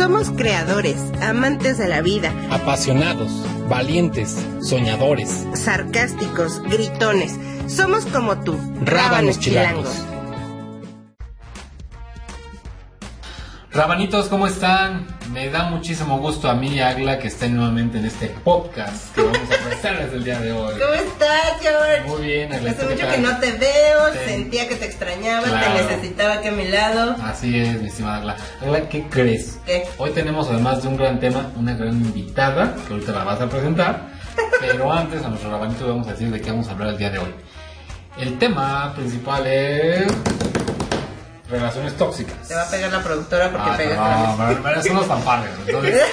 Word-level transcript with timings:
Somos 0.00 0.30
creadores, 0.30 0.96
amantes 1.20 1.76
de 1.76 1.86
la 1.86 2.00
vida, 2.00 2.32
apasionados, 2.50 3.30
valientes, 3.68 4.34
soñadores, 4.62 5.46
sarcásticos, 5.52 6.62
gritones. 6.62 7.34
Somos 7.66 8.06
como 8.06 8.40
tú, 8.40 8.58
rábanos 8.80 9.38
chilangos. 9.38 9.94
Rabanitos, 13.80 14.26
¿cómo 14.26 14.46
están? 14.46 15.06
Me 15.32 15.48
da 15.48 15.62
muchísimo 15.70 16.18
gusto 16.18 16.50
a 16.50 16.54
mí 16.54 16.68
y 16.74 16.80
a 16.80 16.90
Agla 16.90 17.18
que 17.18 17.28
estén 17.28 17.56
nuevamente 17.56 17.96
en 17.96 18.04
este 18.04 18.26
podcast 18.28 19.14
que 19.14 19.22
vamos 19.22 19.38
a 19.38 19.64
presentarles 19.64 20.12
el 20.12 20.22
día 20.22 20.38
de 20.38 20.52
hoy. 20.52 20.74
¿Cómo 20.78 20.92
estás, 20.92 21.62
George? 21.62 22.02
Muy 22.06 22.26
bien, 22.26 22.52
Agla. 22.52 22.72
Hace 22.72 22.82
¿tú 22.82 22.88
qué 22.88 22.94
mucho 22.96 23.10
que 23.10 23.18
no 23.22 23.38
te 23.38 23.52
veo, 23.52 24.10
Te- 24.12 24.26
sentía 24.26 24.68
que 24.68 24.76
te 24.76 24.84
extrañaba, 24.84 25.44
Claro. 25.48 25.66
te 25.78 25.82
necesitaba 25.94 26.34
aquí 26.34 26.48
a 26.48 26.52
mi 26.52 26.68
lado. 26.68 27.16
Así 27.24 27.58
es, 27.58 27.80
mi 27.80 27.88
estimada 27.88 28.18
Agla. 28.18 28.36
Agla, 28.60 28.86
¿qué 28.90 29.06
crees? 29.08 29.58
¿Qué? 29.64 29.88
Hoy 29.96 30.10
tenemos 30.10 30.50
además 30.50 30.82
de 30.82 30.88
un 30.88 30.98
gran 30.98 31.18
tema, 31.18 31.50
una 31.56 31.72
gran 31.74 31.94
invitada, 31.94 32.74
que 32.86 32.92
ahorita 32.92 33.12
la 33.12 33.24
vas 33.24 33.40
a 33.40 33.48
presentar. 33.48 34.10
Pero 34.60 34.92
antes 34.92 35.24
a 35.24 35.28
nuestro 35.30 35.50
rabanito 35.50 35.88
vamos 35.88 36.06
a 36.06 36.10
decir 36.10 36.30
de 36.30 36.38
qué 36.38 36.50
vamos 36.50 36.68
a 36.68 36.72
hablar 36.72 36.88
el 36.88 36.98
día 36.98 37.08
de 37.08 37.18
hoy. 37.18 37.34
El 38.20 38.38
tema 38.38 38.92
principal 38.94 39.46
es 39.46 40.06
relaciones 41.50 41.96
tóxicas. 41.96 42.46
Te 42.48 42.54
va 42.54 42.62
a 42.62 42.70
pegar 42.70 42.92
la 42.92 43.02
productora 43.02 43.50
porque 43.50 43.70
Ah, 43.70 43.76
pegas 43.76 43.96
no, 43.98 44.04
la 44.04 44.48
pero- 44.48 44.62
pero 44.62 44.80
eso 44.80 44.94
no 44.94 45.00
es 45.02 45.06
fanfarria, 45.06 45.50
entonces... 45.66 46.00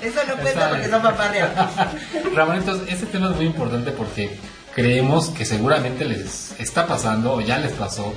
Eso 0.00 0.20
no 0.26 0.34
cuenta 0.40 0.68
porque 0.70 0.78
bien. 0.78 0.90
son 0.92 1.02
paparrias. 1.02 1.50
Ramonitos, 2.34 2.80
este 2.88 3.04
tema 3.04 3.28
es 3.30 3.36
muy 3.36 3.44
importante 3.44 3.90
porque 3.90 4.34
creemos 4.74 5.28
que 5.28 5.44
seguramente 5.44 6.06
les 6.06 6.58
está 6.58 6.86
pasando 6.86 7.34
o 7.34 7.40
ya 7.42 7.58
les 7.58 7.72
pasó 7.72 8.10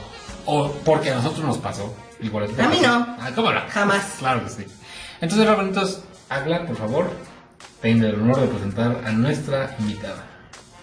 o 0.45 0.71
porque 0.85 1.11
a 1.11 1.15
nosotros 1.15 1.43
nos 1.45 1.57
pasó. 1.57 1.93
Igual 2.21 2.47
A 2.57 2.67
mí 2.69 2.79
no. 2.81 3.17
Ah, 3.19 3.31
¿Cómo 3.35 3.51
no? 3.51 3.59
Jamás. 3.69 4.01
Claro 4.17 4.45
que 4.45 4.49
sí. 4.51 4.65
Entonces, 5.19 5.45
Ramonitos, 5.45 5.99
habla, 6.29 6.65
por 6.65 6.77
favor. 6.77 7.11
Tengo 7.81 8.07
el 8.07 8.15
honor 8.15 8.39
de 8.39 8.47
presentar 8.47 9.01
a 9.05 9.11
nuestra 9.11 9.75
invitada. 9.79 10.23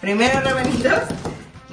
Primero, 0.01 0.39
rabanitos, 0.41 0.99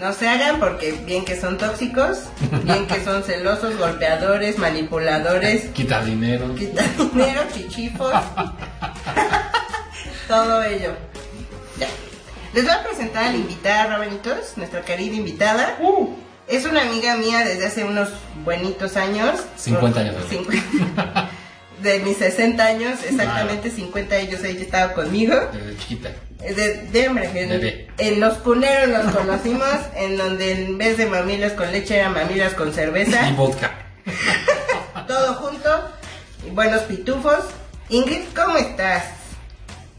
no 0.01 0.13
se 0.13 0.29
hagan 0.29 0.59
porque 0.61 0.93
bien 0.93 1.25
que 1.25 1.41
son 1.41 1.59
tóxicos, 1.59 2.19
bien 2.65 2.87
que 2.87 3.03
son 3.05 3.23
celosos, 3.23 3.77
golpeadores, 3.77 4.59
manipuladores, 4.59 5.65
Quita 5.75 6.03
dinero. 6.05 6.55
quitan 6.55 6.87
dinero, 6.97 7.43
chichifos, 7.55 8.13
todo 10.29 10.63
ello. 10.63 10.93
Ya. 11.79 11.89
Les 12.55 12.65
voy 12.65 12.73
a 12.73 12.83
presentar 12.83 13.25
a 13.25 13.31
la 13.31 13.37
invitada, 13.37 13.87
rabanitos, 13.87 14.57
nuestra 14.57 14.83
querida 14.83 15.17
invitada. 15.17 15.77
Uh. 15.81 16.15
Es 16.47 16.65
una 16.65 16.83
amiga 16.83 17.15
mía 17.17 17.45
desde 17.45 17.67
hace 17.67 17.85
unos 17.85 18.09
buenitos 18.45 18.97
años. 18.97 19.39
50 19.57 20.01
años. 20.01 20.15
Cincu- 20.31 20.63
De 21.83 22.01
mis 22.01 22.17
60 22.17 22.65
años, 22.65 22.99
exactamente 23.05 23.71
50 23.71 24.17
ellos, 24.17 24.43
ella 24.43 24.63
estaba 24.63 24.93
conmigo. 24.95 25.35
Desde 25.53 25.77
chiquita. 25.77 26.11
De, 26.39 26.89
de 26.93 27.09
hombre, 27.09 27.89
en, 27.99 28.21
los 28.21 28.35
cuneros 28.39 29.05
nos 29.05 29.15
conocimos, 29.15 29.75
en 29.97 30.17
donde 30.17 30.53
en 30.53 30.79
vez 30.79 30.97
de 30.97 31.07
mamilas 31.07 31.53
con 31.53 31.71
leche 31.73 31.97
eran 31.97 32.15
mamilas 32.15 32.55
con 32.55 32.69
Y 32.69 32.73
cerveza, 32.73 33.33
vodka. 33.37 33.73
todo 35.09 35.35
junto, 35.35 35.69
y 36.47 36.51
buenos 36.51 36.83
pitufos. 36.83 37.45
Ingrid, 37.89 38.23
¿cómo 38.37 38.57
estás? 38.57 39.05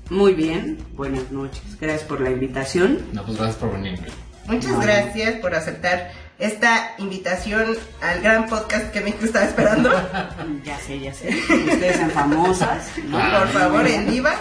Muy 0.09 0.33
bien, 0.33 0.77
buenas 0.93 1.29
noches. 1.31 1.61
Gracias 1.79 2.03
por 2.03 2.21
la 2.21 2.31
invitación. 2.31 3.05
No, 3.11 3.25
pues 3.25 3.37
gracias 3.37 3.57
por 3.57 3.73
venir. 3.73 3.99
Muchas 4.47 4.79
gracias 4.79 5.35
por 5.35 5.53
aceptar 5.53 6.11
esta 6.39 6.95
invitación 6.97 7.75
al 8.01 8.21
gran 8.21 8.47
podcast 8.47 8.91
que 8.91 9.01
México 9.01 9.25
estaba 9.25 9.45
esperando. 9.45 9.91
Ya 10.63 10.77
sé, 10.79 10.99
ya 10.99 11.13
sé. 11.13 11.29
Ustedes 11.29 11.97
son 11.97 12.11
famosas, 12.11 12.91
¿no? 13.07 13.17
Ah. 13.17 13.39
Por 13.39 13.61
favor, 13.61 13.87
en 13.87 14.09
Divas. 14.09 14.39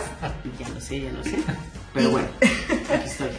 Ya 0.59 0.69
lo 0.69 0.81
sé, 0.81 1.03
ya 1.03 1.13
lo 1.13 1.23
sé. 1.23 1.37
Pero 1.99 2.11
bueno, 2.11 2.29
aquí 2.41 3.05
estoy. 3.09 3.31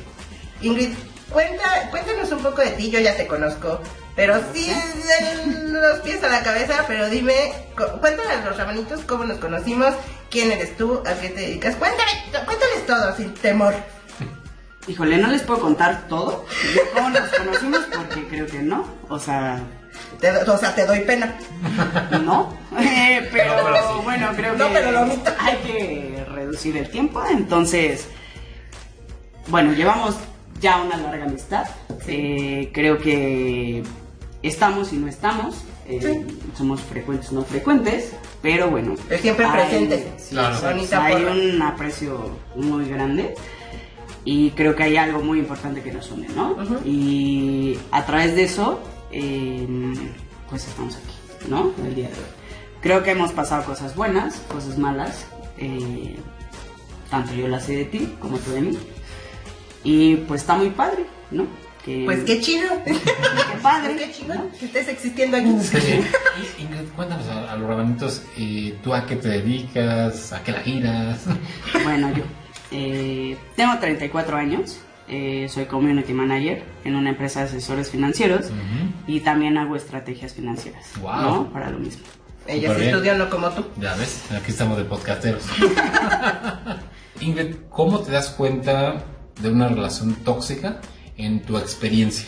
Ingrid, 0.61 0.89
cuenta, 1.31 1.89
cuéntanos 1.91 2.31
un 2.31 2.39
poco 2.39 2.61
de 2.61 2.71
ti, 2.71 2.89
yo 2.91 2.99
ya 2.99 3.15
te 3.15 3.27
conozco, 3.27 3.79
pero 4.15 4.39
sí 4.53 4.69
de 4.71 5.71
los 5.71 5.99
pies 6.01 6.23
a 6.23 6.27
la 6.27 6.43
cabeza, 6.43 6.83
pero 6.87 7.09
dime, 7.09 7.33
cu- 7.77 7.99
cuéntale 7.99 8.33
a 8.33 8.45
los 8.45 8.57
ramanitos 8.57 9.01
cómo 9.05 9.23
nos 9.23 9.37
conocimos, 9.37 9.93
quién 10.29 10.51
eres 10.51 10.75
tú, 10.75 11.01
a 11.05 11.13
qué 11.13 11.29
te 11.29 11.41
dedicas, 11.41 11.75
cuéntale, 11.75 12.11
cuéntales 12.45 12.85
todo 12.85 13.15
sin 13.15 13.33
temor. 13.35 13.73
Híjole, 14.87 15.17
no 15.17 15.27
les 15.27 15.43
puedo 15.43 15.59
contar 15.61 16.07
todo 16.07 16.45
de 16.73 16.81
cómo 16.95 17.09
nos 17.09 17.29
conocimos 17.29 17.79
porque 17.95 18.27
creo 18.27 18.47
que 18.47 18.59
no. 18.59 18.85
O 19.07 19.19
sea, 19.19 19.59
Te 20.19 20.31
o 20.31 20.57
sea, 20.57 20.73
te 20.73 20.85
doy 20.85 21.01
pena. 21.01 21.35
no. 22.23 22.57
Eh, 22.79 23.27
pero 23.31 23.55
No, 23.57 23.63
pero 23.65 23.77
sí. 23.93 23.99
bueno, 24.03 24.29
creo 24.35 24.53
No, 24.55 24.67
que 24.67 24.73
pero 24.73 24.91
lo 24.91 24.99
hay 25.01 25.57
que 25.65 26.25
reducir 26.33 26.77
el 26.77 26.89
tiempo. 26.89 27.21
Entonces, 27.29 28.07
bueno, 29.47 29.73
llevamos 29.73 30.15
ya 30.59 30.81
una 30.81 30.97
larga 30.97 31.25
amistad. 31.25 31.65
Eh, 32.07 32.69
creo 32.73 32.97
que 32.97 33.83
estamos 34.43 34.93
y 34.93 34.97
no 34.97 35.07
estamos. 35.07 35.55
Eh, 35.87 36.25
Somos 36.55 36.81
frecuentes, 36.81 37.31
no 37.31 37.43
frecuentes. 37.43 38.13
Pero 38.41 38.69
bueno. 38.69 38.95
Pero 39.07 39.21
siempre 39.21 39.45
hay- 39.45 39.51
presentes. 39.51 40.05
sí, 40.17 40.29
Claro. 40.35 40.55
exacto. 40.55 40.75
Bonita 40.75 41.05
hay 41.05 41.23
un 41.23 41.61
aprecio 41.61 42.29
muy 42.55 42.85
grande. 42.87 43.35
Y 44.25 44.51
creo 44.51 44.75
que 44.75 44.83
hay 44.83 44.97
algo 44.97 45.21
muy 45.21 45.39
importante 45.39 45.81
que 45.81 45.91
nos 45.91 46.11
une, 46.11 46.27
¿no? 46.29 46.55
Y 46.85 47.79
a 47.91 48.05
través 48.05 48.35
de 48.35 48.43
eso, 48.43 48.79
eh, 49.11 49.65
pues 50.49 50.67
estamos 50.67 50.95
aquí, 50.97 51.49
¿no? 51.49 51.71
El 51.85 51.95
día 51.95 52.07
de 52.09 52.13
hoy. 52.13 52.19
Creo 52.81 53.01
que 53.03 53.11
hemos 53.11 53.31
pasado 53.31 53.63
cosas 53.63 53.95
buenas, 53.95 54.35
cosas 54.51 54.77
malas. 54.77 55.25
eh, 55.57 56.15
tanto 57.09 57.33
yo 57.33 57.47
las 57.49 57.63
sé 57.65 57.75
de 57.75 57.85
ti 57.85 58.13
como 58.21 58.37
tú 58.37 58.51
de 58.51 58.61
mí. 58.61 58.77
Y 59.83 60.15
pues 60.17 60.41
está 60.41 60.55
muy 60.55 60.69
padre, 60.71 61.05
¿no? 61.31 61.45
Que, 61.85 62.03
Pues 62.05 62.23
qué 62.25 62.41
chido. 62.41 62.67
qué 62.85 62.93
padre. 63.63 63.95
Qué 63.95 64.11
chido 64.11 64.35
¿no? 64.35 64.49
que 64.59 64.65
estés 64.65 64.87
existiendo 64.89 65.37
aquí. 65.37 65.57
Sí. 65.61 66.01
Ingrid, 66.59 66.89
cuéntanos 66.95 67.27
a, 67.27 67.53
a 67.53 67.55
los 67.55 67.67
rabanitos, 67.69 68.23
eh, 68.37 68.77
¿tú 68.83 68.93
a 68.93 69.05
qué 69.05 69.15
te 69.15 69.29
dedicas? 69.29 70.33
¿A 70.33 70.43
qué 70.43 70.51
la 70.51 70.59
giras? 70.61 71.19
Bueno, 71.83 72.11
yo 72.13 72.23
eh, 72.71 73.37
tengo 73.55 73.77
34 73.79 74.35
años. 74.37 74.79
eh, 75.07 75.47
soy 75.49 75.65
community 75.65 76.13
manager 76.13 76.63
en 76.83 76.95
una 76.95 77.09
empresa 77.11 77.39
de 77.39 77.45
asesores 77.47 77.89
financieros 77.89 78.47
y 79.07 79.21
también 79.21 79.57
hago 79.57 79.75
estrategias 79.75 80.33
financieras, 80.33 80.85
Wow. 81.01 81.21
¿no? 81.21 81.49
Para 81.53 81.69
lo 81.71 81.79
mismo. 81.79 82.03
Ella 82.45 82.75
sí 82.77 82.85
estudió 82.85 83.15
no 83.15 83.29
como 83.29 83.49
tú. 83.51 83.65
Ya 83.79 83.95
ves, 83.95 84.23
aquí 84.31 84.51
estamos 84.51 84.77
de 84.77 84.83
podcasteros. 84.83 85.43
Ingrid, 87.21 87.55
¿cómo 87.69 87.99
te 87.99 88.11
das 88.11 88.29
cuenta 88.29 89.03
de 89.39 89.49
una 89.49 89.67
relación 89.69 90.15
tóxica 90.15 90.79
en 91.17 91.41
tu 91.41 91.57
experiencia? 91.57 92.27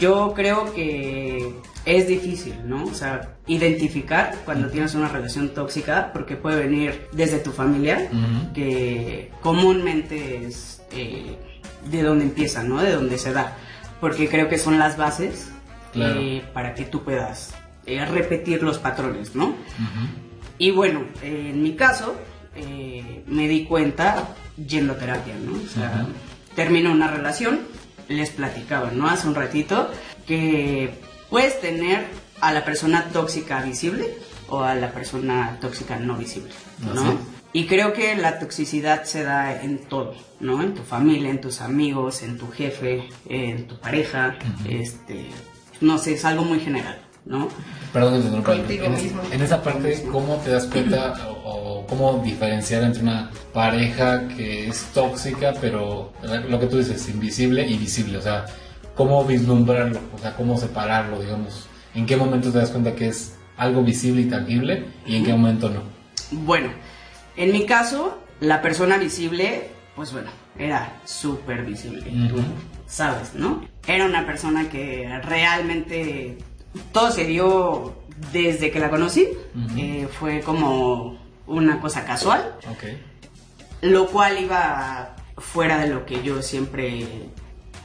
Yo 0.00 0.32
creo 0.34 0.72
que 0.72 1.52
es 1.84 2.06
difícil, 2.06 2.54
¿no? 2.64 2.84
O 2.84 2.94
sea, 2.94 3.36
identificar 3.46 4.34
cuando 4.44 4.68
tienes 4.68 4.94
una 4.94 5.08
relación 5.08 5.48
tóxica, 5.50 6.10
porque 6.12 6.36
puede 6.36 6.60
venir 6.62 7.08
desde 7.12 7.38
tu 7.38 7.50
familia, 7.50 8.08
que 8.54 9.30
comúnmente 9.42 10.46
es 10.46 10.82
eh, 10.92 11.36
de 11.90 12.02
donde 12.02 12.24
empieza, 12.24 12.62
¿no? 12.62 12.80
De 12.80 12.92
donde 12.92 13.18
se 13.18 13.32
da. 13.32 13.56
Porque 14.00 14.28
creo 14.28 14.48
que 14.48 14.58
son 14.58 14.78
las 14.78 14.96
bases 14.96 15.50
Claro. 15.92 16.20
eh, 16.20 16.44
para 16.54 16.74
que 16.74 16.84
tú 16.84 17.02
puedas 17.02 17.52
eh, 17.84 18.04
repetir 18.06 18.62
los 18.62 18.78
patrones, 18.78 19.34
¿no? 19.34 19.56
Y 20.56 20.70
bueno, 20.70 21.02
en 21.22 21.60
mi 21.62 21.74
caso, 21.74 22.14
eh, 22.54 23.22
me 23.26 23.48
di 23.48 23.64
cuenta 23.64 24.34
yendo 24.56 24.94
a 24.94 24.98
terapia, 24.98 25.34
¿no? 25.36 25.52
O 25.52 25.68
sea, 25.68 26.06
termino 26.54 26.90
una 26.90 27.08
relación, 27.08 27.60
les 28.08 28.30
platicaba, 28.30 28.90
¿no? 28.90 29.08
Hace 29.08 29.28
un 29.28 29.34
ratito, 29.34 29.90
que 30.26 30.90
puedes 31.28 31.60
tener 31.60 32.06
a 32.40 32.52
la 32.52 32.64
persona 32.64 33.04
tóxica 33.12 33.62
visible 33.62 34.14
o 34.48 34.62
a 34.62 34.74
la 34.74 34.92
persona 34.92 35.58
tóxica 35.60 35.96
no 35.98 36.16
visible. 36.16 36.50
Y 37.52 37.66
creo 37.66 37.92
que 37.92 38.14
la 38.16 38.38
toxicidad 38.38 39.04
se 39.04 39.24
da 39.24 39.62
en 39.62 39.78
todo, 39.78 40.14
¿no? 40.38 40.62
En 40.62 40.74
tu 40.74 40.82
familia, 40.82 41.30
en 41.30 41.40
tus 41.40 41.60
amigos, 41.60 42.22
en 42.22 42.38
tu 42.38 42.48
jefe, 42.48 43.08
en 43.28 43.66
tu 43.66 43.78
pareja, 43.78 44.36
este, 44.68 45.26
no 45.80 45.98
sé, 45.98 46.14
es 46.14 46.24
algo 46.24 46.44
muy 46.44 46.60
general, 46.60 47.00
¿no? 47.30 47.48
Perdón, 47.92 48.42
Contigo 48.42 48.84
en, 48.84 48.94
es- 48.94 49.02
mismo. 49.04 49.22
en 49.32 49.40
esa 49.42 49.62
parte, 49.62 50.04
¿cómo 50.12 50.36
te 50.36 50.50
das 50.50 50.66
cuenta 50.66 51.14
o, 51.28 51.80
o 51.80 51.86
cómo 51.86 52.20
diferenciar 52.24 52.82
entre 52.82 53.02
una 53.02 53.30
pareja 53.54 54.28
que 54.28 54.68
es 54.68 54.82
tóxica, 54.92 55.54
pero 55.60 56.12
lo 56.48 56.60
que 56.60 56.66
tú 56.66 56.78
dices, 56.78 57.08
invisible 57.08 57.66
y 57.66 57.78
visible? 57.78 58.18
O 58.18 58.22
sea, 58.22 58.46
¿cómo 58.94 59.24
vislumbrarlo? 59.24 60.00
O 60.14 60.18
sea, 60.18 60.34
¿cómo 60.36 60.56
separarlo, 60.58 61.20
digamos? 61.22 61.66
¿En 61.94 62.04
qué 62.06 62.16
momento 62.16 62.50
te 62.52 62.58
das 62.58 62.70
cuenta 62.70 62.94
que 62.94 63.08
es 63.08 63.34
algo 63.56 63.82
visible 63.82 64.22
y 64.22 64.24
tangible 64.26 64.84
y 65.06 65.16
en 65.16 65.24
qué 65.24 65.32
momento 65.32 65.68
no? 65.70 65.82
Bueno, 66.32 66.68
en 67.36 67.52
mi 67.52 67.64
caso, 67.66 68.18
la 68.40 68.60
persona 68.62 68.98
visible, 68.98 69.68
pues 69.96 70.12
bueno, 70.12 70.30
era 70.58 70.92
súper 71.04 71.64
visible. 71.64 72.02
Tú 72.28 72.36
Ujú. 72.36 72.44
sabes, 72.86 73.34
¿no? 73.34 73.64
Era 73.86 74.06
una 74.06 74.24
persona 74.26 74.68
que 74.68 75.08
realmente 75.24 76.38
todo 76.92 77.10
se 77.10 77.24
dio 77.26 77.94
desde 78.32 78.70
que 78.70 78.78
la 78.80 78.90
conocí. 78.90 79.28
Eh, 79.76 80.08
fue 80.18 80.40
como 80.40 81.18
una 81.46 81.80
cosa 81.80 82.04
casual, 82.04 82.54
Ok. 82.70 82.84
lo 83.82 84.06
cual 84.08 84.38
iba 84.42 85.16
fuera 85.36 85.78
de 85.78 85.88
lo 85.88 86.04
que 86.06 86.22
yo 86.22 86.42
siempre 86.42 87.06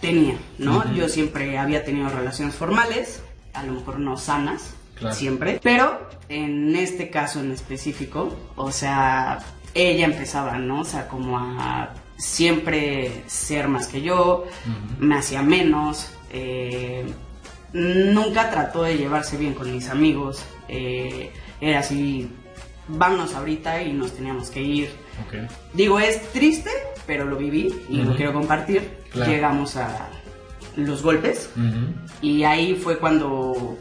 tenía, 0.01 0.37
¿no? 0.59 0.93
Yo 0.93 1.07
siempre 1.09 1.57
había 1.57 1.83
tenido 1.85 2.09
relaciones 2.09 2.55
formales, 2.55 3.21
a 3.53 3.63
lo 3.63 3.73
mejor 3.73 3.99
no 3.99 4.17
sanas, 4.17 4.73
Claro. 4.95 5.15
siempre, 5.15 5.59
pero 5.63 6.07
en 6.29 6.75
este 6.75 7.09
caso 7.09 7.39
en 7.39 7.51
específico, 7.51 8.33
o 8.55 8.71
sea, 8.71 9.39
ella 9.73 10.05
empezaba, 10.05 10.57
¿no? 10.57 10.81
O 10.81 10.85
sea, 10.85 11.07
como 11.07 11.37
a 11.39 11.89
siempre 12.17 13.23
ser 13.27 13.67
más 13.67 13.87
que 13.87 14.01
yo, 14.01 14.45
me 14.99 15.17
hacía 15.17 15.41
menos, 15.41 16.09
eh, 16.31 17.05
nunca 17.75 18.49
trató 18.49 18.83
de 18.83 18.97
llevarse 18.97 19.37
bien 19.37 19.53
con 19.53 19.71
mis 19.71 19.89
amigos, 19.89 20.43
eh, 20.69 21.29
era 21.59 21.79
así, 21.79 22.29
vámonos 22.87 23.35
ahorita 23.35 23.81
y 23.83 23.91
nos 23.91 24.13
teníamos 24.13 24.49
que 24.49 24.61
ir. 24.61 24.89
Ok. 25.27 25.51
Digo, 25.73 25.99
es 25.99 26.31
triste, 26.31 26.69
pero 27.05 27.25
lo 27.25 27.35
viví 27.35 27.73
y 27.89 27.97
lo 27.97 28.15
quiero 28.15 28.33
compartir. 28.33 29.03
Claro. 29.11 29.29
Llegamos 29.29 29.75
a 29.75 30.09
los 30.77 31.03
golpes 31.03 31.49
y 32.21 32.43
ahí 32.43 32.75
fue 32.75 32.97
cuando 32.97 33.77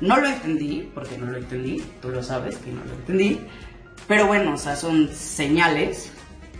no 0.00 0.16
lo 0.16 0.26
entendí, 0.26 0.90
porque 0.92 1.16
no 1.16 1.26
lo 1.26 1.38
entendí, 1.38 1.82
tú 2.02 2.08
lo 2.08 2.22
sabes 2.22 2.56
que 2.56 2.72
no 2.72 2.84
lo 2.84 2.92
entendí, 2.92 3.40
pero 4.08 4.26
bueno, 4.26 4.54
o 4.54 4.56
sea, 4.56 4.76
son 4.76 5.08
señales 5.08 6.12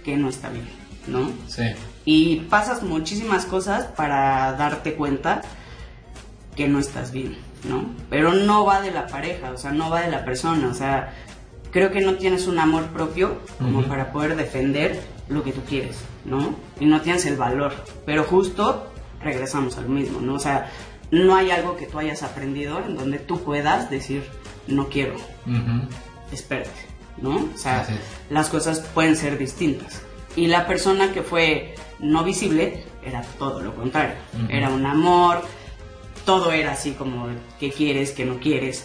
que 0.05 0.17
no 0.17 0.29
está 0.29 0.49
bien, 0.49 0.69
¿no? 1.09 1.31
Sí. 1.49 1.65
Y 2.05 2.37
pasas 2.49 2.83
muchísimas 2.83 3.47
cosas 3.47 3.87
para 3.97 4.53
darte 4.53 4.95
cuenta 4.95 5.43
que 6.57 6.69
no 6.69 6.79
estás 6.79 7.13
bien, 7.13 7.37
¿no? 7.69 7.85
Pero 8.11 8.33
no 8.33 8.65
va 8.65 8.81
de 8.81 8.91
la 8.91 9.07
pareja, 9.07 9.51
o 9.51 9.57
sea, 9.59 9.73
no 9.73 9.91
va 9.91 10.01
de 10.01 10.11
la 10.11 10.25
persona, 10.25 10.69
o 10.69 10.75
sea, 10.75 11.15
creo 11.71 11.91
que 11.91 12.01
no 12.01 12.15
tienes 12.15 12.47
un 12.47 12.59
amor 12.59 12.87
propio 12.87 13.39
como 13.59 13.83
para 13.83 14.11
poder 14.13 14.37
defender 14.37 15.01
lo 15.29 15.43
que 15.43 15.53
tú 15.53 15.61
quieres, 15.69 15.99
¿no? 16.25 16.57
Y 16.81 16.87
no 16.87 17.01
tienes 17.03 17.27
el 17.27 17.37
valor, 17.37 17.75
pero 18.07 18.25
justo 18.25 18.87
regresamos 19.23 19.77
al 19.77 19.89
mismo, 19.89 20.21
¿no? 20.21 20.35
O 20.35 20.39
sea, 20.39 20.71
no 21.11 21.37
hay 21.37 21.51
algo 21.51 21.77
que 21.77 21.87
tú 21.87 21.99
hayas 21.99 22.23
aprendido 22.23 22.81
en 22.85 22.97
donde 22.97 23.19
tú 23.19 23.43
puedas 23.43 23.91
decir, 23.91 24.25
no 24.67 24.89
quiero, 24.89 25.15
Ujú. 25.15 25.89
espérate, 26.33 26.71
¿no? 27.19 27.37
O 27.55 27.59
sea, 27.59 27.87
las 28.31 28.49
cosas 28.49 28.81
pueden 28.81 29.17
ser 29.17 29.37
distintas. 29.39 30.03
Y 30.35 30.49
la 30.49 30.67
persona 30.67 31.13
que 31.13 31.23
fue 31.23 31.75
no 31.99 32.25
visible 32.25 32.85
era 33.05 33.23
todo 33.39 33.63
lo 33.63 33.75
contrario. 33.75 34.17
Era 34.51 34.69
un 34.69 34.85
amor, 34.85 35.43
todo 36.27 36.53
era 36.53 36.73
así 36.73 36.91
como 36.91 37.29
que 37.59 37.71
quieres, 37.71 38.11
que 38.11 38.27
no 38.27 38.39
quieres. 38.39 38.85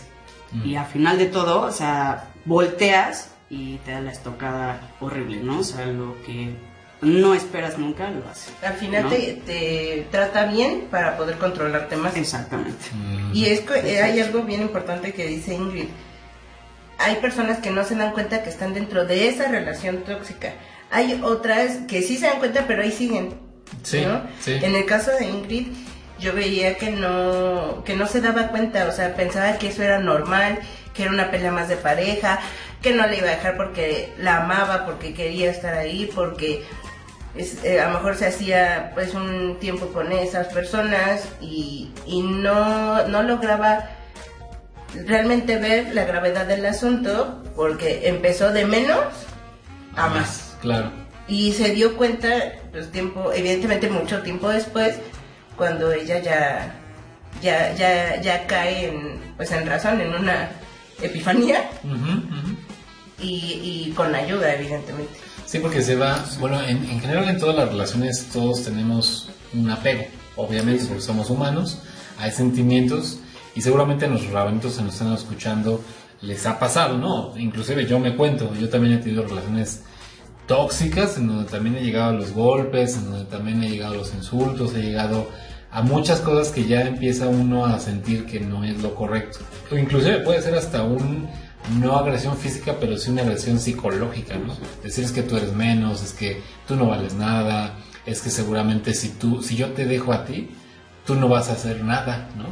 Ujú. 0.55 0.69
Y 0.69 0.75
al 0.77 0.85
final 0.85 1.17
de 1.17 1.25
todo, 1.25 1.63
o 1.63 1.71
sea, 1.71 2.29
volteas 2.45 3.31
y 3.49 3.77
te 3.79 3.91
da 3.91 3.99
la 3.99 4.13
estocada 4.13 4.79
horrible, 5.01 5.38
¿no? 5.38 5.59
O 5.59 5.63
sea, 5.63 5.85
lo 5.88 6.15
que 6.23 6.53
no 7.01 7.33
esperas 7.33 7.77
nunca 7.77 8.09
lo 8.09 8.27
haces. 8.29 8.53
Al 8.63 8.75
final 8.75 9.03
¿no? 9.03 9.09
te, 9.09 9.41
te 9.45 10.07
trata 10.11 10.45
bien 10.45 10.88
para 10.89 11.17
poder 11.17 11.38
controlarte 11.38 11.97
más. 11.97 12.15
Exactamente. 12.15 12.85
Ujú. 12.93 13.35
Y 13.35 13.47
es 13.47 13.61
que 13.61 13.79
eh, 13.79 14.01
hay 14.01 14.21
algo 14.21 14.44
bien 14.44 14.61
importante 14.61 15.11
que 15.13 15.25
dice 15.27 15.53
Ingrid. 15.53 15.87
Hay 16.99 17.15
personas 17.15 17.57
que 17.57 17.71
no 17.71 17.83
se 17.83 17.95
dan 17.95 18.13
cuenta 18.13 18.44
que 18.44 18.49
están 18.49 18.73
dentro 18.75 19.05
de 19.05 19.27
esa 19.27 19.47
relación 19.47 20.03
tóxica. 20.03 20.53
Hay 20.91 21.19
otras 21.23 21.79
que 21.87 22.03
sí 22.03 22.17
se 22.17 22.27
dan 22.27 22.37
cuenta, 22.37 22.65
pero 22.67 22.83
ahí 22.83 22.91
siguen. 22.91 23.33
Sí, 23.81 24.01
¿no? 24.05 24.21
sí. 24.39 24.59
En 24.61 24.75
el 24.75 24.85
caso 24.85 25.11
de 25.11 25.25
Ingrid, 25.25 25.67
yo 26.21 26.33
veía 26.33 26.77
que 26.77 26.91
no, 26.91 27.83
que 27.83 27.95
no 27.95 28.07
se 28.07 28.21
daba 28.21 28.47
cuenta, 28.47 28.88
o 28.88 28.91
sea, 28.91 29.15
pensaba 29.15 29.57
que 29.57 29.68
eso 29.69 29.83
era 29.83 30.00
normal, 30.00 30.59
que 30.94 31.03
era 31.03 31.12
una 31.12 31.31
pelea 31.31 31.51
más 31.51 31.68
de 31.68 31.75
pareja, 31.77 32.39
que 32.81 32.94
no 32.94 33.06
le 33.07 33.18
iba 33.18 33.27
a 33.27 33.31
dejar 33.31 33.57
porque 33.57 34.13
la 34.18 34.38
amaba, 34.44 34.85
porque 34.85 35.13
quería 35.13 35.50
estar 35.51 35.73
ahí, 35.73 36.09
porque 36.15 36.63
es- 37.35 37.63
eh, 37.63 37.79
a 37.81 37.88
lo 37.89 37.95
mejor 37.95 38.15
se 38.15 38.27
hacía 38.27 38.91
pues 38.94 39.13
un 39.13 39.57
tiempo 39.59 39.88
con 39.88 40.12
esas 40.12 40.47
personas 40.47 41.23
y, 41.41 41.89
y 42.06 42.21
no, 42.21 43.07
no 43.07 43.23
lograba 43.23 43.89
realmente 45.06 45.57
ver 45.57 45.94
la 45.95 46.03
gravedad 46.06 46.45
del 46.45 46.65
asunto 46.65 47.41
porque 47.56 48.07
empezó 48.09 48.51
de 48.51 48.65
menos 48.65 49.00
a 49.95 50.07
más. 50.07 50.56
Claro. 50.62 50.91
Y 51.27 51.53
se 51.53 51.69
dio 51.69 51.95
cuenta, 51.95 52.29
pues 52.71 52.91
tiempo, 52.91 53.31
evidentemente 53.33 53.89
mucho 53.89 54.21
tiempo 54.21 54.50
después, 54.50 54.95
cuando 55.57 55.92
ella 55.92 56.19
ya, 56.19 56.75
ya, 57.42 57.74
ya, 57.75 58.21
ya 58.21 58.48
cae 58.48 58.88
en, 58.89 59.19
pues 59.38 59.51
en 59.51 59.68
razón, 59.68 60.01
en 60.01 60.13
una 60.13 60.50
epifanía 61.01 61.69
Ujú, 61.83 61.95
ujú. 61.95 62.56
y, 63.19 63.88
y 63.88 63.94
con 63.95 64.13
ayuda, 64.15 64.53
evidentemente. 64.56 65.13
Sí, 65.45 65.59
porque 65.59 65.81
se 65.81 65.95
va, 65.95 66.24
bueno, 66.39 66.62
en, 66.62 66.77
en 66.89 67.00
general 67.01 67.27
en 67.27 67.39
todas 67.39 67.56
las 67.56 67.69
relaciones 67.69 68.27
todos 68.31 68.63
tenemos 68.63 69.30
un 69.53 69.69
apego, 69.69 70.06
obviamente 70.36 70.86
porque 70.86 71.01
somos 71.01 71.30
humanos, 71.30 71.80
hay 72.18 72.31
sentimientos 72.31 73.19
y 73.56 73.62
seguramente 73.62 74.06
a 74.06 74.07
nuestros 74.07 74.31
rabanitos 74.33 74.75
que 74.75 74.83
nos 74.83 74.94
están 74.94 75.13
escuchando 75.13 75.83
les 76.21 76.45
ha 76.45 76.59
pasado, 76.59 76.97
¿no? 76.97 77.36
Inclusive 77.38 77.86
yo 77.86 78.00
me 78.00 78.15
cuento, 78.15 78.54
yo 78.56 78.69
también 78.69 78.94
he 78.94 78.97
tenido 79.00 79.24
relaciones 79.24 79.81
tóxicas 80.51 81.15
en 81.15 81.27
donde 81.27 81.50
también 81.50 81.77
he 81.77 81.81
llegado 81.81 82.09
a 82.09 82.12
los 82.12 82.33
golpes, 82.33 82.98
en 82.98 83.06
donde 83.06 83.24
también 83.24 83.63
he 83.63 83.69
llegado 83.69 83.94
a 83.94 83.98
los 84.00 84.13
insultos, 84.13 84.75
he 84.75 84.81
llegado 84.81 85.30
a 85.71 85.81
muchas 85.81 86.19
cosas 86.19 86.51
que 86.51 86.65
ya 86.65 86.81
empieza 86.81 87.27
uno 87.27 87.65
a 87.65 87.80
sentir 87.80 88.25
que 88.25 88.42
no 88.42 88.65
es 88.65 88.81
lo 88.81 88.94
correcto. 88.94 89.39
O 89.71 89.77
inclusive 89.77 90.18
puede 90.18 90.42
ser 90.42 90.56
hasta 90.56 90.83
un 90.83 91.30
no 91.80 91.95
agresión 91.95 92.36
física, 92.36 92.75
pero 92.81 92.98
sí 92.98 93.12
una 93.12 93.21
agresión 93.21 93.62
psicológica, 93.62 94.36
¿no? 94.36 94.53
Decir 94.83 95.06
es 95.06 95.13
que 95.13 95.24
tú 95.24 95.38
eres 95.38 95.53
menos, 95.53 96.03
es 96.03 96.12
que 96.12 96.42
tú 96.68 96.75
no 96.75 96.88
vales 96.88 97.13
nada, 97.13 97.77
es 98.06 98.21
que 98.21 98.30
seguramente 98.30 98.94
si 98.94 99.07
tú, 99.07 99.42
si 99.42 99.56
yo 99.56 99.71
te 99.71 99.86
dejo 99.86 100.12
a 100.12 100.25
ti, 100.25 100.50
tú 101.06 101.15
no 101.15 101.30
vas 101.30 101.47
a 101.47 101.54
hacer 101.54 101.81
nada, 101.81 102.27
¿no? 102.36 102.44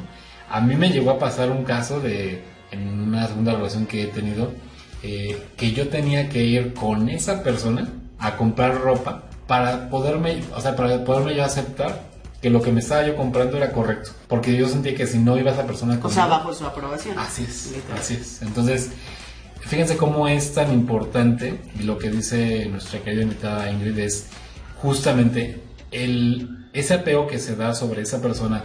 A 0.50 0.62
mí 0.62 0.78
me 0.78 0.90
llegó 0.90 1.12
a 1.12 1.20
pasar 1.20 1.52
un 1.52 1.66
caso 1.66 2.00
de, 2.00 2.44
en 2.72 2.88
una 2.88 3.28
segunda 3.28 3.56
relación 3.56 3.88
que 3.88 4.04
he 4.04 4.08
tenido, 4.08 4.54
eh, 5.04 5.42
que 5.58 5.72
yo 5.72 5.88
tenía 5.90 6.30
que 6.30 6.44
ir 6.44 6.74
con 6.74 7.10
esa 7.10 7.44
persona 7.44 7.88
a 8.18 8.36
comprar 8.38 8.82
ropa 8.82 9.24
para 9.48 9.90
poderme, 9.90 10.42
o 10.56 10.62
sea, 10.62 10.76
para 10.76 11.04
poderme 11.04 11.36
yo 11.36 11.44
aceptar 11.44 12.08
que 12.42 12.50
lo 12.50 12.62
que 12.62 12.72
me 12.72 12.80
estaba 12.80 13.06
yo 13.06 13.16
comprando 13.16 13.58
era 13.58 13.72
correcto, 13.72 14.12
porque 14.28 14.56
yo 14.56 14.68
sentía 14.70 14.96
que 14.96 15.08
si 15.08 15.18
no 15.20 15.38
iba 15.38 15.52
esa 15.52 15.66
persona 15.66 15.96
O 15.96 16.00
conmigo, 16.00 16.16
sea, 16.22 16.28
bajo 16.28 16.54
su 16.54 16.66
aprobación. 16.66 17.18
Así 17.20 17.44
es, 17.44 17.72
Literal. 17.76 17.98
así 18.00 18.14
es. 18.16 18.42
Entonces, 18.42 18.92
fíjense 19.62 19.98
cómo 19.98 20.28
es 20.28 20.54
tan 20.54 20.72
importante 20.74 21.60
y 21.78 21.84
lo 21.84 21.98
que 21.98 22.10
dice 22.10 22.66
nuestra 22.68 23.00
querida 23.02 23.24
invitada 23.24 23.70
Ingrid 23.72 23.98
es 24.00 24.28
justamente 24.82 25.62
el, 25.92 26.68
ese 26.74 26.94
apego 26.94 27.28
que 27.28 27.40
se 27.40 27.56
da 27.56 27.74
sobre 27.74 28.02
esa 28.04 28.22
persona 28.22 28.64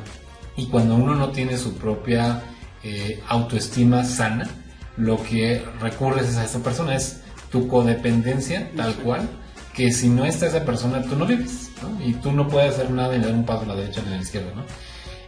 y 0.57 0.67
cuando 0.67 0.95
uno 0.95 1.15
no 1.15 1.31
tiene 1.31 1.57
su 1.59 1.75
propia 1.75 2.43
eh, 2.85 3.21
autoestima 3.29 4.05
sana, 4.05 4.49
lo 4.97 5.23
que 5.23 5.65
recurres 5.81 6.29
es 6.29 6.37
a 6.37 6.45
esa 6.45 6.61
persona, 6.61 6.97
es 6.97 7.21
tu 7.51 7.69
codependencia 7.69 8.71
tal 8.77 8.95
cual, 8.97 9.29
que 9.75 9.93
si 9.93 10.09
no 10.09 10.25
está 10.25 10.47
esa 10.47 10.65
persona 10.65 11.03
tú 11.03 11.17
no 11.17 11.27
vives, 11.27 11.71
¿no? 11.83 12.05
Y 12.05 12.15
tú 12.15 12.33
no 12.33 12.49
puedes 12.49 12.75
hacer 12.75 12.91
nada 12.91 13.17
ni 13.17 13.25
dar 13.25 13.35
un 13.35 13.45
paso 13.45 13.63
a 13.63 13.67
la 13.67 13.77
derecha 13.77 14.03
ni 14.03 14.13
a 14.13 14.17
la 14.17 14.23
izquierda, 14.23 14.53
¿no? 14.55 14.63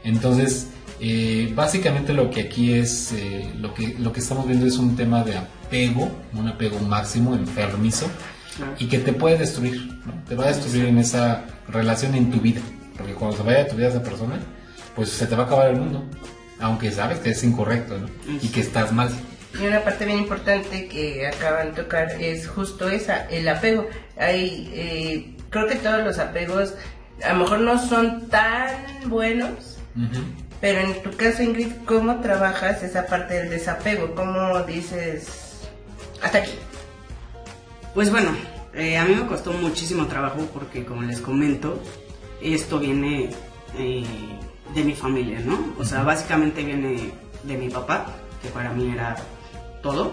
Entonces, 0.05 0.69
eh, 1.01 1.53
básicamente 1.55 2.15
lo 2.15 2.31
que 2.31 2.43
aquí 2.43 2.73
es, 2.73 3.13
eh, 3.13 3.53
lo, 3.59 3.75
que, 3.75 3.97
lo 3.99 4.13
que 4.13 4.21
estamos 4.21 4.47
viendo 4.47 4.67
es 4.67 4.79
un 4.79 4.97
tema 4.97 5.25
de 5.25 5.37
apego, 5.37 6.11
un 6.33 6.49
apego 6.49 6.79
máximo, 6.81 7.35
enfermizo, 7.35 8.07
y 8.79 8.87
que 8.87 8.99
te 8.99 9.13
puede 9.13 9.37
destruir, 9.37 9.87
¿no? 10.07 10.15
Te 10.27 10.35
va 10.35 10.45
a 10.45 10.49
destruir 10.49 10.87
en 10.87 10.99
esa 10.99 11.45
relación 11.69 12.15
en 12.15 12.31
tu 12.31 12.41
vida, 12.41 12.61
porque 12.97 13.13
cuando 13.15 13.37
se 13.37 13.43
vaya 13.43 13.59
de 13.59 13.71
tu 13.71 13.77
vida 13.77 13.89
esa 13.89 14.03
persona, 14.03 14.39
pues 14.95 15.11
se 15.11 15.27
te 15.27 15.35
va 15.35 15.43
a 15.43 15.47
acabar 15.47 15.69
el 15.69 15.81
mundo, 15.81 16.05
aunque 16.61 16.91
sabes 16.91 17.19
que 17.19 17.31
es 17.31 17.45
incorrecto, 17.45 17.99
¿no? 17.99 18.09
Y 18.41 18.49
que 18.49 18.61
estás 18.61 18.93
mal. 18.93 19.11
Y 19.61 19.67
una 19.67 19.83
parte 19.83 20.05
bien 20.05 20.19
importante 20.19 20.87
que 20.87 21.27
acaban 21.27 21.75
de 21.75 21.83
tocar 21.83 22.11
es 22.21 22.47
justo 22.47 22.89
esa, 22.89 23.25
el 23.31 23.49
apego. 23.49 23.89
Hay, 24.19 24.71
eh, 24.75 25.37
creo 25.51 25.67
que 25.67 25.77
todos 25.77 26.05
los 26.05 26.19
apegos 26.19 26.75
a 27.23 27.33
lo 27.33 27.41
mejor 27.41 27.61
no 27.61 27.79
son 27.79 28.29
tan 28.29 28.69
buenos, 29.07 29.79
pero 30.61 30.81
en 30.81 31.03
tu 31.03 31.11
caso, 31.17 31.43
Ingrid, 31.43 31.73
¿cómo 31.87 32.21
trabajas 32.21 32.83
esa 32.83 33.07
parte 33.07 33.35
del 33.35 33.51
desapego? 33.51 34.15
¿Cómo 34.15 34.63
dices 34.65 35.69
hasta 36.23 36.39
aquí? 36.39 36.53
Pues 37.95 38.11
bueno, 38.11 38.31
eh, 38.75 38.99
a 38.99 39.05
mí 39.07 39.15
me 39.15 39.27
costó 39.27 39.53
muchísimo 39.53 40.07
trabajo 40.07 40.47
porque, 40.53 40.85
como 40.85 41.03
les 41.03 41.21
comento, 41.21 41.83
esto 42.43 42.79
viene 42.79 43.31
eh, 43.79 44.05
de 44.75 44.85
mi 44.85 44.95
familia, 44.95 45.41
¿no? 45.41 45.75
O 45.79 45.85
sea, 45.85 46.03
básicamente 46.03 46.63
viene 46.63 47.13
de 47.45 47.57
mi 47.57 47.71
papá, 47.71 48.07
que 48.43 48.49
para 48.49 48.71
mí 48.73 48.91
era 48.93 49.17
todo. 49.83 50.13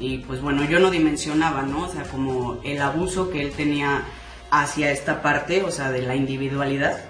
Y 0.00 0.18
pues 0.18 0.40
bueno, 0.40 0.64
yo 0.64 0.78
no 0.78 0.90
dimensionaba, 0.90 1.62
¿no? 1.62 1.84
O 1.84 1.88
sea, 1.88 2.04
como 2.04 2.60
el 2.64 2.80
abuso 2.80 3.30
que 3.30 3.42
él 3.42 3.52
tenía 3.52 4.02
hacia 4.50 4.90
esta 4.90 5.22
parte, 5.22 5.62
o 5.64 5.70
sea, 5.70 5.90
de 5.90 6.02
la 6.02 6.14
individualidad 6.14 7.00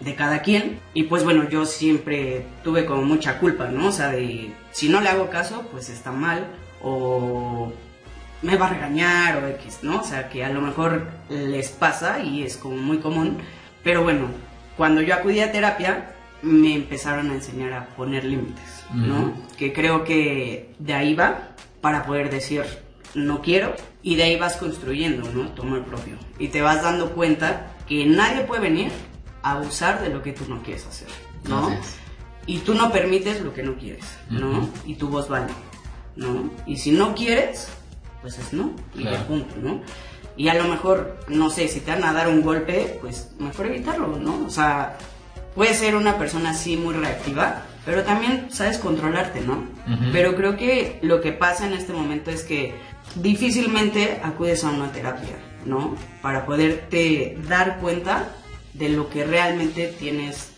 de 0.00 0.14
cada 0.14 0.42
quien. 0.42 0.80
Y 0.94 1.04
pues 1.04 1.24
bueno, 1.24 1.48
yo 1.48 1.64
siempre 1.66 2.44
tuve 2.64 2.84
como 2.84 3.02
mucha 3.02 3.38
culpa, 3.38 3.68
¿no? 3.68 3.88
O 3.88 3.92
sea, 3.92 4.10
de 4.10 4.52
si 4.72 4.88
no 4.88 5.00
le 5.00 5.08
hago 5.08 5.30
caso, 5.30 5.66
pues 5.70 5.88
está 5.88 6.10
mal. 6.10 6.46
O 6.82 7.72
me 8.42 8.56
va 8.56 8.66
a 8.66 8.70
regañar 8.70 9.36
o 9.36 9.48
X, 9.48 9.78
¿no? 9.82 10.00
O 10.00 10.04
sea, 10.04 10.28
que 10.28 10.44
a 10.44 10.48
lo 10.48 10.60
mejor 10.60 11.06
les 11.28 11.70
pasa 11.70 12.20
y 12.20 12.42
es 12.42 12.56
como 12.56 12.76
muy 12.76 12.98
común. 12.98 13.38
Pero 13.84 14.02
bueno, 14.02 14.26
cuando 14.76 15.00
yo 15.00 15.14
acudí 15.14 15.40
a 15.40 15.52
terapia, 15.52 16.11
me 16.42 16.74
empezaron 16.74 17.30
a 17.30 17.34
enseñar 17.34 17.72
a 17.72 17.86
poner 17.90 18.24
límites, 18.24 18.84
¿no? 18.92 19.32
Que 19.56 19.72
creo 19.72 20.04
que 20.04 20.74
de 20.78 20.94
ahí 20.94 21.14
va 21.14 21.54
para 21.80 22.04
poder 22.04 22.30
decir 22.30 22.64
no 23.14 23.42
quiero 23.42 23.74
y 24.02 24.16
de 24.16 24.24
ahí 24.24 24.36
vas 24.38 24.56
construyendo, 24.56 25.30
¿no? 25.32 25.48
Tu 25.52 25.62
amor 25.62 25.84
propio. 25.84 26.16
Y 26.38 26.48
te 26.48 26.60
vas 26.62 26.82
dando 26.82 27.10
cuenta 27.12 27.72
que 27.86 28.06
nadie 28.06 28.42
puede 28.44 28.62
venir 28.62 28.90
a 29.42 29.52
abusar 29.52 30.02
de 30.02 30.08
lo 30.08 30.22
que 30.22 30.32
tú 30.32 30.44
no 30.48 30.62
quieres 30.62 30.86
hacer, 30.86 31.08
¿no? 31.48 31.70
Y 32.46 32.58
tú 32.58 32.74
no 32.74 32.90
permites 32.90 33.40
lo 33.40 33.52
que 33.54 33.62
no 33.62 33.76
quieres, 33.76 34.04
¿no? 34.30 34.68
Y 34.84 34.96
tu 34.96 35.08
voz 35.08 35.28
vale, 35.28 35.52
¿no? 36.16 36.50
Y 36.66 36.76
si 36.78 36.90
no 36.90 37.14
quieres, 37.14 37.68
pues 38.20 38.38
es 38.38 38.52
no, 38.52 38.72
y 38.94 39.02
Claro. 39.02 39.16
ya 39.18 39.26
punto, 39.26 39.54
¿no? 39.62 39.80
Y 40.36 40.48
a 40.48 40.54
lo 40.54 40.64
mejor, 40.64 41.18
no 41.28 41.50
sé, 41.50 41.68
si 41.68 41.80
te 41.80 41.90
van 41.92 42.02
a 42.04 42.12
dar 42.12 42.26
un 42.28 42.40
golpe, 42.42 42.98
pues 43.00 43.30
mejor 43.38 43.66
evitarlo, 43.66 44.16
¿no? 44.18 44.44
O 44.46 44.50
sea, 44.50 44.96
puedes 45.54 45.78
ser 45.78 45.96
una 45.96 46.18
persona 46.18 46.50
así 46.50 46.76
muy 46.76 46.94
reactiva, 46.94 47.62
pero 47.84 48.04
también 48.04 48.48
sabes 48.50 48.78
controlarte, 48.78 49.40
¿no? 49.40 49.66
Pero 50.12 50.36
creo 50.36 50.56
que 50.56 50.98
lo 51.02 51.20
que 51.20 51.32
pasa 51.32 51.66
en 51.66 51.72
este 51.72 51.92
momento 51.92 52.30
es 52.30 52.44
que 52.44 52.74
difícilmente 53.16 54.20
acudes 54.22 54.64
a 54.64 54.70
una 54.70 54.92
terapia, 54.92 55.36
¿no? 55.64 55.96
Para 56.22 56.46
poderte 56.46 57.36
dar 57.48 57.78
cuenta 57.80 58.28
de 58.74 58.88
lo 58.88 59.10
que 59.10 59.24
realmente 59.24 59.88
tienes 59.98 60.52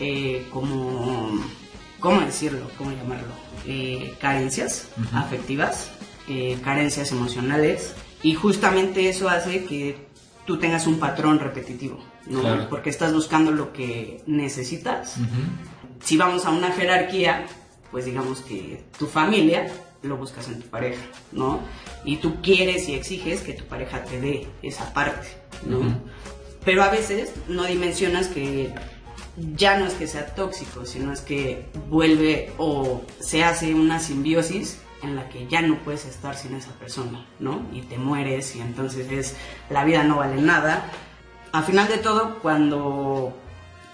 eh, 0.00 0.46
como, 0.50 1.30
¿cómo 2.00 2.20
decirlo? 2.20 2.68
¿Cómo 2.78 2.90
llamarlo? 2.92 3.32
Eh, 3.66 4.14
carencias 4.20 4.88
afectivas, 5.12 5.90
eh, 6.28 6.58
carencias 6.64 7.12
emocionales, 7.12 7.94
y 8.22 8.34
justamente 8.34 9.08
eso 9.08 9.28
hace 9.28 9.64
que 9.64 9.96
tú 10.46 10.58
tengas 10.58 10.86
un 10.86 10.98
patrón 10.98 11.38
repetitivo, 11.38 11.98
¿no? 12.26 12.40
Claro. 12.40 12.68
Porque 12.68 12.90
estás 12.90 13.12
buscando 13.12 13.50
lo 13.50 13.72
que 13.72 14.22
necesitas. 14.26 15.16
Ujú. 15.16 15.28
Si 16.02 16.16
vamos 16.16 16.44
a 16.46 16.50
una 16.50 16.72
jerarquía, 16.72 17.46
pues 17.90 18.04
digamos 18.04 18.40
que 18.40 18.84
tu 18.98 19.06
familia 19.06 19.72
lo 20.02 20.16
buscas 20.16 20.48
en 20.48 20.60
tu 20.60 20.68
pareja, 20.68 21.02
¿no? 21.32 21.60
Y 22.04 22.16
tú 22.18 22.42
quieres 22.42 22.88
y 22.88 22.94
exiges 22.94 23.40
que 23.40 23.54
tu 23.54 23.64
pareja 23.64 24.04
te 24.04 24.20
dé 24.20 24.46
esa 24.62 24.92
parte, 24.92 25.28
¿no? 25.66 25.78
Ujú. 25.78 25.94
Pero 26.64 26.82
a 26.82 26.90
veces 26.90 27.32
no 27.48 27.64
dimensionas 27.64 28.28
que 28.28 28.72
ya 29.56 29.78
no 29.78 29.86
es 29.86 29.94
que 29.94 30.06
sea 30.06 30.34
tóxico, 30.34 30.84
sino 30.86 31.12
es 31.12 31.20
que 31.20 31.66
vuelve 31.88 32.52
o 32.58 33.02
se 33.20 33.44
hace 33.44 33.74
una 33.74 33.98
simbiosis 33.98 34.78
en 35.02 35.16
la 35.16 35.28
que 35.28 35.46
ya 35.48 35.60
no 35.60 35.78
puedes 35.80 36.06
estar 36.06 36.36
sin 36.36 36.54
esa 36.54 36.72
persona, 36.72 37.26
¿no? 37.38 37.66
Y 37.72 37.82
te 37.82 37.98
mueres 37.98 38.56
y 38.56 38.60
entonces 38.60 39.10
es 39.10 39.36
la 39.70 39.84
vida 39.84 40.04
no 40.04 40.16
vale 40.16 40.40
nada. 40.40 40.90
A 41.54 41.62
final 41.62 41.86
de 41.86 41.98
todo, 41.98 42.40
cuando 42.40 43.32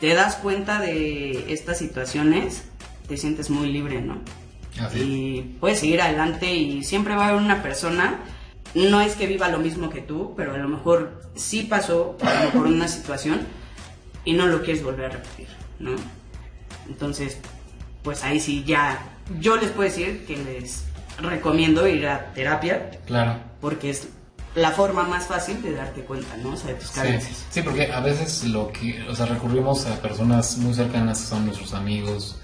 te 0.00 0.14
das 0.14 0.36
cuenta 0.36 0.80
de 0.80 1.52
estas 1.52 1.76
situaciones, 1.76 2.64
te 3.06 3.18
sientes 3.18 3.50
muy 3.50 3.70
libre, 3.70 4.00
¿no? 4.00 4.16
Así 4.80 4.98
es. 5.00 5.04
y 5.06 5.56
puedes 5.60 5.80
seguir 5.80 6.00
adelante 6.00 6.50
y 6.54 6.82
siempre 6.84 7.14
va 7.14 7.26
a 7.26 7.28
haber 7.28 7.42
una 7.42 7.62
persona, 7.62 8.20
no 8.74 9.02
es 9.02 9.14
que 9.14 9.26
viva 9.26 9.48
lo 9.48 9.58
mismo 9.58 9.90
que 9.90 10.00
tú, 10.00 10.32
pero 10.38 10.54
a 10.54 10.56
lo 10.56 10.68
mejor 10.68 11.20
sí 11.34 11.64
pasó 11.64 12.16
mejor 12.22 12.66
una 12.66 12.88
situación 12.88 13.40
y 14.24 14.32
no 14.32 14.46
lo 14.46 14.62
quieres 14.62 14.82
volver 14.82 15.06
a 15.06 15.08
repetir, 15.10 15.48
¿no? 15.80 15.90
Entonces, 16.88 17.36
pues 18.02 18.24
ahí 18.24 18.40
sí 18.40 18.64
ya, 18.64 18.98
yo 19.38 19.56
les 19.56 19.70
puedo 19.70 19.90
decir 19.90 20.24
que 20.24 20.38
les 20.38 20.84
recomiendo 21.20 21.86
ir 21.86 22.06
a 22.06 22.32
terapia 22.32 22.90
Claro. 23.06 23.36
porque 23.60 23.90
es 23.90 24.08
la 24.54 24.72
forma 24.72 25.04
más 25.04 25.26
fácil 25.26 25.62
de 25.62 25.72
darte 25.74 26.02
cuenta, 26.02 26.36
¿no? 26.38 26.50
O 26.50 26.56
sea, 26.56 26.68
de 26.68 26.74
tus 26.74 26.90
carencias. 26.90 27.46
sí, 27.50 27.62
porque 27.62 27.92
a 27.92 28.00
veces 28.00 28.44
lo 28.44 28.72
que, 28.72 29.02
o 29.08 29.14
sea, 29.14 29.26
recurrimos 29.26 29.86
a 29.86 30.00
personas 30.00 30.58
muy 30.58 30.74
cercanas, 30.74 31.20
que 31.20 31.26
son 31.26 31.46
nuestros 31.46 31.72
amigos, 31.72 32.36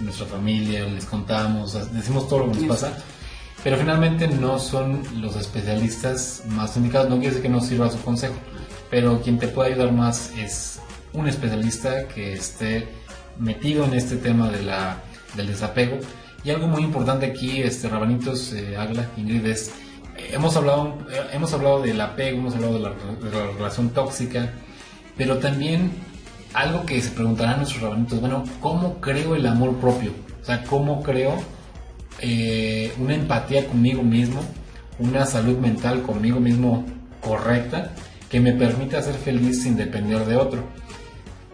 nuestra 0.00 0.26
familia, 0.26 0.84
les 0.86 1.04
contamos, 1.04 1.92
decimos 1.92 2.28
todo 2.28 2.46
lo 2.46 2.52
que 2.52 2.60
nos 2.60 2.80
pasa, 2.80 2.98
pero 3.62 3.76
finalmente 3.76 4.26
no 4.26 4.58
son 4.58 5.02
los 5.20 5.36
especialistas 5.36 6.42
más 6.48 6.76
indicados, 6.76 7.08
no 7.08 7.16
quiere 7.16 7.30
decir 7.30 7.42
que 7.42 7.48
no 7.48 7.60
sirva 7.60 7.90
su 7.90 8.00
consejo, 8.02 8.34
pero 8.90 9.20
quien 9.22 9.38
te 9.38 9.48
puede 9.48 9.72
ayudar 9.72 9.92
más 9.92 10.32
es 10.36 10.80
un 11.12 11.28
especialista 11.28 12.08
que 12.08 12.32
esté 12.32 12.88
metido 13.38 13.84
en 13.84 13.94
este 13.94 14.16
tema 14.16 14.50
de 14.50 14.62
la, 14.62 15.02
del 15.34 15.48
desapego. 15.48 15.98
Y 16.44 16.50
algo 16.50 16.66
muy 16.66 16.82
importante 16.82 17.26
aquí, 17.26 17.62
este 17.62 17.88
Rabanitos, 17.88 18.52
eh, 18.52 18.76
Agla, 18.76 19.08
Ingrid, 19.16 19.46
es 19.46 19.70
hemos 20.30 20.56
hablado, 20.56 20.98
eh, 21.10 21.20
hemos 21.32 21.52
hablado 21.52 21.82
del 21.82 22.00
apego, 22.00 22.38
hemos 22.38 22.54
hablado 22.54 22.74
de 22.74 22.80
la, 22.80 23.46
relación 23.56 23.90
tóxica, 23.90 24.52
pero 25.16 25.38
también 25.38 25.92
algo 26.54 26.84
que 26.84 27.00
se 27.00 27.10
preguntarán 27.10 27.58
nuestros 27.58 27.82
rabanitos, 27.82 28.20
bueno, 28.20 28.44
¿cómo 28.60 29.00
creo 29.00 29.34
el 29.34 29.46
amor 29.46 29.76
propio? 29.76 30.12
O 30.42 30.44
sea, 30.44 30.64
¿cómo 30.64 31.02
creo 31.02 31.34
eh, 32.20 32.92
una 32.98 33.14
empatía 33.14 33.66
conmigo 33.66 34.02
mismo, 34.02 34.40
una 34.98 35.26
salud 35.26 35.58
mental 35.58 36.02
conmigo 36.02 36.40
mismo 36.40 36.84
correcta, 37.20 37.92
que 38.28 38.40
me 38.40 38.52
permita 38.52 39.02
ser 39.02 39.14
feliz 39.14 39.62
sin 39.62 39.76
depender 39.76 40.24
de 40.26 40.36
otro? 40.36 40.62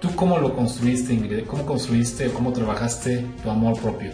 ¿Tú 0.00 0.14
cómo 0.14 0.38
lo 0.38 0.54
construiste, 0.54 1.12
Ingrid? 1.12 1.44
¿Cómo 1.46 1.66
construiste, 1.66 2.30
cómo 2.30 2.52
trabajaste 2.52 3.26
tu 3.42 3.50
amor 3.50 3.76
propio, 3.80 4.12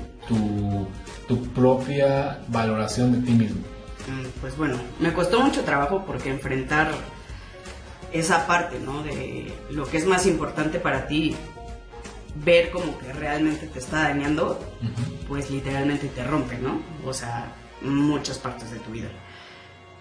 tu 1.29 1.43
propia 1.55 2.41
valoración 2.49 3.13
de 3.13 3.27
ti 3.27 3.33
mismo? 3.33 3.74
Mm, 4.09 4.41
Pues 4.41 4.57
bueno, 4.57 4.77
me 5.01 5.13
costó 5.13 5.41
mucho 5.41 5.63
trabajo 5.65 6.05
porque 6.07 6.31
enfrentar 6.31 6.91
esa 8.13 8.47
parte, 8.47 8.79
¿no? 8.79 9.03
De 9.03 9.53
lo 9.71 9.87
que 9.87 9.97
es 9.97 10.07
más 10.07 10.27
importante 10.27 10.79
para 10.79 11.07
ti, 11.07 11.35
ver 12.45 12.71
como 12.71 12.99
que 12.99 13.13
realmente 13.13 13.67
te 13.67 13.79
está 13.79 14.03
dañando, 14.03 14.61
pues 15.29 15.51
literalmente 15.51 16.09
te 16.09 16.25
rompe, 16.25 16.59
¿no? 16.59 16.81
O 17.05 17.13
sea, 17.13 17.53
muchas 17.83 18.39
partes 18.39 18.71
de 18.71 18.79
tu 18.81 18.91
vida. 18.93 19.09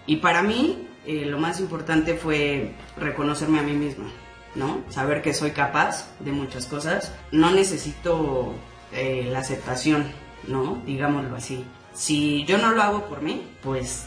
Y 0.06 0.16
para 0.16 0.42
mí, 0.42 0.86
eh, 1.06 1.24
lo 1.24 1.38
más 1.38 1.60
importante 1.60 2.14
fue 2.14 2.74
reconocerme 2.96 3.58
a 3.58 3.62
mí 3.62 3.72
misma, 3.72 4.06
¿no? 4.54 4.82
Saber 4.90 5.22
que 5.22 5.32
soy 5.34 5.50
capaz 5.52 6.10
de 6.20 6.30
muchas 6.32 6.66
cosas. 6.66 7.12
No 7.32 7.50
necesito 7.50 8.54
eh, 8.92 9.28
la 9.30 9.40
aceptación, 9.40 10.06
¿no? 10.46 10.82
Digámoslo 10.86 11.34
así. 11.36 11.64
Si 11.94 12.44
yo 12.44 12.58
no 12.58 12.72
lo 12.72 12.82
hago 12.82 13.06
por 13.06 13.22
mí, 13.22 13.42
pues 13.62 14.06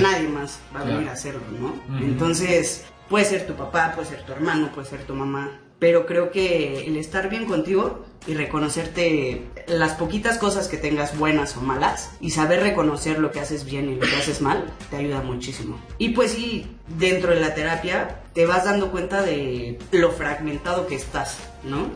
nadie 0.00 0.28
más 0.28 0.58
va 0.74 0.80
a 0.80 0.82
Claro. 0.82 0.96
venir 0.96 1.08
a 1.10 1.12
hacerlo, 1.12 1.42
¿no? 1.60 1.74
Entonces, 2.00 2.84
puede 3.08 3.24
ser 3.24 3.46
tu 3.46 3.54
papá, 3.54 3.92
puede 3.94 4.08
ser 4.08 4.22
tu 4.24 4.32
hermano, 4.32 4.70
puede 4.72 4.88
ser 4.88 5.04
tu 5.04 5.14
mamá, 5.14 5.60
pero 5.78 6.06
creo 6.06 6.30
que 6.30 6.86
el 6.86 6.96
estar 6.96 7.28
bien 7.28 7.44
contigo 7.44 8.06
y 8.26 8.32
reconocerte 8.34 9.42
las 9.68 9.92
poquitas 9.92 10.38
cosas 10.38 10.68
que 10.68 10.78
tengas 10.78 11.16
buenas 11.18 11.56
o 11.56 11.60
malas 11.60 12.10
y 12.20 12.30
saber 12.30 12.60
reconocer 12.60 13.18
lo 13.18 13.30
que 13.30 13.40
haces 13.40 13.64
bien 13.66 13.90
y 13.90 13.94
lo 13.96 14.00
que 14.06 14.16
haces 14.16 14.40
mal 14.40 14.72
te 14.90 14.96
ayuda 14.96 15.20
muchísimo. 15.20 15.78
Y 15.98 16.08
pues 16.10 16.32
sí, 16.32 16.66
dentro 16.98 17.34
de 17.34 17.40
la 17.40 17.54
terapia 17.54 18.22
te 18.32 18.46
vas 18.46 18.64
dando 18.64 18.90
cuenta 18.90 19.20
de 19.22 19.78
lo 19.92 20.10
fragmentado 20.12 20.86
que 20.86 20.94
estás, 20.96 21.36
¿no? 21.62 21.88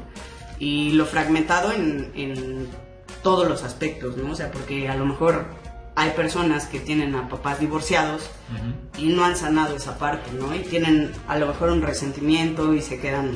Y 0.59 0.91
lo 0.93 1.07
fragmentado 1.07 1.73
en, 1.73 2.13
en 2.15 2.69
todos 3.23 3.49
los 3.49 3.63
aspectos, 3.63 4.17
¿no? 4.17 4.33
O 4.33 4.35
sea, 4.35 4.51
porque 4.51 4.89
a 4.89 4.97
lo 4.97 5.07
mejor 5.07 5.47
hay 5.95 6.11
personas 6.11 6.67
que 6.67 6.81
tienen 6.81 7.15
a 7.15 7.29
papás 7.29 7.61
divorciados 7.61 8.31
y 8.97 9.09
no 9.09 9.25
han 9.25 9.37
sanado 9.37 9.77
esa 9.77 9.99
parte, 9.99 10.31
¿no? 10.33 10.55
Y 10.55 10.61
tienen 10.61 11.13
a 11.29 11.39
lo 11.39 11.47
mejor 11.49 11.71
un 11.71 11.83
resentimiento 11.83 12.75
y 12.75 12.81
se 12.81 12.99
quedan 12.99 13.33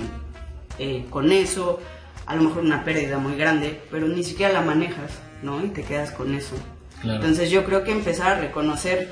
eh, 0.78 1.06
con 1.10 1.30
eso, 1.32 1.80
a 2.26 2.34
lo 2.34 2.42
mejor 2.42 2.62
una 2.64 2.84
pérdida 2.84 3.18
muy 3.18 3.36
grande, 3.36 3.82
pero 3.90 4.08
ni 4.08 4.24
siquiera 4.24 4.52
la 4.52 4.62
manejas, 4.62 5.12
¿no? 5.42 5.64
Y 5.64 5.68
te 5.68 5.82
quedas 5.82 6.10
con 6.10 6.34
eso. 6.34 6.56
Claro. 7.02 7.20
Entonces 7.20 7.50
yo 7.50 7.64
creo 7.64 7.84
que 7.84 7.92
empezar 7.92 8.36
a 8.36 8.40
reconocer 8.40 9.10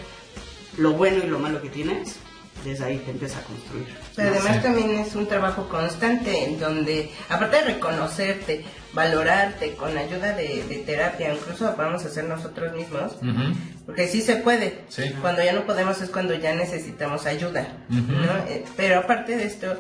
lo 0.79 0.93
bueno 0.93 1.23
y 1.23 1.27
lo 1.27 1.39
malo 1.39 1.61
que 1.61 1.69
tienes, 1.69 2.17
desde 2.65 2.85
ahí 2.85 2.99
te 2.99 3.11
empieza 3.11 3.39
a 3.39 3.43
construir. 3.43 3.89
Pero 4.15 4.31
además 4.31 4.57
Sí. 4.57 4.63
también 4.63 4.91
es 4.99 5.15
un 5.15 5.27
trabajo 5.27 5.69
constante 5.69 6.45
en 6.45 6.61
donde, 6.61 7.11
aparte 7.29 7.57
de 7.57 7.63
reconocerte, 7.65 8.65
valorarte 8.93 9.73
con 9.75 9.97
ayuda 9.97 10.33
de, 10.33 10.63
de 10.69 10.77
terapia, 10.79 11.33
incluso 11.35 11.65
lo 11.65 11.75
podemos 11.77 12.05
hacer 12.05 12.25
nosotros 12.25 12.75
mismos, 12.75 13.17
porque 13.87 14.07
sí 14.09 14.21
se 14.21 14.37
puede. 14.37 14.81
Sí. 14.89 15.15
Cuando 15.21 15.43
ya 15.43 15.53
no 15.53 15.65
podemos 15.65 16.01
es 16.03 16.11
cuando 16.11 16.35
ya 16.35 16.55
necesitamos 16.55 17.25
ayuda. 17.27 17.69
¿no? 17.89 18.37
Eh, 18.49 18.65
Pero 18.77 18.99
aparte 18.99 19.37
de 19.37 19.45
esto, 19.47 19.77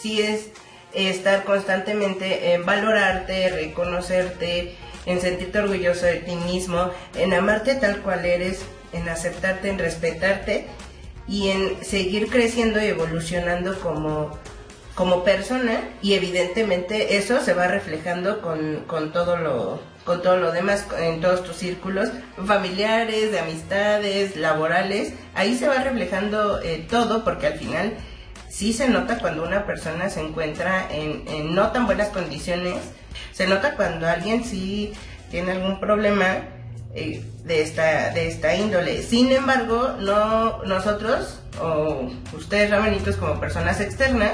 sí 0.00 0.22
es 0.22 0.50
estar 0.94 1.42
constantemente 1.44 2.52
en 2.52 2.64
valorarte, 2.64 3.50
reconocerte, 3.50 4.74
en 5.06 5.20
sentirte 5.20 5.58
orgulloso 5.58 6.06
de 6.06 6.16
ti 6.16 6.36
mismo, 6.36 6.90
en 7.16 7.34
amarte 7.34 7.74
tal 7.74 7.98
cual 8.02 8.24
eres, 8.24 8.60
en 8.92 9.08
aceptarte, 9.08 9.68
en 9.70 9.78
respetarte 9.78 10.66
y 11.28 11.48
en 11.48 11.84
seguir 11.84 12.28
creciendo 12.28 12.82
y 12.82 12.86
evolucionando 12.86 13.78
como, 13.80 14.38
como 14.94 15.24
persona 15.24 15.80
y 16.02 16.14
evidentemente 16.14 17.16
eso 17.16 17.40
se 17.40 17.54
va 17.54 17.68
reflejando 17.68 18.40
con, 18.40 18.84
con 18.86 19.12
todo 19.12 19.36
lo, 19.36 19.80
con 20.04 20.22
todo 20.22 20.36
lo 20.36 20.52
demás, 20.52 20.86
en 20.98 21.20
todos 21.20 21.44
tus 21.44 21.56
círculos 21.56 22.10
familiares, 22.44 23.30
de 23.30 23.40
amistades, 23.40 24.36
laborales, 24.36 25.14
ahí 25.34 25.56
se 25.56 25.68
va 25.68 25.76
reflejando 25.76 26.60
eh, 26.60 26.86
todo 26.88 27.24
porque 27.24 27.46
al 27.46 27.58
final 27.58 27.94
sí 28.48 28.72
se 28.72 28.88
nota 28.88 29.18
cuando 29.18 29.44
una 29.44 29.64
persona 29.64 30.10
se 30.10 30.20
encuentra 30.20 30.86
en, 30.90 31.26
en 31.28 31.54
no 31.54 31.70
tan 31.70 31.86
buenas 31.86 32.08
condiciones, 32.08 32.76
se 33.32 33.46
nota 33.46 33.76
cuando 33.76 34.08
alguien 34.08 34.44
sí 34.44 34.92
tiene 35.30 35.52
algún 35.52 35.80
problema 35.80 36.42
eh, 36.94 37.24
de 37.44 37.62
esta 37.62 38.10
de 38.10 38.28
esta 38.28 38.54
índole. 38.54 39.02
Sin 39.02 39.30
embargo, 39.32 39.94
no 40.00 40.62
nosotros 40.64 41.40
o 41.60 42.10
ustedes 42.36 42.70
ramanitos 42.70 43.16
como 43.16 43.40
personas 43.40 43.80
externas 43.80 44.32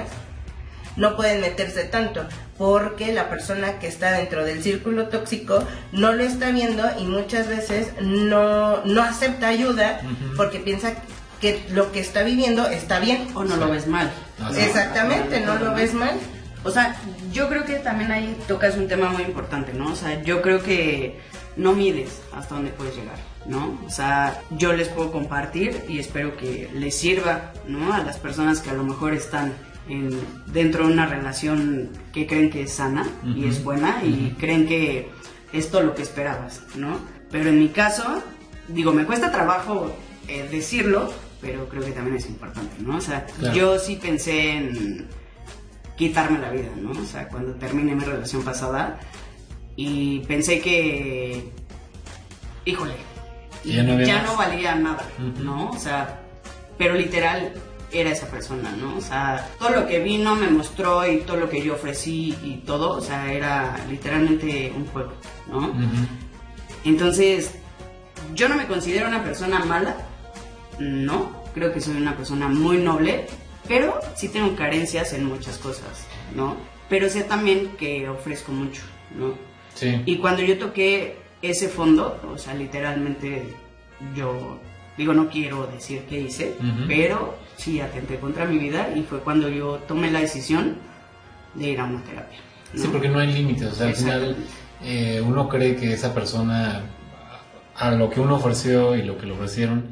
no 0.96 1.16
pueden 1.16 1.40
meterse 1.40 1.84
tanto 1.84 2.26
porque 2.58 3.12
la 3.12 3.30
persona 3.30 3.78
que 3.78 3.86
está 3.86 4.12
dentro 4.12 4.44
del 4.44 4.62
círculo 4.62 5.08
tóxico 5.08 5.62
no 5.92 6.12
lo 6.12 6.24
está 6.24 6.50
viendo 6.50 6.84
y 6.98 7.04
muchas 7.04 7.46
veces 7.46 7.92
no, 8.00 8.84
no 8.84 9.02
acepta 9.02 9.48
ayuda 9.48 10.00
porque 10.36 10.58
piensa 10.58 10.94
que 11.40 11.64
lo 11.70 11.92
que 11.92 12.00
está 12.00 12.24
viviendo 12.24 12.66
está 12.68 12.98
bien. 12.98 13.28
O 13.34 13.44
no 13.44 13.56
lo 13.56 13.70
ves 13.70 13.86
mal. 13.86 14.10
Exactamente, 14.56 15.40
no 15.40 15.54
lo 15.56 15.72
ves 15.74 15.94
mal. 15.94 16.18
O 16.68 16.70
sea, 16.70 16.96
yo 17.32 17.48
creo 17.48 17.64
que 17.64 17.76
también 17.76 18.12
ahí 18.12 18.36
tocas 18.46 18.76
un 18.76 18.88
tema 18.88 19.08
muy 19.10 19.22
importante, 19.22 19.72
¿no? 19.72 19.92
O 19.92 19.96
sea, 19.96 20.22
yo 20.22 20.42
creo 20.42 20.62
que 20.62 21.18
no 21.56 21.72
mides 21.72 22.20
hasta 22.32 22.54
dónde 22.56 22.70
puedes 22.70 22.94
llegar, 22.96 23.16
¿no? 23.46 23.78
O 23.86 23.90
sea, 23.90 24.40
yo 24.50 24.72
les 24.74 24.88
puedo 24.88 25.10
compartir 25.10 25.84
y 25.88 25.98
espero 25.98 26.36
que 26.36 26.70
les 26.74 26.94
sirva, 26.96 27.52
¿no? 27.66 27.92
A 27.92 27.98
las 28.04 28.18
personas 28.18 28.60
que 28.60 28.70
a 28.70 28.74
lo 28.74 28.84
mejor 28.84 29.14
están 29.14 29.52
en, 29.88 30.10
dentro 30.46 30.86
de 30.86 30.92
una 30.92 31.06
relación 31.06 31.88
que 32.12 32.26
creen 32.26 32.50
que 32.50 32.62
es 32.62 32.72
sana 32.74 33.06
y 33.24 33.48
es 33.48 33.64
buena 33.64 34.02
y 34.04 34.36
creen 34.38 34.66
que 34.68 35.08
es 35.52 35.70
todo 35.70 35.82
lo 35.82 35.94
que 35.94 36.02
esperabas, 36.02 36.62
¿no? 36.76 36.98
Pero 37.30 37.48
en 37.48 37.58
mi 37.58 37.68
caso, 37.68 38.22
digo, 38.68 38.92
me 38.92 39.04
cuesta 39.04 39.32
trabajo 39.32 39.90
eh, 40.28 40.46
decirlo, 40.50 41.12
pero 41.40 41.68
creo 41.68 41.82
que 41.82 41.92
también 41.92 42.16
es 42.16 42.26
importante, 42.26 42.76
¿no? 42.80 42.96
O 42.98 43.00
sea, 43.00 43.24
Claro. 43.38 43.54
yo 43.54 43.78
sí 43.78 43.96
pensé 43.96 44.50
en 44.52 45.06
quitarme 45.98 46.38
la 46.38 46.50
vida, 46.50 46.68
¿no? 46.76 46.92
O 46.92 47.04
sea, 47.04 47.28
cuando 47.28 47.52
terminé 47.54 47.94
mi 47.94 48.04
relación 48.04 48.42
pasada 48.42 48.98
y 49.76 50.20
pensé 50.20 50.60
que, 50.60 51.52
híjole, 52.64 52.94
ya 53.64 53.82
no 53.82 54.00
ya 54.00 54.22
no 54.22 54.36
valía 54.36 54.76
nada. 54.76 55.04
¿no? 55.40 55.70
O 55.70 55.78
sea, 55.78 56.20
pero 56.78 56.94
literal 56.94 57.52
era 57.90 58.10
esa 58.10 58.26
persona, 58.28 58.70
¿no? 58.72 58.96
O 58.96 59.00
sea, 59.00 59.48
todo 59.58 59.70
lo 59.70 59.86
que 59.86 59.98
vino 59.98 60.36
me 60.36 60.48
mostró 60.48 61.06
y 61.10 61.18
todo 61.18 61.36
lo 61.38 61.48
que 61.50 61.62
yo 61.62 61.74
ofrecí 61.74 62.36
y 62.44 62.62
todo, 62.64 62.92
o 62.92 63.00
sea, 63.00 63.32
era 63.32 63.76
literalmente 63.90 64.72
un 64.76 64.86
juego, 64.86 65.12
¿no? 65.50 65.72
Entonces, 66.84 67.54
yo 68.34 68.48
no 68.48 68.56
me 68.56 68.66
considero 68.66 69.08
una 69.08 69.24
persona 69.24 69.64
mala, 69.64 69.96
no, 70.78 71.42
creo 71.54 71.72
que 71.72 71.80
soy 71.80 71.96
una 71.96 72.16
persona 72.16 72.48
muy 72.48 72.78
noble, 72.78 73.26
pero 73.68 74.00
sí 74.16 74.28
tengo 74.28 74.56
carencias 74.56 75.12
en 75.12 75.24
muchas 75.24 75.58
cosas, 75.58 76.06
¿no? 76.34 76.56
Pero 76.88 77.08
sé 77.08 77.22
también 77.22 77.76
que 77.78 78.08
ofrezco 78.08 78.50
mucho, 78.50 78.82
¿no? 79.16 79.34
Sí. 79.74 80.02
Y 80.06 80.16
cuando 80.16 80.42
yo 80.42 80.58
toqué 80.58 81.18
ese 81.42 81.68
fondo, 81.68 82.20
o 82.32 82.38
sea, 82.38 82.54
literalmente 82.54 83.54
yo 84.16 84.58
digo, 84.96 85.14
no 85.14 85.28
quiero 85.28 85.66
decir 85.68 86.02
qué 86.08 86.20
hice, 86.20 86.54
pero 86.88 87.36
sí 87.56 87.80
atenté 87.80 88.18
contra 88.18 88.44
mi 88.44 88.58
vida 88.58 88.90
y 88.94 89.02
fue 89.02 89.20
cuando 89.20 89.48
yo 89.48 89.76
tomé 89.86 90.10
la 90.10 90.20
decisión 90.20 90.76
de 91.54 91.68
ir 91.68 91.80
a 91.80 91.84
una 91.84 92.02
terapia. 92.02 92.38
¿no? 92.74 92.82
Sí, 92.82 92.88
porque 92.90 93.08
no 93.08 93.20
hay 93.20 93.32
límites. 93.32 93.72
O 93.72 93.74
sea, 93.74 93.86
al 93.86 93.94
final 93.94 94.36
eh, 94.82 95.22
uno 95.24 95.48
cree 95.48 95.76
que 95.76 95.92
esa 95.92 96.12
persona, 96.12 96.82
a 97.76 97.90
lo 97.92 98.10
que 98.10 98.20
uno 98.20 98.36
ofreció 98.36 98.96
y 98.96 99.02
lo 99.02 99.16
que 99.16 99.26
le 99.26 99.32
ofrecieron, 99.32 99.86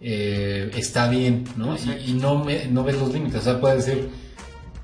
eh, 0.00 0.70
está 0.74 1.08
bien, 1.08 1.44
¿no? 1.56 1.76
Y, 1.76 2.10
y 2.10 2.12
no, 2.14 2.44
me, 2.44 2.66
no 2.66 2.84
ves 2.84 2.98
los 2.98 3.12
límites. 3.12 3.40
O 3.40 3.44
sea, 3.44 3.60
puedes 3.60 3.84
decir, 3.86 4.10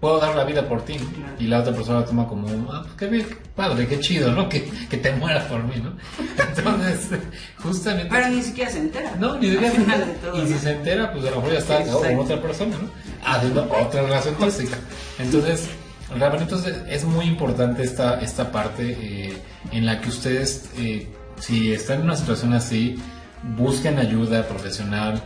puedo 0.00 0.18
dar 0.20 0.36
la 0.36 0.44
vida 0.44 0.68
por 0.68 0.84
ti. 0.84 0.96
Y 1.38 1.46
la 1.46 1.60
otra 1.60 1.72
persona 1.74 2.00
lo 2.00 2.04
toma 2.04 2.26
como, 2.28 2.48
ah, 2.72 2.82
pues 2.82 2.94
qué, 2.96 3.06
bien, 3.06 3.26
padre, 3.54 3.86
qué 3.86 3.98
chido, 4.00 4.32
¿no? 4.32 4.48
Que, 4.48 4.64
que 4.88 4.96
te 4.96 5.12
mueras 5.12 5.44
por 5.44 5.62
mí, 5.64 5.74
¿no? 5.82 5.92
Entonces, 6.56 7.18
justamente... 7.62 8.08
Pero 8.10 8.28
ni 8.28 8.42
siquiera 8.42 8.70
se 8.70 8.78
entera. 8.78 9.14
No, 9.18 9.38
ni 9.38 9.50
siquiera 9.50 9.72
se 9.72 9.76
entera. 9.80 9.98
de 10.06 10.12
todo, 10.14 10.42
Y 10.42 10.46
si 10.48 10.58
se 10.58 10.70
entera, 10.72 11.12
pues 11.12 11.24
a 11.26 11.30
lo 11.30 11.36
mejor 11.36 11.52
ya 11.52 11.58
está 11.58 11.80
Exacto. 11.80 12.00
con 12.02 12.18
otra 12.18 12.42
persona, 12.42 12.76
¿no? 12.76 12.90
Haciendo 13.24 13.62
otra 13.64 14.02
relación 14.02 14.34
tóxica. 14.36 14.76
Entonces, 15.18 15.68
realmente 16.16 16.44
entonces, 16.44 16.76
es 16.88 17.04
muy 17.04 17.26
importante 17.26 17.82
esta, 17.82 18.20
esta 18.20 18.52
parte 18.52 18.96
eh, 19.00 19.36
en 19.72 19.86
la 19.86 20.00
que 20.00 20.08
ustedes, 20.08 20.70
eh, 20.78 21.08
si 21.40 21.72
están 21.72 22.00
en 22.00 22.04
una 22.04 22.16
situación 22.16 22.52
así, 22.52 22.96
busquen 23.56 23.98
ayuda 23.98 24.48
profesional. 24.48 25.22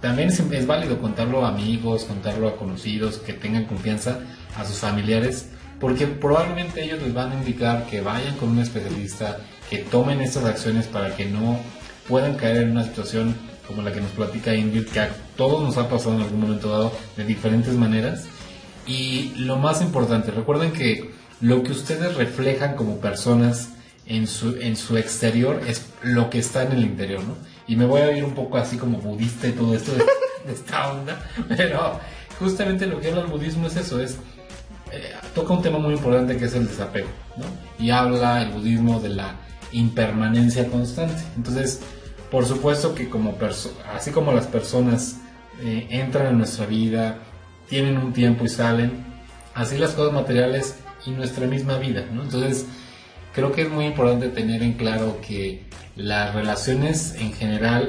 También 0.00 0.28
es, 0.28 0.66
válido 0.66 1.00
contarlo 1.00 1.44
a 1.44 1.48
amigos, 1.48 2.04
contarlo 2.04 2.48
a 2.48 2.56
conocidos 2.56 3.18
que 3.18 3.32
tengan 3.32 3.64
confianza, 3.64 4.20
a 4.56 4.64
sus 4.64 4.78
familiares, 4.78 5.50
porque 5.80 6.06
probablemente 6.06 6.84
ellos 6.84 7.02
les 7.02 7.12
van 7.12 7.32
a 7.32 7.34
indicar 7.34 7.86
que 7.86 8.00
vayan 8.00 8.36
con 8.36 8.50
un 8.50 8.60
especialista, 8.60 9.38
que 9.68 9.78
tomen 9.78 10.20
estas 10.20 10.44
acciones 10.44 10.86
para 10.86 11.14
que 11.16 11.26
no 11.26 11.58
puedan 12.06 12.36
caer 12.36 12.58
en 12.58 12.70
una 12.70 12.84
situación 12.84 13.34
como 13.66 13.82
la 13.82 13.92
que 13.92 14.00
nos 14.00 14.10
platica 14.12 14.54
Ingrid, 14.54 14.86
que 14.86 15.00
a 15.00 15.10
todos 15.36 15.62
nos 15.62 15.76
ha 15.76 15.90
pasado 15.90 16.14
en 16.14 16.22
algún 16.22 16.40
momento 16.40 16.70
dado 16.70 16.92
de 17.16 17.24
diferentes 17.24 17.74
maneras. 17.74 18.24
Y 18.86 19.34
lo 19.36 19.58
más 19.58 19.82
importante, 19.82 20.30
recuerden 20.30 20.72
que 20.72 21.10
lo 21.40 21.62
que 21.62 21.72
ustedes 21.72 22.14
reflejan 22.14 22.76
como 22.76 22.98
personas 22.98 23.70
en 24.06 24.26
su, 24.26 24.56
en 24.56 24.76
su 24.76 24.96
exterior 24.96 25.60
es 25.68 25.86
lo 26.02 26.30
que 26.30 26.38
está 26.38 26.62
en 26.62 26.72
el 26.72 26.82
interior, 26.82 27.22
¿no? 27.22 27.36
Y 27.68 27.76
me 27.76 27.86
voy 27.86 28.00
a 28.00 28.16
ir 28.16 28.24
un 28.24 28.32
poco 28.32 28.56
así 28.56 28.76
como 28.76 28.98
budista 28.98 29.46
y 29.46 29.52
todo 29.52 29.74
esto 29.74 29.92
de, 29.92 30.04
esta 30.52 30.90
onda, 30.90 31.22
pero 31.48 32.00
justamente 32.38 32.86
lo 32.86 33.00
que 33.00 33.08
habla 33.08 33.20
el 33.22 33.26
budismo 33.28 33.66
es 33.66 33.76
eso, 33.76 34.00
es 34.00 34.16
eh, 34.90 35.12
toca 35.34 35.52
un 35.52 35.62
tema 35.62 35.78
muy 35.78 35.94
importante 35.94 36.36
que 36.36 36.46
es 36.46 36.54
el 36.54 36.66
desapego. 36.66 37.08
Y 37.78 37.90
habla 37.90 38.42
el 38.42 38.52
budismo 38.52 39.00
de 39.00 39.10
la 39.10 39.36
impermanencia 39.72 40.66
constante. 40.68 41.22
Entonces, 41.36 41.80
por 42.30 42.46
supuesto 42.46 42.94
que 42.94 43.08
como 43.08 43.36
así 43.94 44.10
como 44.10 44.32
las 44.32 44.46
personas 44.46 45.18
eh, 45.62 45.86
entran 45.90 46.26
en 46.28 46.38
nuestra 46.38 46.66
vida, 46.66 47.18
tienen 47.68 47.98
un 47.98 48.12
tiempo 48.12 48.44
y 48.44 48.48
salen, 48.48 49.04
así 49.54 49.76
las 49.76 49.92
cosas 49.92 50.14
materiales 50.14 50.76
y 51.04 51.10
nuestra 51.10 51.46
misma 51.46 51.78
vida. 51.78 52.04
Entonces, 52.10 52.66
creo 53.38 53.52
que 53.52 53.62
es 53.62 53.70
muy 53.70 53.84
importante 53.84 54.30
tener 54.30 54.64
en 54.64 54.72
claro 54.72 55.20
que 55.24 55.62
las 55.94 56.34
relaciones 56.34 57.14
en 57.20 57.32
general 57.32 57.88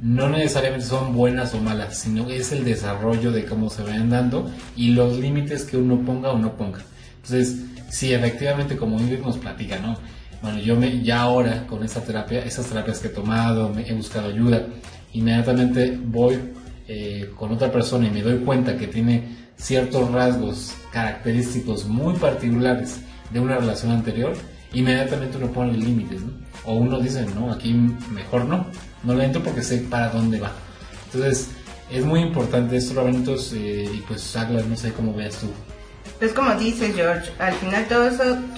no 0.00 0.28
necesariamente 0.28 0.86
son 0.86 1.12
buenas 1.12 1.52
o 1.52 1.58
malas, 1.58 1.98
sino 1.98 2.30
es 2.30 2.52
el 2.52 2.64
desarrollo 2.64 3.32
de 3.32 3.44
cómo 3.44 3.70
se 3.70 3.82
vayan 3.82 4.08
dando 4.08 4.48
y 4.76 4.90
los 4.90 5.18
límites 5.18 5.64
que 5.64 5.76
uno 5.76 5.98
ponga 6.04 6.30
o 6.30 6.38
no 6.38 6.56
ponga. 6.56 6.78
Entonces, 7.16 7.56
sí, 7.90 8.12
efectivamente, 8.12 8.76
como 8.76 9.00
Ingrid 9.00 9.18
nos 9.18 9.38
platica, 9.38 9.80
¿no? 9.80 9.96
Bueno, 10.40 10.60
yo 10.60 10.76
me, 10.76 11.02
ya 11.02 11.22
ahora 11.22 11.66
con 11.66 11.82
esta 11.82 12.00
terapia, 12.00 12.44
esas 12.44 12.66
terapias 12.66 13.00
que 13.00 13.08
he 13.08 13.10
tomado, 13.10 13.76
he 13.76 13.94
buscado 13.94 14.28
ayuda, 14.28 14.64
inmediatamente 15.12 15.98
voy 16.04 16.38
eh, 16.86 17.32
con 17.36 17.50
otra 17.50 17.72
persona 17.72 18.06
y 18.06 18.10
me 18.10 18.22
doy 18.22 18.38
cuenta 18.44 18.76
que 18.76 18.86
tiene 18.86 19.24
ciertos 19.56 20.12
rasgos 20.12 20.72
característicos 20.92 21.84
muy 21.84 22.14
particulares 22.14 23.00
de 23.32 23.40
una 23.40 23.56
relación 23.56 23.90
anterior, 23.90 24.34
inmediatamente 24.74 25.38
uno 25.38 25.52
pone 25.52 25.72
límites, 25.72 26.22
¿no? 26.22 26.32
O 26.64 26.74
uno 26.74 27.00
dice, 27.00 27.26
no, 27.34 27.52
aquí 27.52 27.72
mejor 28.10 28.44
no, 28.44 28.66
no 29.02 29.14
le 29.14 29.24
entro 29.24 29.42
porque 29.42 29.62
sé 29.62 29.78
para 29.78 30.08
dónde 30.08 30.40
va. 30.40 30.52
Entonces, 31.06 31.48
es 31.90 32.04
muy 32.04 32.20
importante 32.20 32.76
esto, 32.76 32.94
Rabanitos, 32.94 33.52
eh, 33.52 33.88
y 33.92 33.98
pues 34.08 34.34
Agla, 34.36 34.62
no 34.62 34.76
sé 34.76 34.92
cómo 34.92 35.14
veas 35.14 35.36
tú. 35.36 35.46
Pues 36.18 36.32
como 36.32 36.54
dices 36.54 36.94
George, 36.94 37.30
al 37.38 37.54
final 37.54 37.86
todos, 37.86 38.14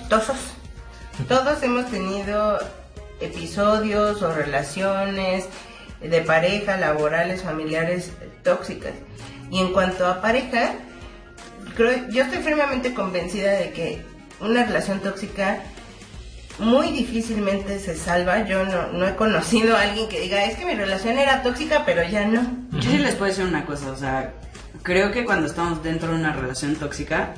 todos, 0.09 0.37
todos 1.29 1.63
hemos 1.63 1.91
tenido 1.91 2.59
episodios 3.21 4.23
o 4.23 4.33
relaciones 4.33 5.47
de 6.01 6.21
pareja, 6.21 6.77
laborales, 6.77 7.43
familiares 7.43 8.13
tóxicas. 8.43 8.93
Y 9.51 9.61
en 9.61 9.73
cuanto 9.73 10.07
a 10.07 10.21
pareja, 10.21 10.75
creo, 11.77 12.09
yo 12.11 12.25
estoy 12.25 12.39
firmemente 12.39 12.95
convencida 12.95 13.53
de 13.53 13.71
que 13.73 14.03
una 14.41 14.65
relación 14.65 15.01
tóxica 15.01 15.63
muy 16.59 16.91
difícilmente 16.91 17.79
se 17.79 17.97
salva. 17.97 18.45
Yo 18.47 18.65
no, 18.65 18.93
no 18.93 19.07
he 19.07 19.15
conocido 19.17 19.77
a 19.77 19.83
alguien 19.83 20.09
que 20.09 20.21
diga, 20.21 20.45
es 20.45 20.57
que 20.57 20.65
mi 20.65 20.75
relación 20.75 21.19
era 21.19 21.43
tóxica, 21.43 21.85
pero 21.85 22.03
ya 22.09 22.27
no. 22.27 22.43
Yo 22.73 22.83
sí 22.91 22.99
les 22.99 23.15
puedo 23.15 23.31
decir 23.31 23.45
una 23.45 23.65
cosa, 23.67 23.91
o 23.91 23.97
sea, 23.97 24.33
creo 24.83 25.13
que 25.13 25.25
cuando 25.25 25.47
estamos 25.47 25.83
dentro 25.83 26.11
de 26.13 26.15
una 26.17 26.33
relación 26.33 26.77
tóxica 26.77 27.35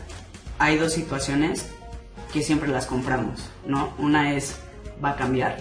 hay 0.59 0.77
dos 0.77 0.93
situaciones 0.93 1.67
que 2.33 2.43
siempre 2.43 2.69
las 2.69 2.87
compramos, 2.87 3.49
¿no? 3.67 3.95
Una 3.99 4.33
es 4.35 4.57
va 5.03 5.11
a 5.11 5.17
cambiar 5.17 5.57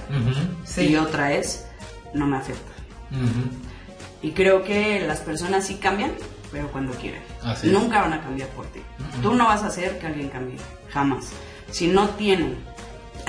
Sí. 0.65 0.87
y 0.87 0.95
otra 0.95 1.33
es 1.33 1.65
no 2.13 2.25
me 2.27 2.37
afecta. 2.37 2.71
Y 4.21 4.31
creo 4.31 4.63
que 4.63 4.99
las 5.07 5.19
personas 5.19 5.65
sí 5.67 5.75
cambian, 5.75 6.11
pero 6.51 6.67
cuando 6.71 6.93
quieren. 6.93 7.21
Así. 7.43 7.67
Nunca 7.69 8.01
van 8.01 8.13
a 8.13 8.21
cambiar 8.21 8.49
por 8.49 8.65
ti. 8.67 8.81
Tú 9.21 9.33
no 9.33 9.45
vas 9.45 9.63
a 9.63 9.67
hacer 9.67 9.99
que 9.99 10.07
alguien 10.07 10.29
cambie, 10.29 10.57
jamás. 10.89 11.29
Si 11.71 11.87
no 11.87 12.09
tienen 12.09 12.57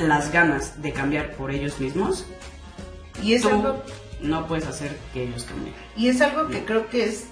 las 0.00 0.32
ganas 0.32 0.80
de 0.82 0.92
cambiar 0.92 1.32
por 1.32 1.50
ellos 1.50 1.78
mismos, 1.80 2.26
Y 3.22 3.34
es 3.34 3.42
tú 3.42 3.48
algo 3.48 3.82
no 4.20 4.46
puedes 4.46 4.66
hacer 4.66 4.96
que 5.12 5.24
ellos 5.24 5.44
cambien. 5.44 5.74
Y 5.96 6.08
es 6.08 6.20
algo 6.20 6.48
que 6.48 6.64
creo 6.64 6.88
que 6.88 7.04
es, 7.04 7.26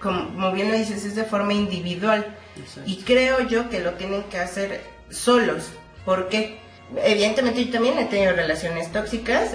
como, 0.00 0.26
como 0.28 0.52
bien 0.52 0.68
lo 0.70 0.76
dices, 0.76 1.04
es 1.04 1.14
de 1.14 1.24
forma 1.24 1.52
individual. 1.52 2.36
Exacto. 2.56 2.82
Y 2.90 2.96
creo 2.98 3.40
yo 3.46 3.68
que 3.68 3.80
lo 3.80 3.94
tienen 3.94 4.24
que 4.24 4.38
hacer 4.38 4.82
solos. 5.10 5.70
¿Por 6.04 6.28
qué? 6.28 6.58
Evidentemente 6.96 7.64
yo 7.64 7.72
también 7.72 7.98
he 7.98 8.06
tenido 8.06 8.32
relaciones 8.32 8.90
tóxicas, 8.92 9.50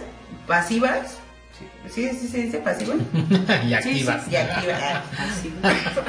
pasivas. 0.48 1.18
Sí, 1.90 2.10
sí, 2.10 2.28
se 2.28 2.38
dice 2.44 2.58
pasiva. 2.60 2.96
y 3.66 3.74
activas. 3.74 4.28
Y 4.30 4.36
activas. 4.36 5.04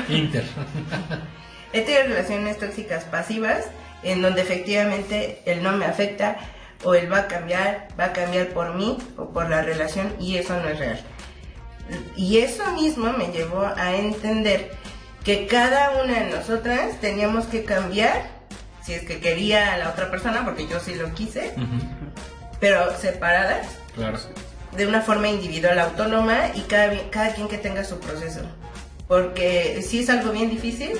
Inter. 0.08 0.44
He 1.72 1.82
tenido 1.82 2.04
relaciones 2.04 2.58
tóxicas 2.58 3.04
pasivas 3.04 3.66
en 4.04 4.22
donde 4.22 4.42
efectivamente 4.42 5.42
él 5.46 5.62
no 5.62 5.72
me 5.72 5.86
afecta 5.86 6.36
o 6.84 6.94
él 6.94 7.10
va 7.12 7.20
a 7.20 7.26
cambiar, 7.28 7.88
va 7.98 8.06
a 8.06 8.12
cambiar 8.12 8.48
por 8.48 8.74
mí 8.74 8.98
o 9.16 9.30
por 9.30 9.48
la 9.48 9.62
relación 9.62 10.14
y 10.20 10.36
eso 10.36 10.58
no 10.60 10.68
es 10.68 10.78
real. 10.78 11.00
Y 12.16 12.38
eso 12.38 12.64
mismo 12.72 13.12
me 13.12 13.28
llevó 13.28 13.66
a 13.76 13.94
entender 13.96 14.70
que 15.24 15.46
cada 15.46 16.02
una 16.02 16.20
de 16.20 16.30
nosotras 16.36 17.00
teníamos 17.00 17.46
que 17.46 17.64
cambiar 17.64 18.28
si 18.82 18.92
es 18.92 19.02
que 19.04 19.18
quería 19.20 19.72
a 19.72 19.78
la 19.78 19.88
otra 19.90 20.10
persona, 20.10 20.44
porque 20.44 20.66
yo 20.66 20.78
sí 20.78 20.94
lo 20.94 21.12
quise, 21.14 21.54
Ujú, 21.56 21.78
pero 22.60 22.94
separadas 22.98 23.66
Claro. 23.94 24.18
de 24.76 24.86
una 24.86 25.00
forma 25.00 25.28
individual, 25.28 25.78
autónoma 25.78 26.48
y 26.54 26.60
cada, 26.62 26.92
cada 27.10 27.32
quien 27.34 27.48
que 27.48 27.56
tenga 27.58 27.82
su 27.84 27.98
proceso. 27.98 28.40
Porque 29.08 29.82
sí 29.86 30.00
es 30.00 30.10
algo 30.10 30.32
bien 30.32 30.50
difícil 30.50 30.92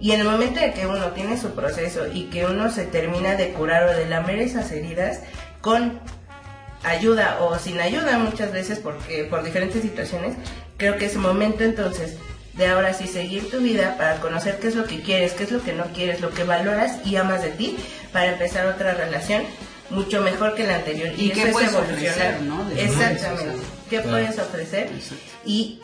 y 0.00 0.12
en 0.12 0.20
el 0.20 0.26
momento 0.26 0.60
en 0.60 0.72
que 0.72 0.86
uno 0.86 1.06
tiene 1.08 1.36
su 1.40 1.50
proceso 1.52 2.06
y 2.12 2.24
que 2.24 2.46
uno 2.46 2.70
se 2.70 2.84
termina 2.86 3.34
de 3.34 3.50
curar 3.52 3.84
o 3.88 3.92
de 3.96 4.06
lamer 4.06 4.38
esas 4.40 4.70
heridas 4.72 5.20
con 5.60 6.00
ayuda 6.84 7.38
o 7.40 7.58
sin 7.58 7.80
ayuda 7.80 8.18
muchas 8.18 8.52
veces 8.52 8.78
porque 8.78 9.24
por 9.24 9.42
diferentes 9.42 9.82
situaciones, 9.82 10.36
creo 10.76 10.96
que 10.96 11.06
ese 11.06 11.18
momento 11.18 11.64
entonces 11.64 12.16
de 12.54 12.66
ahora 12.66 12.92
sí 12.94 13.06
seguir 13.06 13.50
tu 13.50 13.58
vida 13.58 13.96
para 13.98 14.20
conocer 14.20 14.58
qué 14.58 14.68
es 14.68 14.74
lo 14.76 14.84
que 14.84 15.00
quieres, 15.02 15.32
qué 15.32 15.44
es 15.44 15.52
lo 15.52 15.62
que 15.62 15.72
no 15.72 15.84
quieres, 15.86 16.20
lo 16.20 16.30
que 16.30 16.44
valoras 16.44 16.98
y 17.04 17.16
amas 17.16 17.42
de 17.42 17.50
ti 17.50 17.76
para 18.12 18.26
empezar 18.32 18.66
otra 18.66 18.94
relación 18.94 19.42
mucho 19.90 20.20
mejor 20.22 20.54
que 20.54 20.64
la 20.66 20.76
anterior 20.76 21.08
Y 21.16 21.30
qué 21.30 21.40
eso 21.40 21.46
es 21.48 21.52
puedes 21.52 21.72
evolucionar. 21.72 22.10
ofrecer, 22.12 22.42
¿no? 22.42 22.64
De- 22.68 22.84
Exactamente. 22.84 23.62
¿Qué 23.88 23.96
Claro. 24.02 24.10
puedes 24.10 24.38
ofrecer? 24.38 24.82
Exacto. 24.88 25.24
Y 25.46 25.80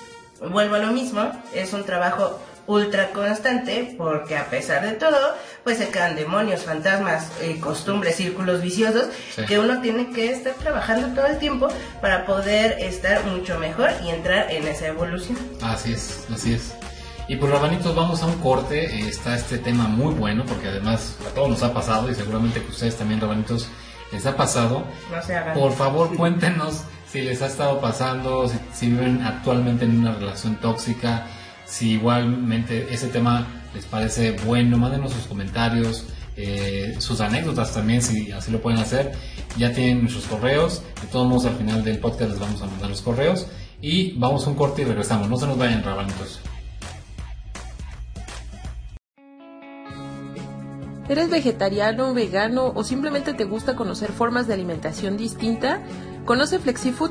vuelvo 0.50 0.74
a 0.74 0.78
lo 0.80 0.88
mismo, 0.92 1.30
es 1.54 1.72
un 1.72 1.84
trabajo 1.84 2.38
ultra 2.66 3.10
constante 3.10 3.94
porque 3.98 4.36
a 4.36 4.46
pesar 4.46 4.82
de 4.86 4.92
todo, 4.92 5.16
pues 5.64 5.78
se 5.78 5.88
quedan 5.90 6.16
demonios, 6.16 6.62
fantasmas, 6.62 7.30
eh, 7.40 7.58
costumbres, 7.60 8.16
círculos 8.16 8.62
viciosos 8.62 9.06
Sí. 9.34 9.44
que 9.46 9.58
uno 9.58 9.80
tiene 9.80 10.10
que 10.10 10.30
estar 10.30 10.54
trabajando 10.54 11.08
todo 11.14 11.26
el 11.26 11.38
tiempo 11.38 11.68
para 12.00 12.24
poder 12.26 12.76
estar 12.80 13.24
mucho 13.26 13.58
mejor 13.58 13.90
y 14.04 14.10
entrar 14.10 14.50
en 14.50 14.66
esa 14.66 14.86
evolución. 14.86 15.36
Así 15.62 15.92
es, 15.92 16.24
así 16.32 16.54
es. 16.54 16.74
Y 17.28 17.36
pues 17.36 17.50
rabanitos, 17.50 17.94
vamos 17.94 18.22
a 18.22 18.26
un 18.26 18.38
corte. 18.40 19.08
Está 19.08 19.34
este 19.34 19.56
tema 19.58 19.84
muy 19.88 20.12
bueno 20.14 20.44
porque 20.46 20.68
además 20.68 21.16
a 21.26 21.34
todos 21.34 21.48
nos 21.48 21.62
ha 21.62 21.72
pasado 21.72 22.10
y 22.10 22.14
seguramente 22.14 22.60
que 22.62 22.68
ustedes 22.70 22.96
también 22.96 23.20
rabanitos 23.20 23.68
les 24.12 24.26
ha 24.26 24.36
pasado. 24.36 24.84
No 25.10 25.22
se 25.22 25.34
hagan. 25.34 25.54
Por 25.58 25.72
favor, 25.72 26.14
cuéntenos 26.16 26.82
si 27.10 27.22
les 27.22 27.40
ha 27.40 27.46
estado 27.46 27.80
pasando, 27.80 28.46
si, 28.48 28.58
si 28.74 28.88
viven 28.90 29.22
actualmente 29.22 29.86
en 29.86 30.00
una 30.00 30.12
relación 30.14 30.56
tóxica, 30.56 31.26
si 31.66 31.92
igualmente 31.92 32.92
ese 32.92 33.08
tema 33.08 33.46
les 33.74 33.84
parece 33.86 34.32
bueno, 34.44 34.78
mándenos 34.78 35.12
sus 35.12 35.24
comentarios, 35.24 36.06
eh, 36.36 36.96
sus 36.98 37.20
anécdotas 37.20 37.72
también, 37.72 38.02
si 38.02 38.32
así 38.32 38.50
lo 38.50 38.60
pueden 38.60 38.80
hacer. 38.80 39.12
Ya 39.56 39.72
tienen 39.72 40.02
nuestros 40.02 40.26
correos, 40.26 40.82
de 41.00 41.08
todos 41.08 41.28
modos 41.28 41.46
al 41.46 41.56
final 41.56 41.84
del 41.84 41.98
podcast 41.98 42.30
les 42.30 42.40
vamos 42.40 42.62
a 42.62 42.66
mandar 42.66 42.90
los 42.90 43.02
correos. 43.02 43.46
Y 43.80 44.12
vamos 44.18 44.46
a 44.46 44.50
un 44.50 44.56
corte 44.56 44.82
y 44.82 44.84
regresamos. 44.84 45.28
No 45.28 45.36
se 45.36 45.46
nos 45.46 45.58
vayan, 45.58 45.82
rabanitos. 45.82 46.40
¿Eres 51.06 51.28
vegetariano, 51.28 52.14
vegano 52.14 52.72
o 52.74 52.82
simplemente 52.82 53.34
te 53.34 53.44
gusta 53.44 53.76
conocer 53.76 54.10
formas 54.10 54.46
de 54.46 54.54
alimentación 54.54 55.18
distinta? 55.18 55.82
Conoce 56.24 56.58
FlexiFood 56.58 57.10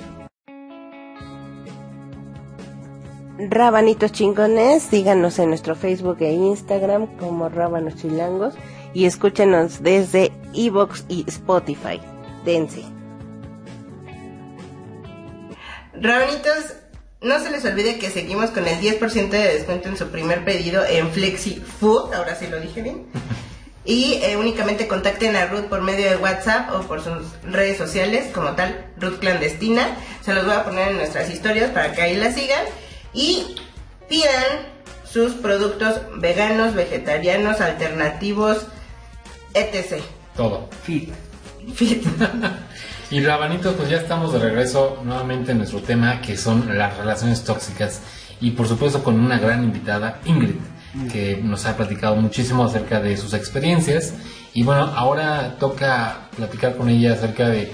Rabanitos 3.49 4.11
chingones, 4.11 4.83
síganos 4.83 5.39
en 5.39 5.49
nuestro 5.49 5.75
Facebook 5.75 6.17
e 6.19 6.31
Instagram 6.31 7.07
como 7.17 7.49
Rábanos 7.49 7.95
Chilangos 7.95 8.53
y 8.93 9.05
escúchenos 9.05 9.81
desde 9.81 10.31
Evox 10.53 11.05
y 11.07 11.25
Spotify. 11.27 11.99
Dense. 12.45 12.83
Rabanitos, 15.93 16.75
no 17.21 17.39
se 17.39 17.49
les 17.49 17.65
olvide 17.65 17.97
que 17.97 18.11
seguimos 18.11 18.51
con 18.51 18.67
el 18.67 18.79
10% 18.79 19.29
de 19.29 19.53
descuento 19.53 19.89
en 19.89 19.97
su 19.97 20.09
primer 20.09 20.45
pedido 20.45 20.85
en 20.85 21.09
Flexi 21.09 21.55
Food, 21.55 22.13
ahora 22.13 22.35
sí 22.35 22.45
lo 22.45 22.59
dije 22.59 22.83
bien. 22.83 23.07
Y 23.85 24.19
eh, 24.21 24.37
únicamente 24.37 24.87
contacten 24.87 25.35
a 25.35 25.47
Ruth 25.47 25.65
por 25.65 25.81
medio 25.81 26.07
de 26.07 26.17
WhatsApp 26.17 26.71
o 26.75 26.81
por 26.81 27.03
sus 27.03 27.23
redes 27.43 27.79
sociales, 27.79 28.27
como 28.31 28.51
tal, 28.51 28.85
Ruth 28.97 29.17
Clandestina. 29.17 29.97
Se 30.21 30.33
los 30.33 30.45
voy 30.45 30.53
a 30.53 30.63
poner 30.63 30.89
en 30.89 30.97
nuestras 30.97 31.31
historias 31.31 31.71
para 31.71 31.93
que 31.93 32.03
ahí 32.03 32.15
la 32.15 32.31
sigan. 32.31 32.63
Y 33.13 33.55
pidan 34.07 34.71
sus 35.03 35.33
productos 35.33 36.01
veganos, 36.17 36.73
vegetarianos, 36.73 37.59
alternativos, 37.59 38.67
etc. 39.53 40.01
Todo. 40.35 40.69
Fit. 40.83 41.09
Fit. 41.73 42.05
Y 43.11 43.19
rabanitos, 43.19 43.75
pues 43.75 43.89
ya 43.89 43.97
estamos 43.97 44.31
de 44.31 44.39
regreso 44.39 45.01
nuevamente 45.03 45.51
en 45.51 45.57
nuestro 45.57 45.81
tema 45.81 46.21
que 46.21 46.37
son 46.37 46.77
las 46.77 46.95
relaciones 46.95 47.43
tóxicas. 47.43 47.99
Y 48.39 48.51
por 48.51 48.69
supuesto 48.69 49.03
con 49.03 49.19
una 49.19 49.37
gran 49.37 49.65
invitada, 49.65 50.21
Ingrid, 50.23 50.55
que 51.11 51.35
nos 51.43 51.65
ha 51.65 51.75
platicado 51.75 52.15
muchísimo 52.15 52.63
acerca 52.63 53.01
de 53.01 53.17
sus 53.17 53.33
experiencias. 53.33 54.13
Y 54.53 54.63
bueno, 54.63 54.93
ahora 54.95 55.57
toca 55.59 56.29
platicar 56.37 56.77
con 56.77 56.87
ella 56.87 57.11
acerca 57.11 57.49
de 57.49 57.73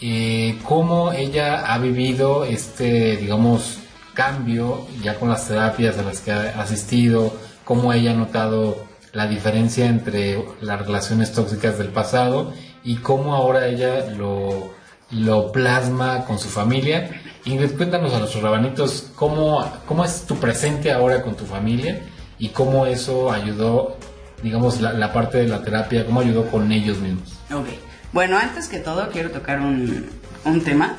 eh, 0.00 0.56
cómo 0.62 1.10
ella 1.10 1.74
ha 1.74 1.78
vivido 1.78 2.44
este, 2.44 3.16
digamos, 3.16 3.79
cambio 4.20 4.86
ya 5.02 5.14
con 5.14 5.30
las 5.30 5.48
terapias 5.48 5.96
a 5.96 6.02
las 6.02 6.20
que 6.20 6.30
ha 6.30 6.60
asistido, 6.60 7.34
cómo 7.64 7.90
ella 7.94 8.10
ha 8.10 8.14
notado 8.14 8.84
la 9.14 9.26
diferencia 9.26 9.86
entre 9.86 10.44
las 10.60 10.78
relaciones 10.78 11.32
tóxicas 11.32 11.78
del 11.78 11.88
pasado 11.88 12.52
y 12.84 12.96
cómo 12.96 13.34
ahora 13.34 13.66
ella 13.66 14.10
lo, 14.10 14.74
lo 15.10 15.52
plasma 15.52 16.26
con 16.26 16.38
su 16.38 16.50
familia. 16.50 17.22
Ingrid, 17.46 17.78
cuéntanos 17.78 18.12
a 18.12 18.18
nuestros 18.18 18.42
rabanitos 18.42 19.10
cómo, 19.14 19.66
cómo 19.86 20.04
es 20.04 20.26
tu 20.26 20.36
presente 20.36 20.92
ahora 20.92 21.22
con 21.22 21.34
tu 21.34 21.46
familia 21.46 22.02
y 22.38 22.48
cómo 22.50 22.84
eso 22.84 23.32
ayudó, 23.32 23.96
digamos, 24.42 24.82
la, 24.82 24.92
la 24.92 25.14
parte 25.14 25.38
de 25.38 25.48
la 25.48 25.62
terapia, 25.62 26.04
cómo 26.04 26.20
ayudó 26.20 26.44
con 26.50 26.70
ellos 26.70 26.98
mismos. 26.98 27.38
Ok. 27.50 27.68
Bueno, 28.12 28.36
antes 28.36 28.68
que 28.68 28.80
todo 28.80 29.08
quiero 29.10 29.30
tocar 29.30 29.60
un, 29.60 30.10
un 30.44 30.62
tema 30.62 30.96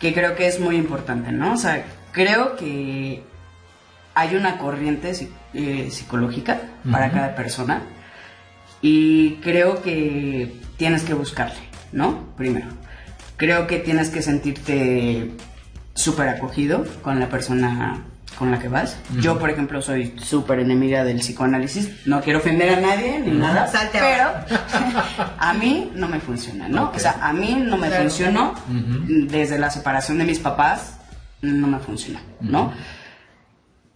que 0.00 0.14
creo 0.14 0.34
que 0.34 0.46
es 0.46 0.60
muy 0.60 0.76
importante, 0.76 1.30
¿no? 1.32 1.52
O 1.52 1.56
sea, 1.56 1.84
creo 2.16 2.56
que 2.56 3.22
hay 4.14 4.34
una 4.34 4.56
corriente 4.56 5.12
eh, 5.52 5.88
psicológica 5.90 6.58
para 6.90 7.10
cada 7.10 7.34
persona 7.34 7.82
y 8.80 9.34
creo 9.42 9.82
que 9.82 10.54
tienes 10.78 11.02
que 11.02 11.12
buscarle, 11.12 11.60
¿no? 11.92 12.34
Primero. 12.38 12.68
Creo 13.36 13.66
que 13.66 13.78
tienes 13.80 14.08
que 14.08 14.22
sentirte 14.22 15.32
súper 15.94 16.28
acogido 16.30 16.86
con 17.02 17.20
la 17.20 17.28
persona 17.28 18.02
con 18.38 18.50
la 18.50 18.58
que 18.58 18.68
vas. 18.68 18.98
Yo, 19.20 19.38
por 19.38 19.48
ejemplo, 19.50 19.80
soy 19.82 20.14
súper 20.18 20.60
enemiga 20.60 21.04
del 21.04 21.18
psicoanálisis. 21.18 22.06
No 22.06 22.20
quiero 22.22 22.38
ofender 22.38 22.70
a 22.78 22.80
nadie 22.80 23.18
ni 23.20 23.32
nada, 23.32 23.66
Salte 23.66 23.98
pero 23.98 24.30
a 25.38 25.52
mí 25.54 25.90
no 25.94 26.08
me 26.08 26.20
funciona, 26.20 26.68
¿no? 26.68 26.92
O 26.94 26.98
sea, 26.98 27.18
a 27.22 27.32
mí 27.34 27.62
no 27.66 27.76
me 27.76 27.88
Claro. 27.88 28.02
funcionó 28.04 28.54
desde 28.68 29.58
la 29.58 29.70
separación 29.70 30.16
de 30.18 30.24
mis 30.24 30.38
papás, 30.38 30.95
no 31.52 31.66
me 31.66 31.78
funcionó, 31.78 32.20
¿no? 32.40 32.72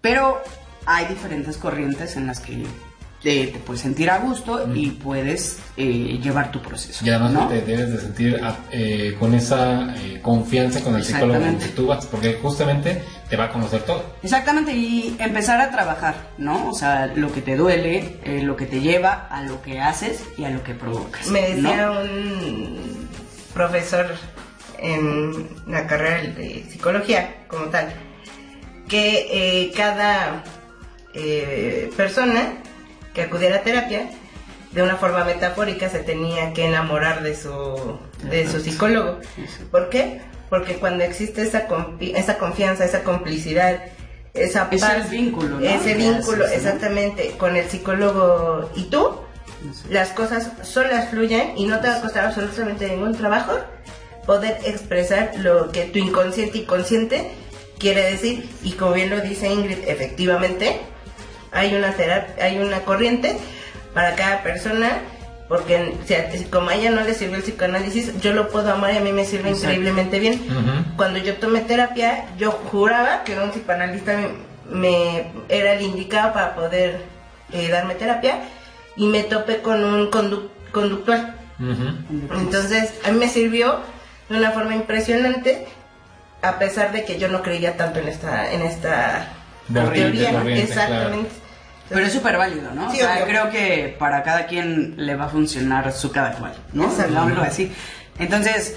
Pero 0.01 0.41
hay 0.87 1.07
diferentes 1.07 1.57
corrientes 1.57 2.17
en 2.17 2.27
las 2.27 2.41
que 2.41 2.65
te, 3.23 3.49
te 3.49 3.59
puedes 3.59 3.83
sentir 3.83 4.11
a 4.11 4.19
gusto 4.19 4.67
y 4.75 4.91
puedes 4.91 5.59
eh, 5.77 6.19
llevar 6.23 6.51
tu 6.51 6.61
proceso. 6.63 7.05
Y 7.05 7.11
además 7.11 7.33
¿no? 7.33 7.49
te 7.49 7.61
debes 7.61 7.93
de 7.93 8.01
sentir 8.01 8.41
ah, 8.43 8.57
eh, 8.73 9.15
con 9.19 9.35
esa 9.35 9.95
eh, 9.97 10.21
confianza 10.23 10.83
con 10.83 10.97
el 10.97 11.05
psicólogo 11.05 11.35
Exactamente. 11.35 11.67
que 11.67 11.73
tú 11.73 11.87
vas, 11.87 12.07
porque 12.07 12.39
justamente 12.41 13.03
te 13.29 13.37
va 13.37 13.45
a 13.45 13.53
conocer 13.53 13.83
todo. 13.83 14.05
Exactamente, 14.23 14.73
y 14.73 15.17
empezar 15.19 15.61
a 15.61 15.71
trabajar, 15.71 16.31
¿no? 16.39 16.69
O 16.69 16.75
sea, 16.75 17.07
lo 17.09 17.31
que 17.33 17.43
te 17.43 17.57
duele, 17.57 18.19
eh, 18.25 18.43
lo 18.43 18.57
que 18.57 18.67
te 18.67 18.81
lleva 18.81 19.27
a 19.31 19.43
lo 19.43 19.61
que 19.61 19.81
haces 19.81 20.23
y 20.39 20.45
a 20.45 20.51
lo 20.51 20.63
que 20.63 20.75
provocas. 20.75 21.27
Me 21.27 21.55
decía 21.55 21.87
¿no? 21.87 22.01
un 22.01 23.09
profesor 23.53 24.15
en 24.83 25.49
la 25.67 25.87
carrera 25.87 26.23
de 26.23 26.65
psicología 26.71 27.45
como 27.49 27.67
tal, 27.67 27.93
que 28.89 29.27
eh, 29.31 29.73
cada 29.77 30.43
eh, 31.15 31.91
persona 31.97 32.55
que 33.15 33.23
acudiera 33.23 33.57
a 33.57 33.63
terapia, 33.63 34.11
de 34.73 34.83
una 34.83 34.97
forma 34.97 35.25
metafórica, 35.25 35.89
se 35.89 35.99
tenía 36.01 36.53
que 36.53 36.67
enamorar 36.67 37.23
de 37.23 37.35
su, 37.35 37.99
de 38.31 38.49
su 38.49 38.61
psicólogo. 38.61 39.19
¿Por 39.71 39.89
qué? 39.91 40.21
Porque 40.49 40.75
cuando 40.77 41.03
existe 41.05 41.43
esa, 41.43 41.67
confi- 41.69 42.15
esa 42.17 42.39
confianza, 42.39 42.85
esa 42.85 43.03
complicidad, 43.03 43.83
esa 44.33 44.69
Es 44.71 44.81
paz, 44.81 44.95
el 44.97 45.03
vínculo, 45.11 45.59
¿no? 45.59 45.67
ese 45.67 45.95
vínculo, 45.95 46.47
exactamente, 46.47 47.33
con 47.37 47.57
el 47.57 47.69
psicólogo 47.69 48.71
y 48.77 48.85
tú, 48.85 49.17
las 49.91 50.11
cosas 50.11 50.53
solas 50.63 51.11
fluyen 51.11 51.59
y 51.59 51.67
no 51.67 51.81
te 51.81 51.89
va 51.89 51.97
a 51.97 52.01
costar 52.01 52.27
absolutamente 52.27 52.89
ningún 52.89 53.15
trabajo 53.17 53.59
poder 54.31 54.59
expresar 54.65 55.33
lo 55.39 55.73
que 55.73 55.87
tu 55.87 55.99
inconsciente 55.99 56.59
y 56.59 56.63
consciente 56.65 57.33
quiere 57.81 58.03
decir 58.13 58.49
y 58.63 58.73
como 58.73 58.93
bien 58.93 59.11
lo 59.11 59.21
dice 59.21 59.49
Ingrid, 59.53 59.79
efectivamente 59.89 60.79
hay 61.51 61.75
una 61.75 61.91
terapia, 61.95 62.45
hay 62.45 62.59
una 62.61 62.79
corriente 62.85 63.37
para 63.93 64.15
cada 64.15 64.45
persona 64.45 65.01
porque 65.49 65.97
si 66.07 66.15
a- 66.15 66.31
si 66.31 66.45
como 66.45 66.71
a 66.71 66.77
ella 66.77 66.93
no 66.93 67.01
le 67.01 67.13
sirve 67.15 67.39
el 67.39 67.43
psicoanálisis, 67.43 68.21
yo 68.21 68.33
lo 68.33 68.51
puedo 68.51 68.71
amar 68.73 68.95
y 68.95 68.99
a 68.99 69.01
mí 69.01 69.11
me 69.13 69.25
sirve 69.25 69.49
Exacto. 69.49 69.67
increíblemente 69.73 70.21
bien. 70.21 70.41
Cuando 70.97 71.19
yo 71.19 71.35
tomé 71.39 71.63
terapia, 71.63 72.27
yo 72.39 72.53
juraba 72.53 73.25
que 73.25 73.37
un 73.37 73.51
psicoanalista 73.51 74.17
me, 74.17 74.29
me- 74.81 75.27
era 75.49 75.73
el 75.73 75.83
indicado 75.83 76.33
para 76.33 76.55
poder 76.55 77.01
eh, 77.53 77.67
darme 77.69 77.97
terapia 77.97 78.43
y 78.95 79.09
me 79.09 79.25
topé 79.25 79.57
con 79.61 79.83
un 79.83 80.09
condu- 80.09 80.47
conductual. 80.71 81.35
Entonces, 82.39 82.93
a 83.05 83.11
mí 83.11 83.19
me 83.19 83.29
sirvió 83.29 83.81
de 84.31 84.39
una 84.39 84.53
forma 84.53 84.75
impresionante, 84.75 85.67
a 86.41 86.59
pesar 86.59 86.93
de 86.93 87.05
que 87.05 87.19
yo 87.19 87.29
no 87.29 87.43
creía 87.43 87.77
tanto 87.77 87.99
en 87.99 88.09
esta, 88.09 88.51
en 88.53 88.63
esta 88.63 89.29
Corriente, 89.69 90.19
teoría. 90.19 90.33
corriente, 90.39 90.63
Exactamente. 90.63 91.31
Pero 91.89 92.07
es 92.07 92.13
súper 92.13 92.39
válido, 92.39 92.71
¿no? 92.73 92.91
Sí, 92.93 92.99
o 92.99 93.01
sea, 93.05 93.15
obvio. 93.17 93.27
creo 93.27 93.51
que 93.51 93.97
para 93.99 94.23
cada 94.23 94.47
quien 94.47 94.95
le 94.97 95.17
va 95.17 95.25
a 95.25 95.29
funcionar 95.29 95.93
su 95.93 96.13
cada 96.13 96.33
cual, 96.35 96.55
¿no? 96.73 96.89
Así. 97.43 97.73
Entonces, 98.21 98.77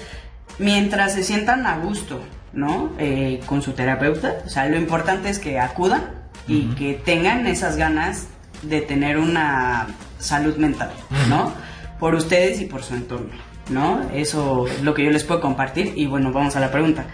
mientras 0.58 1.12
se 1.14 1.22
sientan 1.22 1.64
a 1.66 1.78
gusto, 1.78 2.20
¿no? 2.52 2.92
Eh, 2.98 3.40
con 3.46 3.62
su 3.62 3.72
terapeuta, 3.72 4.38
o 4.44 4.48
sea, 4.48 4.66
lo 4.66 4.76
importante 4.76 5.28
es 5.30 5.38
que 5.38 5.60
acudan 5.60 6.02
y 6.48 6.66
que 6.74 6.94
tengan 6.94 7.46
esas 7.46 7.76
ganas 7.76 8.26
de 8.62 8.80
tener 8.80 9.18
una 9.18 9.86
salud 10.18 10.56
mental, 10.56 10.90
¿no? 11.28 11.52
Por 12.00 12.16
ustedes 12.16 12.60
y 12.60 12.64
por 12.66 12.82
su 12.82 12.94
entorno, 12.94 13.30
¿no? 13.68 14.08
Eso 14.12 14.66
es 14.68 14.82
lo 14.82 14.94
que 14.94 15.04
yo 15.04 15.10
les 15.10 15.24
puedo 15.24 15.40
compartir 15.40 15.92
y 15.96 16.06
bueno, 16.06 16.32
vamos 16.32 16.56
a 16.56 16.60
la 16.60 16.70
pregunta. 16.70 17.04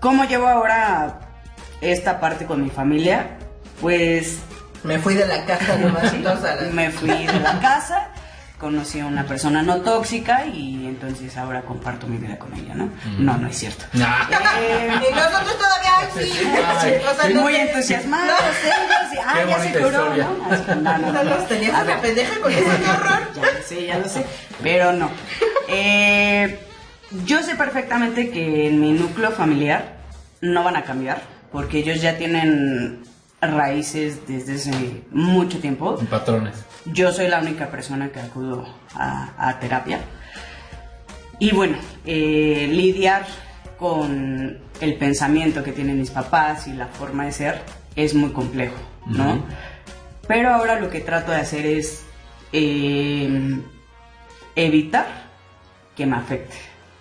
¿Cómo 0.00 0.24
llevo 0.24 0.48
ahora 0.48 1.20
esta 1.80 2.20
parte 2.20 2.46
con 2.46 2.62
mi 2.62 2.70
familia? 2.70 3.36
Pues 3.80 4.38
Me 4.82 4.98
fui 4.98 5.14
de 5.14 5.26
la 5.26 5.44
casa 5.44 5.76
nomás 5.80 6.12
me 6.72 6.90
fui 6.90 7.08
de 7.26 7.40
la 7.40 7.58
casa, 7.60 8.08
conocí 8.58 9.00
a 9.00 9.06
una 9.06 9.24
persona 9.24 9.62
no 9.62 9.80
tóxica 9.82 10.46
y 10.46 10.86
entonces 10.86 11.36
ahora 11.36 11.62
comparto 11.62 12.06
mi 12.06 12.16
vida 12.18 12.38
con 12.38 12.52
ella, 12.54 12.74
¿no? 12.74 12.90
No, 13.18 13.36
no 13.36 13.48
es 13.48 13.58
cierto. 13.58 13.84
Nah. 13.94 14.24
Eh, 14.58 14.90
Y 15.10 15.14
nosotros 15.14 15.56
todavía, 15.58 16.10
sí. 16.14 16.42
Ay, 16.78 17.00
O 17.10 17.14
sea, 17.20 17.30
no 17.30 17.42
muy 17.42 17.56
entusiasmados, 17.56 18.38
ellos, 18.64 19.12
y, 19.14 19.18
ah, 19.18 19.34
Qué 19.44 19.50
ya 19.50 19.58
se 19.60 19.72
curó, 19.72 19.88
historia. 19.88 20.24
¿no? 20.38 20.54
Así 20.54 20.62
no, 20.68 20.74
no, 20.98 20.98
No 20.98 21.24
no. 21.24 21.24
nos 21.24 21.48
tenías 21.48 21.74
A 21.74 21.84
ver. 21.84 22.00
pendeja 22.00 22.40
con 22.40 22.52
ese 22.52 22.64
horror. 22.90 23.28
Ya 23.34 23.42
lo 23.42 23.62
sé, 23.66 23.86
ya 23.86 23.98
lo 23.98 24.08
sé. 24.08 24.26
Pero 24.62 24.92
no. 24.92 25.10
Eh, 25.70 26.58
yo 27.26 27.42
sé 27.42 27.56
perfectamente 27.56 28.30
que 28.30 28.68
en 28.68 28.80
mi 28.80 28.92
núcleo 28.92 29.30
familiar 29.30 29.96
no 30.40 30.64
van 30.64 30.76
a 30.76 30.84
cambiar, 30.84 31.22
porque 31.52 31.78
ellos 31.78 32.00
ya 32.00 32.16
tienen 32.18 33.02
raíces 33.40 34.26
desde 34.26 34.54
hace 34.54 35.02
mucho 35.10 35.58
tiempo. 35.58 35.96
Patrones. 36.10 36.64
Yo 36.86 37.12
soy 37.12 37.28
la 37.28 37.40
única 37.40 37.70
persona 37.70 38.10
que 38.10 38.20
acudo 38.20 38.66
a, 38.94 39.48
a 39.48 39.58
terapia. 39.58 40.00
Y 41.38 41.52
bueno, 41.52 41.78
eh, 42.04 42.68
lidiar 42.70 43.26
con 43.78 44.58
el 44.80 44.94
pensamiento 44.96 45.62
que 45.64 45.72
tienen 45.72 45.98
mis 45.98 46.10
papás 46.10 46.66
y 46.66 46.74
la 46.74 46.86
forma 46.86 47.24
de 47.24 47.32
ser 47.32 47.62
es 47.96 48.14
muy 48.14 48.30
complejo, 48.30 48.76
¿no? 49.06 49.42
Pero 50.28 50.50
ahora 50.50 50.78
lo 50.78 50.90
que 50.90 51.00
trato 51.00 51.32
de 51.32 51.38
hacer 51.38 51.64
es 51.64 52.04
eh, 52.52 53.58
evitar 54.54 55.29
que 56.00 56.06
me 56.06 56.16
afecte, 56.16 56.56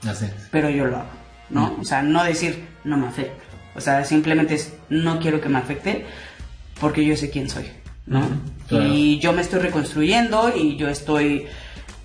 Así 0.05 0.25
es. 0.25 0.33
pero 0.51 0.69
yo 0.69 0.85
lo 0.85 0.97
hago, 0.97 1.09
¿no? 1.49 1.77
O 1.79 1.85
sea, 1.85 2.01
no 2.01 2.21
decir 2.21 2.67
no 2.83 2.97
me 2.97 3.07
afecta. 3.07 3.45
O 3.73 3.79
sea, 3.79 4.03
simplemente 4.03 4.55
es 4.55 4.73
no 4.89 5.21
quiero 5.21 5.39
que 5.39 5.47
me 5.47 5.57
afecte 5.57 6.05
porque 6.81 7.05
yo 7.05 7.15
sé 7.15 7.29
quién 7.29 7.49
soy, 7.49 7.71
¿no? 8.05 8.27
Claro. 8.67 8.88
Y 8.88 9.19
yo 9.19 9.31
me 9.31 9.41
estoy 9.41 9.62
reconstruyendo 9.62 10.51
y 10.53 10.75
yo 10.75 10.89
estoy 10.89 11.47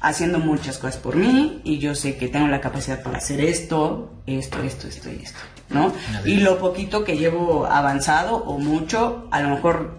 haciendo 0.00 0.38
muchas 0.38 0.78
cosas 0.78 0.98
por 0.98 1.16
mí 1.16 1.62
y 1.64 1.78
yo 1.78 1.96
sé 1.96 2.16
que 2.16 2.28
tengo 2.28 2.46
la 2.46 2.60
capacidad 2.60 3.02
para 3.02 3.18
hacer 3.18 3.40
esto, 3.40 4.12
esto, 4.26 4.62
esto, 4.62 4.86
esto 4.86 5.10
y 5.10 5.24
esto, 5.24 5.40
¿no? 5.70 5.92
Y 6.24 6.36
lo 6.36 6.60
poquito 6.60 7.02
que 7.02 7.16
llevo 7.16 7.66
avanzado 7.66 8.36
o 8.36 8.60
mucho, 8.60 9.26
a 9.32 9.40
lo 9.42 9.48
mejor 9.48 9.98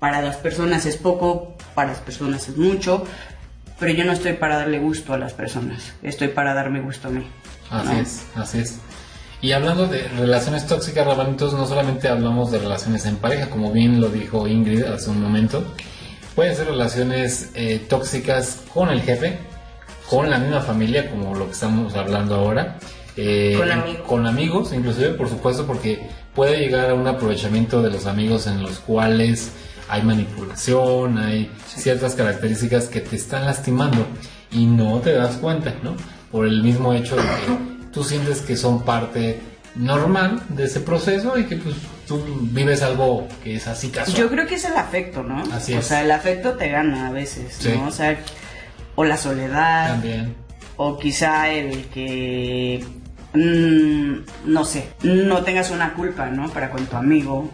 para 0.00 0.22
las 0.22 0.38
personas 0.38 0.86
es 0.86 0.96
poco, 0.96 1.54
para 1.76 1.90
las 1.90 2.00
personas 2.00 2.48
es 2.48 2.56
mucho, 2.56 3.04
pero 3.78 3.92
yo 3.92 4.04
no 4.04 4.12
estoy 4.12 4.34
para 4.34 4.56
darle 4.56 4.78
gusto 4.78 5.12
a 5.14 5.18
las 5.18 5.32
personas, 5.32 5.92
estoy 6.02 6.28
para 6.28 6.54
darme 6.54 6.80
gusto 6.80 7.08
a 7.08 7.10
mí. 7.10 7.26
Así 7.70 7.88
¿no? 7.88 8.00
es, 8.00 8.26
así 8.34 8.58
es. 8.58 8.78
Y 9.42 9.52
hablando 9.52 9.86
de 9.86 10.08
relaciones 10.08 10.66
tóxicas, 10.66 11.06
Rabanitos, 11.06 11.52
no 11.52 11.66
solamente 11.66 12.08
hablamos 12.08 12.50
de 12.50 12.58
relaciones 12.58 13.04
en 13.06 13.16
pareja, 13.16 13.50
como 13.50 13.70
bien 13.72 14.00
lo 14.00 14.08
dijo 14.08 14.48
Ingrid 14.48 14.84
hace 14.84 15.10
un 15.10 15.20
momento. 15.22 15.62
Pueden 16.34 16.54
ser 16.56 16.66
relaciones 16.66 17.50
eh, 17.54 17.84
tóxicas 17.88 18.62
con 18.72 18.88
el 18.88 19.02
jefe, 19.02 19.38
con 20.08 20.30
la 20.30 20.38
misma 20.38 20.60
familia, 20.60 21.10
como 21.10 21.34
lo 21.34 21.46
que 21.46 21.52
estamos 21.52 21.94
hablando 21.94 22.34
ahora. 22.34 22.78
eh, 23.16 23.54
Con 23.58 23.70
amigos. 23.70 24.02
Con 24.06 24.26
amigos, 24.26 24.72
inclusive, 24.72 25.10
por 25.10 25.28
supuesto, 25.28 25.66
porque 25.66 26.08
puede 26.34 26.58
llegar 26.58 26.90
a 26.90 26.94
un 26.94 27.06
aprovechamiento 27.06 27.82
de 27.82 27.90
los 27.90 28.06
amigos 28.06 28.46
en 28.46 28.62
los 28.62 28.78
cuales 28.80 29.50
hay 29.88 30.02
manipulación, 30.02 31.18
hay 31.18 31.50
ciertas 31.66 32.14
características 32.14 32.86
que 32.88 33.00
te 33.00 33.16
están 33.16 33.44
lastimando 33.46 34.06
y 34.50 34.66
no 34.66 34.98
te 35.00 35.12
das 35.12 35.36
cuenta, 35.36 35.74
¿no? 35.82 35.94
Por 36.32 36.46
el 36.46 36.62
mismo 36.62 36.92
hecho 36.92 37.16
de 37.16 37.22
que 37.22 37.88
tú 37.92 38.02
sientes 38.04 38.40
que 38.42 38.56
son 38.56 38.82
parte 38.82 39.38
normal 39.74 40.42
de 40.48 40.64
ese 40.64 40.80
proceso 40.80 41.38
y 41.38 41.44
que 41.44 41.56
pues 41.56 41.76
tú 42.08 42.22
vives 42.52 42.82
algo 42.82 43.28
que 43.44 43.56
es 43.56 43.66
así 43.66 43.88
casual. 43.90 44.16
Yo 44.16 44.28
creo 44.28 44.46
que 44.46 44.54
es 44.56 44.64
el 44.64 44.76
afecto, 44.76 45.22
¿no? 45.22 45.42
Así 45.52 45.74
O 45.74 45.78
es. 45.80 45.86
sea, 45.86 46.02
el 46.02 46.10
afecto 46.10 46.52
te 46.52 46.68
gana 46.70 47.08
a 47.08 47.12
veces, 47.12 47.54
Sí. 47.58 47.72
¿no? 47.76 47.88
O 47.88 47.90
sea, 47.90 48.18
o 48.94 49.04
la 49.04 49.16
soledad, 49.16 49.88
También. 49.90 50.34
o 50.78 50.98
quizá 50.98 51.50
el 51.50 51.84
que, 51.86 52.82
mm, 53.36 54.24
no 54.46 54.64
sé, 54.64 54.88
no 55.02 55.42
tengas 55.42 55.70
una 55.70 55.94
culpa, 55.94 56.26
¿no? 56.26 56.48
Para 56.48 56.70
con 56.70 56.86
tu 56.86 56.96
amigo 56.96 57.50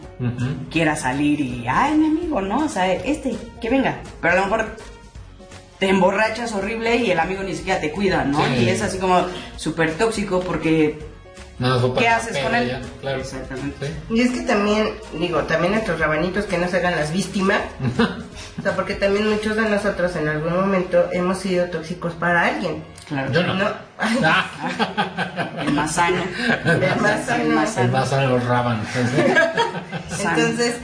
quiera 0.70 0.96
salir 0.96 1.40
y, 1.40 1.66
ay, 1.68 1.96
mi 1.96 2.06
amigo, 2.06 2.40
¿no? 2.40 2.64
O 2.64 2.68
sea, 2.68 2.92
este, 2.92 3.36
que 3.60 3.68
venga. 3.68 4.00
Pero 4.20 4.34
a 4.34 4.36
lo 4.36 4.42
mejor 4.44 4.76
te 5.78 5.88
emborrachas 5.88 6.52
horrible 6.52 6.96
y 6.96 7.10
el 7.10 7.18
amigo 7.18 7.42
ni 7.42 7.54
siquiera 7.54 7.80
te 7.80 7.90
cuida, 7.90 8.24
¿no? 8.24 8.44
Sí. 8.46 8.64
Y 8.64 8.68
es 8.68 8.82
así 8.82 8.98
como 8.98 9.26
súper 9.56 9.94
tóxico 9.94 10.40
porque, 10.40 10.98
fue 11.58 11.94
¿qué 11.98 12.08
haces 12.08 12.38
con 12.38 12.54
él? 12.54 12.68
ya, 12.68 12.80
Claro. 13.00 13.20
Exactamente. 13.20 13.88
Sí. 13.88 14.14
Y 14.14 14.20
es 14.20 14.30
que 14.30 14.40
también, 14.42 14.90
digo, 15.18 15.40
también 15.42 15.72
nuestros 15.72 15.98
rabanitos 15.98 16.44
que 16.46 16.58
no 16.58 16.68
se 16.68 16.76
hagan 16.78 16.96
las 16.96 17.12
víctimas. 17.12 17.60
o 18.58 18.62
sea, 18.62 18.74
porque 18.74 18.94
también 18.94 19.28
muchos 19.28 19.56
de 19.56 19.68
nosotros 19.68 20.14
en 20.16 20.28
algún 20.28 20.54
momento 20.54 21.08
hemos 21.12 21.38
sido 21.38 21.66
tóxicos 21.66 22.14
para 22.14 22.46
alguien. 22.46 22.82
Claro. 23.08 23.32
Yo 23.32 23.42
no. 23.44 23.54
No. 23.54 23.66
Ah, 24.00 24.46
El 25.60 25.72
más 25.72 25.92
sano. 25.92 26.22
El 26.64 27.00
más 27.00 27.24
sano. 27.26 27.42
El 27.44 27.48
más 27.50 27.68
el 27.68 27.74
sano. 27.74 27.92
más 27.92 28.08
sano 28.08 28.30
los 28.30 28.44
raban. 28.44 28.80
Sano. 30.10 30.38
Entonces, 30.38 30.76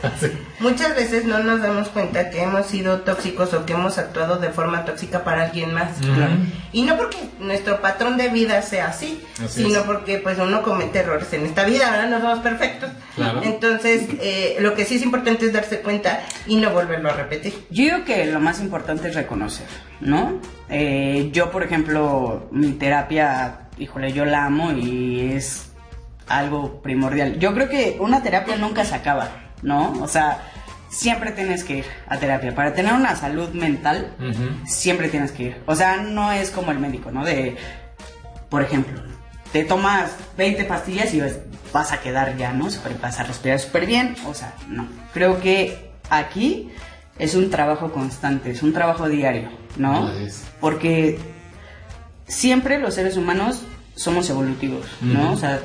Muchas 0.60 0.96
veces 0.96 1.24
no 1.24 1.38
nos 1.40 1.60
damos 1.62 1.88
cuenta 1.88 2.30
que 2.30 2.42
hemos 2.42 2.66
sido 2.66 3.00
tóxicos 3.00 3.52
o 3.54 3.64
que 3.66 3.74
hemos 3.74 3.98
actuado 3.98 4.36
de 4.38 4.48
forma 4.50 4.84
tóxica 4.84 5.22
para 5.22 5.44
alguien 5.44 5.72
más. 5.74 5.88
Y 6.72 6.82
no 6.82 6.96
porque 6.96 7.16
nuestro 7.38 7.80
patrón 7.80 8.16
de 8.16 8.28
vida 8.28 8.60
sea 8.62 8.88
así, 8.88 9.22
Así 9.44 9.64
sino 9.64 9.80
es. 9.80 9.84
porque 9.86 10.18
pues 10.18 10.38
uno 10.38 10.62
comete 10.62 11.00
errores 11.00 11.32
en 11.32 11.46
esta 11.46 11.64
vida, 11.64 11.90
¿verdad? 11.90 12.08
No 12.08 12.20
somos 12.20 12.38
perfectos. 12.40 12.90
Claro. 13.16 13.40
Entonces, 13.68 14.08
eh, 14.22 14.56
lo 14.60 14.74
que 14.74 14.86
sí 14.86 14.96
es 14.96 15.02
importante 15.02 15.44
es 15.46 15.52
darse 15.52 15.80
cuenta 15.80 16.20
y 16.46 16.56
no 16.56 16.70
volverlo 16.70 17.10
a 17.10 17.12
repetir. 17.12 17.52
Yo 17.70 17.84
digo 17.84 18.04
que 18.04 18.24
lo 18.26 18.40
más 18.40 18.60
importante 18.60 19.08
es 19.08 19.14
reconocer, 19.14 19.66
¿no? 20.00 20.40
Eh, 20.70 21.28
yo, 21.32 21.50
por 21.50 21.62
ejemplo, 21.62 22.48
mi 22.50 22.72
terapia, 22.72 23.68
híjole, 23.78 24.12
yo 24.12 24.24
la 24.24 24.46
amo 24.46 24.72
y 24.72 25.32
es 25.32 25.70
algo 26.28 26.80
primordial. 26.80 27.38
Yo 27.38 27.52
creo 27.52 27.68
que 27.68 27.98
una 28.00 28.22
terapia 28.22 28.56
nunca 28.56 28.86
se 28.86 28.94
acaba, 28.94 29.28
¿no? 29.62 29.92
O 30.00 30.08
sea, 30.08 30.40
siempre 30.88 31.32
tienes 31.32 31.62
que 31.62 31.78
ir 31.78 31.84
a 32.06 32.16
terapia. 32.16 32.54
Para 32.54 32.72
tener 32.72 32.94
una 32.94 33.16
salud 33.16 33.50
mental, 33.50 34.14
siempre 34.66 35.08
tienes 35.10 35.32
que 35.32 35.42
ir. 35.42 35.62
O 35.66 35.74
sea, 35.74 35.98
no 35.98 36.32
es 36.32 36.50
como 36.50 36.72
el 36.72 36.78
médico, 36.78 37.10
¿no? 37.10 37.22
De, 37.22 37.54
por 38.48 38.62
ejemplo, 38.62 39.02
te 39.52 39.64
tomas 39.64 40.10
20 40.36 40.64
pastillas 40.64 41.12
y 41.14 41.20
vas- 41.20 41.38
vas 41.72 41.92
a 41.92 42.00
quedar 42.00 42.36
ya, 42.36 42.52
¿no? 42.52 42.70
Super- 42.70 42.98
vas 43.00 43.18
a 43.20 43.24
respirar 43.24 43.58
súper 43.58 43.86
bien. 43.86 44.14
O 44.26 44.34
sea, 44.34 44.54
no. 44.68 44.86
Creo 45.12 45.40
que 45.40 45.90
aquí 46.10 46.70
es 47.18 47.34
un 47.34 47.50
trabajo 47.50 47.92
constante, 47.92 48.50
es 48.50 48.62
un 48.62 48.72
trabajo 48.72 49.08
diario, 49.08 49.48
¿no? 49.76 50.08
Porque 50.60 51.18
siempre 52.26 52.78
los 52.78 52.94
seres 52.94 53.16
humanos 53.16 53.62
somos 53.94 54.28
evolutivos, 54.30 54.86
¿no? 55.00 55.32
O 55.32 55.36
sea, 55.36 55.60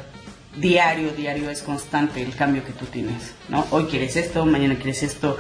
diario, 0.56 1.12
diario 1.12 1.50
es 1.50 1.62
constante 1.62 2.22
el 2.24 2.36
cambio 2.36 2.64
que 2.66 2.72
tú 2.74 2.86
tienes, 2.86 3.34
¿no? 3.50 3.66
Hoy 3.72 3.86
quieres 3.86 4.16
esto, 4.16 4.46
mañana 4.46 4.76
quieres 4.76 5.04
esto, 5.04 5.38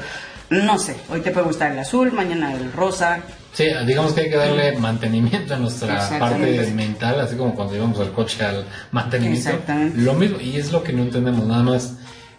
no 0.49 0.77
sé, 0.79 0.95
hoy 1.09 1.21
te 1.21 1.31
puede 1.31 1.45
gustar 1.47 1.71
el 1.71 1.79
azul, 1.79 2.11
mañana 2.11 2.53
el 2.53 2.71
rosa, 2.71 3.21
Sí, 3.53 3.65
digamos 3.85 4.13
que 4.13 4.21
hay 4.21 4.29
que 4.29 4.35
darle 4.35 4.77
mantenimiento 4.79 5.53
a 5.53 5.57
nuestra 5.57 6.09
parte 6.19 6.71
mental, 6.75 7.19
así 7.21 7.35
como 7.35 7.53
cuando 7.55 7.73
llevamos 7.75 7.99
al 7.99 8.11
coche 8.11 8.43
al 8.43 8.65
mantenimiento. 8.91 9.49
Exactamente. 9.49 10.01
Lo 10.01 10.13
mismo, 10.15 10.39
y 10.39 10.57
es 10.57 10.71
lo 10.71 10.83
que 10.83 10.91
no 10.93 11.03
entendemos, 11.03 11.45
nada 11.45 11.63
más. 11.63 11.93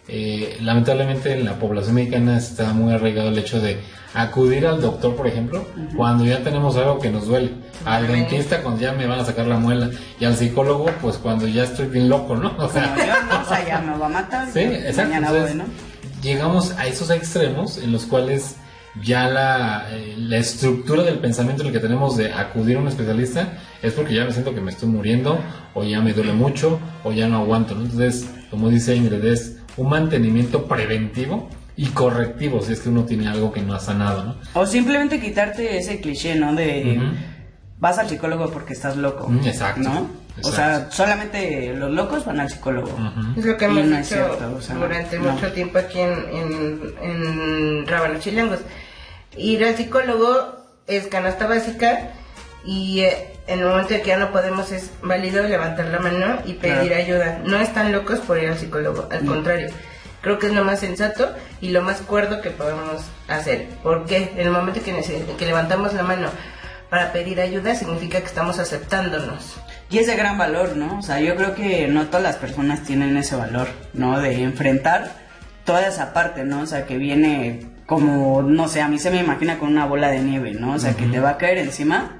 eh, 0.07 0.57
lamentablemente 0.61 1.33
en 1.33 1.45
la 1.45 1.57
población 1.57 1.95
mexicana 1.95 2.37
está 2.37 2.73
muy 2.73 2.93
arraigado 2.93 3.29
el 3.29 3.37
hecho 3.39 3.59
de 3.59 3.79
acudir 4.13 4.67
al 4.67 4.79
doctor, 4.81 5.15
por 5.15 5.25
ejemplo, 5.27 5.65
cuando 5.97 6.23
ya 6.25 6.43
tenemos 6.43 6.75
algo 6.77 6.99
que 6.99 7.09
nos 7.09 7.25
duele. 7.27 7.51
Al 7.85 8.07
dentista 8.07 8.61
cuando 8.61 8.81
ya 8.81 8.91
me 8.91 9.07
van 9.07 9.19
a 9.19 9.25
sacar 9.25 9.47
la 9.47 9.57
muela. 9.57 9.89
Y 10.19 10.25
al 10.25 10.35
psicólogo, 10.35 10.85
pues 11.01 11.17
cuando 11.17 11.47
ya 11.47 11.63
estoy 11.63 11.87
bien 11.87 12.07
loco, 12.09 12.35
¿no? 12.35 12.53
O 12.57 12.69
sea, 12.69 12.93
como 12.93 12.97
yo, 13.05 13.13
¿no? 13.29 13.41
O 13.41 13.45
sea, 13.45 13.65
ya 13.65 13.79
me 13.81 13.97
va 13.97 14.05
a 14.05 14.09
matar, 14.09 14.47
Sí, 14.53 14.59
exacto. 14.59 15.01
mañana 15.13 15.27
Entonces, 15.29 15.57
voy, 15.57 15.65
¿no? 15.65 16.21
Llegamos 16.21 16.71
a 16.77 16.85
esos 16.87 17.09
extremos 17.09 17.77
en 17.77 17.91
los 17.91 18.05
cuales 18.05 18.55
ya 19.01 19.27
la, 19.27 19.87
eh, 19.91 20.15
la 20.17 20.37
estructura 20.37 21.03
del 21.03 21.19
pensamiento 21.19 21.63
en 21.63 21.67
el 21.67 21.73
que 21.73 21.79
tenemos 21.79 22.17
de 22.17 22.31
acudir 22.31 22.77
a 22.77 22.79
un 22.79 22.87
especialista 22.87 23.59
es 23.81 23.93
porque 23.93 24.15
ya 24.15 24.25
me 24.25 24.31
siento 24.31 24.53
que 24.53 24.61
me 24.61 24.71
estoy 24.71 24.89
muriendo, 24.89 25.39
o 25.73 25.83
ya 25.83 26.01
me 26.01 26.13
duele 26.13 26.33
mucho, 26.33 26.79
o 27.03 27.11
ya 27.11 27.27
no 27.27 27.37
aguanto. 27.37 27.75
¿no? 27.75 27.81
Entonces, 27.83 28.27
como 28.49 28.69
dice 28.69 28.95
Ingrid, 28.95 29.25
es 29.25 29.57
un 29.77 29.89
mantenimiento 29.89 30.65
preventivo 30.65 31.49
y 31.77 31.87
correctivo 31.87 32.61
si 32.61 32.73
es 32.73 32.79
que 32.79 32.89
uno 32.89 33.03
tiene 33.03 33.27
algo 33.27 33.51
que 33.51 33.61
no 33.61 33.73
ha 33.73 33.79
sanado. 33.79 34.23
¿no? 34.23 34.35
O 34.53 34.65
simplemente 34.65 35.19
quitarte 35.19 35.77
ese 35.77 35.99
cliché, 35.99 36.35
¿no? 36.35 36.55
De 36.55 36.99
vas 37.79 37.97
al 37.99 38.07
psicólogo 38.07 38.49
porque 38.49 38.73
estás 38.73 38.95
loco. 38.95 39.27
Mm, 39.27 39.45
exacto, 39.45 39.81
¿No? 39.81 40.24
O 40.43 40.51
sea, 40.51 40.91
solamente 40.91 41.73
los 41.73 41.91
locos 41.91 42.25
van 42.25 42.39
al 42.41 42.49
psicólogo. 42.49 42.89
Es 43.37 43.45
lo 43.45 43.57
que 43.57 43.65
hemos 43.65 43.85
no 43.85 43.95
hecho 43.95 44.01
es 44.01 44.07
cierto, 44.07 44.55
o 44.57 44.61
sea, 44.61 44.75
durante 44.75 45.17
no. 45.19 45.31
mucho 45.31 45.51
tiempo 45.53 45.77
aquí 45.79 45.99
en, 45.99 46.11
en, 46.11 46.95
en 47.01 47.87
Rábanos 47.87 48.19
Chilangos. 48.21 48.59
Ir 49.37 49.63
al 49.63 49.75
psicólogo 49.77 50.57
es 50.87 51.07
canasta 51.07 51.47
básica 51.47 52.11
y 52.65 53.01
eh, 53.01 53.33
en 53.47 53.59
el 53.59 53.65
momento 53.67 53.93
en 53.93 54.01
que 54.01 54.07
ya 54.07 54.17
no 54.17 54.31
podemos 54.31 54.71
es 54.71 54.91
válido 55.01 55.43
levantar 55.43 55.85
la 55.87 55.99
mano 55.99 56.39
y 56.45 56.53
pedir 56.53 56.87
Claro. 56.89 56.95
ayuda. 56.95 57.41
No 57.45 57.57
están 57.57 57.91
locos 57.91 58.19
por 58.19 58.37
ir 58.37 58.49
al 58.49 58.57
psicólogo, 58.57 59.07
al 59.11 59.25
contrario. 59.25 59.69
Creo 60.21 60.39
que 60.39 60.47
es 60.47 60.53
lo 60.53 60.63
más 60.65 60.79
sensato 60.79 61.31
y 61.61 61.69
lo 61.69 61.81
más 61.83 62.01
cuerdo 62.01 62.41
que 62.41 62.49
podemos 62.49 63.03
hacer. 63.27 63.67
Porque 63.83 64.31
en 64.35 64.39
el 64.39 64.49
momento 64.51 64.81
que 64.83 65.45
levantamos 65.45 65.93
la 65.93 66.03
mano 66.03 66.29
para 66.89 67.11
pedir 67.13 67.39
ayuda 67.39 67.75
significa 67.75 68.19
que 68.19 68.25
estamos 68.25 68.57
aceptándonos. 68.59 69.57
Y 69.89 69.99
es 69.99 70.07
de 70.07 70.15
gran 70.15 70.37
valor, 70.37 70.75
¿no? 70.75 70.99
O 70.99 71.01
sea, 71.01 71.19
yo 71.19 71.35
creo 71.35 71.53
que 71.53 71.87
no 71.87 72.05
todas 72.07 72.23
las 72.23 72.35
personas 72.37 72.81
tienen 72.83 73.15
ese 73.17 73.35
valor, 73.35 73.67
¿no? 73.93 74.19
De 74.19 74.43
enfrentar 74.43 75.11
toda 75.63 75.87
esa 75.87 76.13
parte, 76.13 76.43
¿no? 76.43 76.61
O 76.61 76.65
sea, 76.65 76.85
que 76.85 76.97
viene 76.97 77.67
como, 77.85 78.41
no 78.41 78.67
sé, 78.67 78.81
a 78.81 78.87
mí 78.87 78.97
se 78.97 79.11
me 79.11 79.19
imagina 79.19 79.59
con 79.59 79.69
una 79.69 79.85
bola 79.85 80.09
de 80.09 80.21
nieve, 80.21 80.53
¿no? 80.53 80.73
O 80.73 80.79
sea, 80.79 80.95
que 80.95 81.05
te 81.05 81.19
va 81.19 81.31
a 81.31 81.37
caer 81.37 81.59
encima 81.59 82.19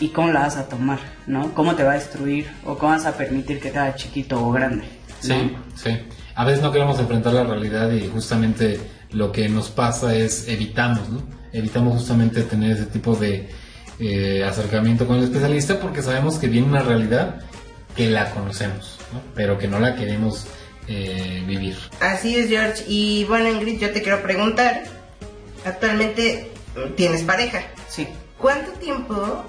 y 0.00 0.08
cómo 0.08 0.30
la 0.30 0.40
vas 0.40 0.56
a 0.56 0.68
tomar, 0.68 0.98
¿no? 1.26 1.54
Cómo 1.54 1.74
te 1.74 1.82
va 1.82 1.92
a 1.92 1.94
destruir 1.94 2.46
o 2.64 2.76
cómo 2.78 2.92
vas 2.92 3.06
a 3.06 3.12
permitir 3.12 3.60
que 3.60 3.70
te 3.70 3.78
haga 3.78 3.94
chiquito 3.94 4.44
o 4.44 4.50
grande. 4.50 4.84
¿no? 4.84 5.34
Sí, 5.34 5.56
sí. 5.74 5.90
A 6.34 6.44
veces 6.44 6.62
no 6.62 6.72
queremos 6.72 6.98
enfrentar 6.98 7.34
la 7.34 7.44
realidad 7.44 7.90
y 7.92 8.08
justamente 8.08 8.80
lo 9.10 9.30
que 9.30 9.48
nos 9.48 9.68
pasa 9.68 10.14
es 10.14 10.48
evitamos, 10.48 11.08
¿no? 11.10 11.22
Evitamos 11.52 11.94
justamente 11.94 12.42
tener 12.42 12.72
ese 12.72 12.86
tipo 12.86 13.14
de 13.14 13.50
eh, 13.98 14.42
acercamiento 14.44 15.06
con 15.06 15.16
el 15.16 15.24
especialista 15.24 15.80
porque 15.80 16.02
sabemos 16.02 16.38
que 16.38 16.48
viene 16.48 16.66
una 16.66 16.82
realidad 16.82 17.42
que 17.96 18.08
la 18.08 18.30
conocemos, 18.30 18.98
¿no? 19.12 19.20
Pero 19.34 19.58
que 19.58 19.68
no 19.68 19.78
la 19.78 19.94
queremos 19.94 20.46
eh, 20.88 21.42
vivir. 21.46 21.76
Así 22.00 22.36
es, 22.36 22.48
George. 22.48 22.84
Y 22.88 23.24
bueno, 23.24 23.48
Ingrid, 23.48 23.80
yo 23.80 23.92
te 23.92 24.02
quiero 24.02 24.22
preguntar, 24.22 24.84
actualmente 25.64 26.50
mm, 26.76 26.94
tienes 26.94 27.22
pareja. 27.22 27.62
Sí. 27.88 28.08
¿Cuánto 28.38 28.72
tiempo 28.72 29.44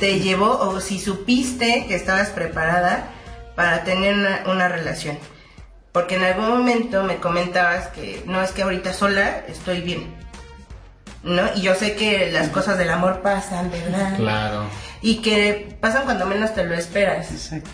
te 0.00 0.20
llevó 0.20 0.58
o 0.58 0.80
si 0.80 0.98
supiste 0.98 1.86
que 1.86 1.94
estabas 1.94 2.30
preparada 2.30 3.10
para 3.54 3.84
tener 3.84 4.14
una, 4.14 4.42
una 4.46 4.68
relación? 4.68 5.18
Porque 5.92 6.16
en 6.16 6.24
algún 6.24 6.48
momento 6.48 7.04
me 7.04 7.16
comentabas 7.16 7.88
que 7.88 8.22
no 8.26 8.40
es 8.42 8.50
que 8.52 8.62
ahorita 8.62 8.94
sola 8.94 9.44
estoy 9.46 9.82
bien. 9.82 10.21
¿No? 11.22 11.42
Y 11.54 11.62
yo 11.62 11.74
sé 11.74 11.94
que 11.94 12.30
las 12.32 12.48
cosas 12.48 12.78
del 12.78 12.90
amor 12.90 13.20
pasan, 13.22 13.70
¿verdad? 13.70 14.16
Claro. 14.16 14.64
Y 15.00 15.16
que 15.22 15.76
pasan 15.80 16.02
cuando 16.04 16.26
menos 16.26 16.52
te 16.54 16.64
lo 16.64 16.74
esperas. 16.74 17.30
Exacto. 17.30 17.70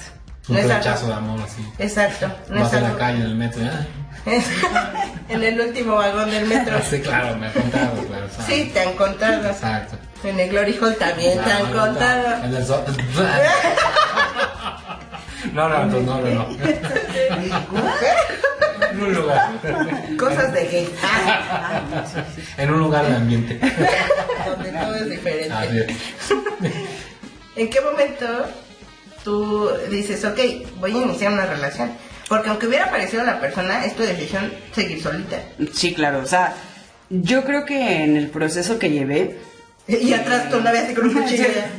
Un 0.48 0.56
No 0.56 0.62
rechazo 0.68 1.06
de 1.08 1.12
amor 1.14 1.40
así. 1.42 1.66
Exacto. 1.78 2.30
No 2.50 2.60
Vas 2.62 2.72
en 2.72 2.82
la 2.84 2.96
calle, 2.96 3.16
en 3.18 3.22
el 3.22 3.34
metro. 3.34 3.62
ah, 3.64 3.86
en 5.28 5.42
el 5.44 5.60
último 5.60 5.94
vagón 5.96 6.30
del 6.30 6.46
metro. 6.46 6.78
sí, 6.90 7.00
claro, 7.00 7.36
me 7.36 7.46
ha 7.48 7.52
contado, 7.52 7.92
claro. 8.06 8.28
¿sabes? 8.30 8.46
Sí, 8.46 8.70
te 8.72 8.80
han 8.80 8.92
contado. 8.94 9.46
Exacto. 9.48 9.96
En 10.24 10.40
el 10.40 10.48
Glory 10.50 10.78
Hall 10.80 10.96
también 10.96 11.38
te 11.42 11.52
han 11.52 11.72
contado. 11.72 12.44
En 12.44 12.54
el 12.54 12.66
so- 12.66 12.84
No, 15.52 15.68
no, 15.68 15.84
no, 15.86 16.00
no, 16.00 16.20
no, 16.20 16.28
no. 16.34 16.46
En 18.98 19.04
un 19.04 19.14
lugar. 19.14 19.50
Cosas 20.18 20.52
de 20.52 20.64
gay. 20.66 20.88
En 22.56 22.70
un 22.70 22.80
lugar 22.80 23.06
de 23.06 23.16
ambiente. 23.16 23.60
donde 24.46 24.70
todo 24.72 24.94
es 24.94 25.10
diferente. 25.10 25.52
Así 25.52 25.78
es. 25.78 25.96
¿En 27.56 27.70
qué 27.70 27.80
momento 27.80 28.26
tú 29.24 29.70
dices, 29.90 30.24
ok, 30.24 30.38
voy 30.80 30.92
a 30.92 31.02
iniciar 31.02 31.32
una 31.32 31.46
relación? 31.46 31.90
Porque 32.28 32.50
aunque 32.50 32.66
hubiera 32.66 32.86
aparecido 32.86 33.24
la 33.24 33.40
persona, 33.40 33.84
es 33.84 33.94
tu 33.96 34.02
decisión 34.02 34.52
seguir 34.74 35.02
solita. 35.02 35.38
Sí, 35.72 35.94
claro. 35.94 36.18
O 36.20 36.26
sea, 36.26 36.54
yo 37.10 37.44
creo 37.44 37.64
que 37.64 38.04
en 38.04 38.16
el 38.16 38.28
proceso 38.28 38.78
que 38.78 38.90
llevé, 38.90 39.38
Y 39.88 40.12
atrás 40.12 40.50
tu 40.50 40.60
novia 40.60 40.82
así 40.82 40.94
con 40.94 41.06
un 41.08 41.14
cuchillo 41.14 41.46
ya. 41.54 41.70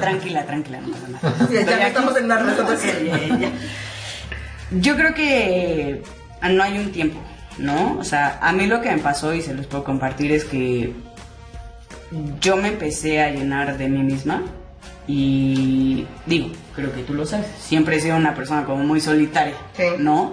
Tranquila, 0.00 0.44
tranquila, 0.44 0.80
no 0.80 0.92
pasa 0.92 1.08
nada. 1.08 1.48
Ya, 1.52 1.76
no 1.76 1.86
estamos 1.86 2.16
en 2.16 2.26
nada 2.28 2.42
nosotros. 2.42 2.80
Yo 4.70 4.96
creo 4.96 5.14
que 5.14 6.02
no 6.42 6.62
hay 6.62 6.78
un 6.78 6.90
tiempo, 6.92 7.18
¿no? 7.58 7.98
O 7.98 8.04
sea, 8.04 8.38
a 8.42 8.52
mí 8.52 8.66
lo 8.66 8.80
que 8.80 8.90
me 8.90 8.98
pasó 8.98 9.32
y 9.34 9.42
se 9.42 9.54
los 9.54 9.66
puedo 9.66 9.84
compartir 9.84 10.32
es 10.32 10.44
que 10.44 10.92
yo 12.40 12.56
me 12.56 12.68
empecé 12.68 13.20
a 13.20 13.30
llenar 13.30 13.78
de 13.78 13.88
mí 13.88 14.02
misma 14.02 14.42
y 15.06 16.06
digo, 16.26 16.48
creo 16.74 16.92
que 16.92 17.02
tú 17.02 17.14
lo 17.14 17.26
sabes, 17.26 17.46
siempre 17.58 17.96
he 17.96 18.00
sido 18.00 18.16
una 18.16 18.34
persona 18.34 18.64
como 18.64 18.82
muy 18.84 19.00
solitaria, 19.00 19.54
Sí. 19.76 19.84
¿no? 19.98 20.32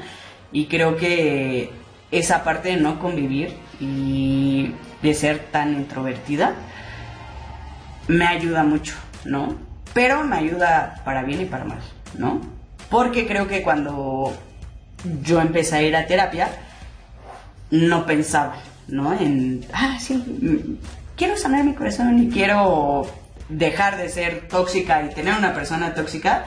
Y 0.51 0.65
creo 0.65 0.97
que 0.97 1.71
esa 2.11 2.43
parte 2.43 2.69
de 2.69 2.77
no 2.77 2.99
convivir 2.99 3.53
y 3.79 4.71
de 5.01 5.13
ser 5.13 5.39
tan 5.51 5.73
introvertida 5.73 6.53
me 8.07 8.25
ayuda 8.27 8.63
mucho, 8.63 8.95
¿no? 9.25 9.55
Pero 9.93 10.23
me 10.23 10.37
ayuda 10.37 11.01
para 11.05 11.23
bien 11.23 11.41
y 11.41 11.45
para 11.45 11.65
mal, 11.65 11.79
¿no? 12.17 12.41
Porque 12.93 13.25
creo 13.25 13.47
que 13.47 13.63
cuando 13.63 14.31
yo 15.23 15.41
empecé 15.41 15.77
a 15.77 15.81
ir 15.81 15.95
a 15.95 16.05
terapia, 16.05 16.47
no 17.71 18.05
pensaba, 18.05 18.57
¿no? 18.87 19.13
En, 19.19 19.65
ah, 19.73 19.97
sí, 19.99 20.13
mm, 20.13 20.77
quiero 21.15 21.35
sanar 21.35 21.63
mi 21.63 21.73
corazón 21.73 22.19
y 22.21 22.29
quiero 22.29 23.07
dejar 23.49 23.97
de 23.97 24.09
ser 24.09 24.47
tóxica 24.47 25.01
y 25.01 25.09
tener 25.09 25.33
una 25.33 25.55
persona 25.55 25.95
tóxica 25.95 26.45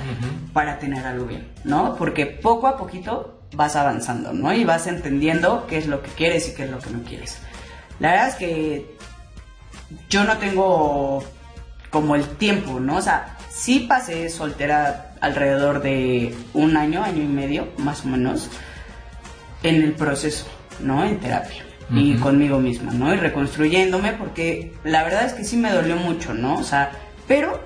para 0.52 0.78
tener 0.78 1.04
algo 1.04 1.24
bien, 1.24 1.48
¿no? 1.64 1.96
Porque 1.96 2.26
poco 2.26 2.68
a 2.68 2.76
poquito 2.76 3.40
vas 3.52 3.74
avanzando, 3.74 4.32
¿no? 4.32 4.52
Y 4.52 4.64
vas 4.64 4.86
entendiendo 4.86 5.66
qué 5.66 5.78
es 5.78 5.88
lo 5.88 6.00
que 6.00 6.10
quieres 6.10 6.48
y 6.48 6.54
qué 6.54 6.62
es 6.62 6.70
lo 6.70 6.78
que 6.78 6.90
no 6.90 7.02
quieres. 7.02 7.38
La 7.98 8.12
verdad 8.12 8.28
es 8.28 8.34
que 8.36 8.96
yo 10.08 10.22
no 10.22 10.38
tengo 10.38 11.24
como 11.90 12.14
el 12.14 12.24
tiempo, 12.36 12.78
¿no? 12.78 12.98
O 12.98 13.02
sea, 13.02 13.36
sí 13.50 13.80
pasé 13.80 14.28
soltera 14.28 15.05
alrededor 15.20 15.82
de 15.82 16.34
un 16.54 16.76
año, 16.76 17.02
año 17.02 17.22
y 17.22 17.26
medio, 17.26 17.68
más 17.78 18.04
o 18.04 18.08
menos, 18.08 18.48
en 19.62 19.76
el 19.82 19.92
proceso, 19.92 20.46
¿no? 20.80 21.04
En 21.04 21.18
terapia. 21.18 21.62
Y 21.88 22.16
conmigo 22.16 22.58
misma, 22.58 22.92
¿no? 22.92 23.14
Y 23.14 23.16
reconstruyéndome, 23.16 24.12
porque 24.14 24.72
la 24.82 25.04
verdad 25.04 25.24
es 25.24 25.34
que 25.34 25.44
sí 25.44 25.56
me 25.56 25.70
dolió 25.70 25.94
mucho, 25.94 26.34
¿no? 26.34 26.56
O 26.56 26.64
sea, 26.64 26.90
pero 27.28 27.62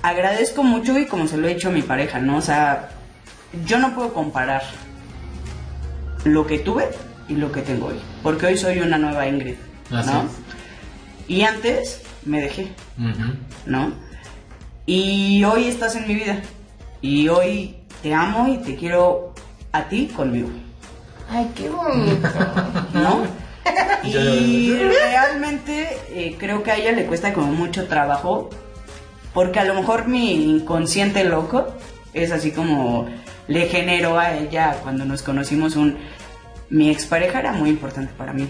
agradezco 0.00 0.62
mucho 0.62 0.98
y 0.98 1.04
como 1.04 1.28
se 1.28 1.36
lo 1.36 1.46
he 1.46 1.54
dicho 1.54 1.68
a 1.68 1.72
mi 1.72 1.82
pareja, 1.82 2.20
¿no? 2.20 2.38
O 2.38 2.40
sea, 2.40 2.88
yo 3.66 3.78
no 3.78 3.94
puedo 3.94 4.14
comparar 4.14 4.62
lo 6.24 6.46
que 6.46 6.58
tuve 6.58 6.88
y 7.28 7.34
lo 7.34 7.52
que 7.52 7.60
tengo 7.60 7.88
hoy, 7.88 8.00
porque 8.22 8.46
hoy 8.46 8.56
soy 8.56 8.78
una 8.78 8.96
nueva 8.96 9.28
Ingrid, 9.28 9.56
Así 9.90 10.10
¿no? 10.10 10.22
es. 10.22 10.30
Y 11.28 11.42
antes 11.42 12.00
me 12.24 12.40
dejé. 12.40 12.72
¿no? 13.66 13.92
Y 14.86 15.44
hoy 15.44 15.64
estás 15.68 15.96
en 15.96 16.06
mi 16.08 16.14
vida. 16.14 16.40
Y 17.04 17.28
hoy 17.28 17.74
te 18.02 18.14
amo 18.14 18.48
y 18.48 18.56
te 18.56 18.76
quiero 18.76 19.34
a 19.72 19.90
ti 19.90 20.06
conmigo, 20.06 20.48
Ay, 21.28 21.50
qué 21.54 21.68
bonito. 21.68 22.28
¿no? 22.94 23.26
Y 24.04 24.72
realmente 24.74 25.98
eh, 26.10 26.36
creo 26.38 26.62
que 26.62 26.70
a 26.70 26.76
ella 26.76 26.92
le 26.92 27.04
cuesta 27.04 27.34
como 27.34 27.52
mucho 27.52 27.88
trabajo, 27.88 28.48
porque 29.34 29.60
a 29.60 29.64
lo 29.64 29.74
mejor 29.74 30.08
mi 30.08 30.32
inconsciente 30.32 31.24
loco 31.24 31.74
es 32.14 32.32
así 32.32 32.52
como 32.52 33.06
le 33.48 33.66
generó 33.66 34.18
a 34.18 34.34
ella 34.36 34.78
cuando 34.82 35.04
nos 35.04 35.22
conocimos 35.22 35.76
un... 35.76 35.98
Mi 36.70 36.88
expareja 36.88 37.40
era 37.40 37.52
muy 37.52 37.68
importante 37.68 38.14
para 38.16 38.32
mí, 38.32 38.48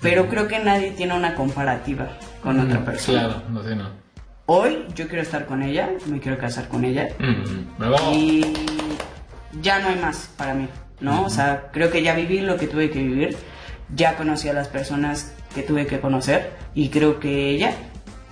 pero 0.00 0.28
creo 0.28 0.48
que 0.48 0.58
nadie 0.58 0.90
tiene 0.90 1.14
una 1.14 1.36
comparativa 1.36 2.08
con 2.42 2.58
otra 2.58 2.84
persona. 2.84 3.20
Claro, 3.20 3.42
no 3.50 3.62
sé, 3.62 3.76
no. 3.76 4.03
Hoy 4.46 4.84
yo 4.94 5.06
quiero 5.08 5.22
estar 5.22 5.46
con 5.46 5.62
ella, 5.62 5.90
me 6.06 6.20
quiero 6.20 6.36
casar 6.38 6.68
con 6.68 6.84
ella 6.84 7.08
Mm, 7.18 7.78
bravo. 7.78 8.12
y 8.12 8.44
ya 9.62 9.78
no 9.78 9.88
hay 9.88 9.96
más 9.96 10.28
para 10.36 10.52
mí, 10.54 10.68
¿no? 11.00 11.24
O 11.24 11.30
sea, 11.30 11.70
creo 11.72 11.90
que 11.90 12.02
ya 12.02 12.14
viví 12.14 12.40
lo 12.40 12.56
que 12.58 12.66
tuve 12.66 12.90
que 12.90 12.98
vivir, 12.98 13.36
ya 13.94 14.16
conocí 14.16 14.48
a 14.48 14.52
las 14.52 14.68
personas 14.68 15.32
que 15.54 15.62
tuve 15.62 15.86
que 15.86 15.98
conocer 16.00 16.52
y 16.74 16.90
creo 16.90 17.20
que 17.20 17.50
ella 17.50 17.72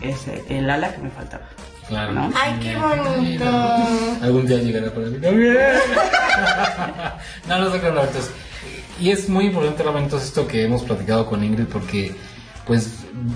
es 0.03 0.27
el 0.51 0.69
ala 0.69 0.93
que 0.95 1.01
me 1.01 1.11
faltaba. 1.11 1.45
Claro. 1.89 2.13
¿no? 2.13 2.31
Ay, 2.35 2.59
qué 2.63 2.77
bonito. 2.77 3.45
Algún 4.23 4.47
día 4.47 4.59
llegará 4.59 4.91
para 4.93 5.07
mí 5.09 5.19
también. 5.19 5.57
no, 7.49 7.59
no 7.59 7.71
sé 7.73 7.81
qué 7.81 7.87
hablar. 7.87 8.07
Entonces, 8.07 8.31
y 9.01 9.11
es 9.11 9.29
muy 9.29 9.47
importante 9.47 9.83
realmente 9.83 10.17
esto 10.17 10.47
que 10.47 10.65
hemos 10.65 10.83
platicado 10.83 11.27
con 11.27 11.43
Ingrid 11.43 11.67
porque 11.67 12.15
pues 12.67 12.89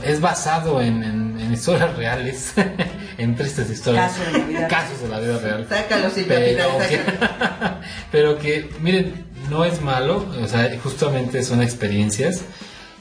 es 0.05 0.21
basado 0.21 0.81
en, 0.81 1.03
en- 1.03 1.27
en 1.41 1.53
historias 1.53 1.97
reales, 1.97 2.53
en 3.19 3.37
tristes 3.37 3.71
historias. 3.71 4.13
Casos 4.13 4.33
de 4.33 4.39
la 4.39 4.47
vida. 4.47 4.69
Casos 4.69 5.01
de 5.03 5.09
la 5.09 5.21
vida 5.21 5.39
real. 5.39 5.67
Sácalo, 5.69 6.11
Silvia 6.11 6.39
Pero 6.39 6.79
que, 6.89 7.01
pero 8.11 8.39
que, 8.39 8.71
miren, 8.81 9.27
no 9.51 9.65
es 9.65 9.81
malo, 9.83 10.27
o 10.43 10.49
sea, 10.49 10.71
justamente 10.83 11.43
son 11.45 11.63
experiencias 11.63 12.43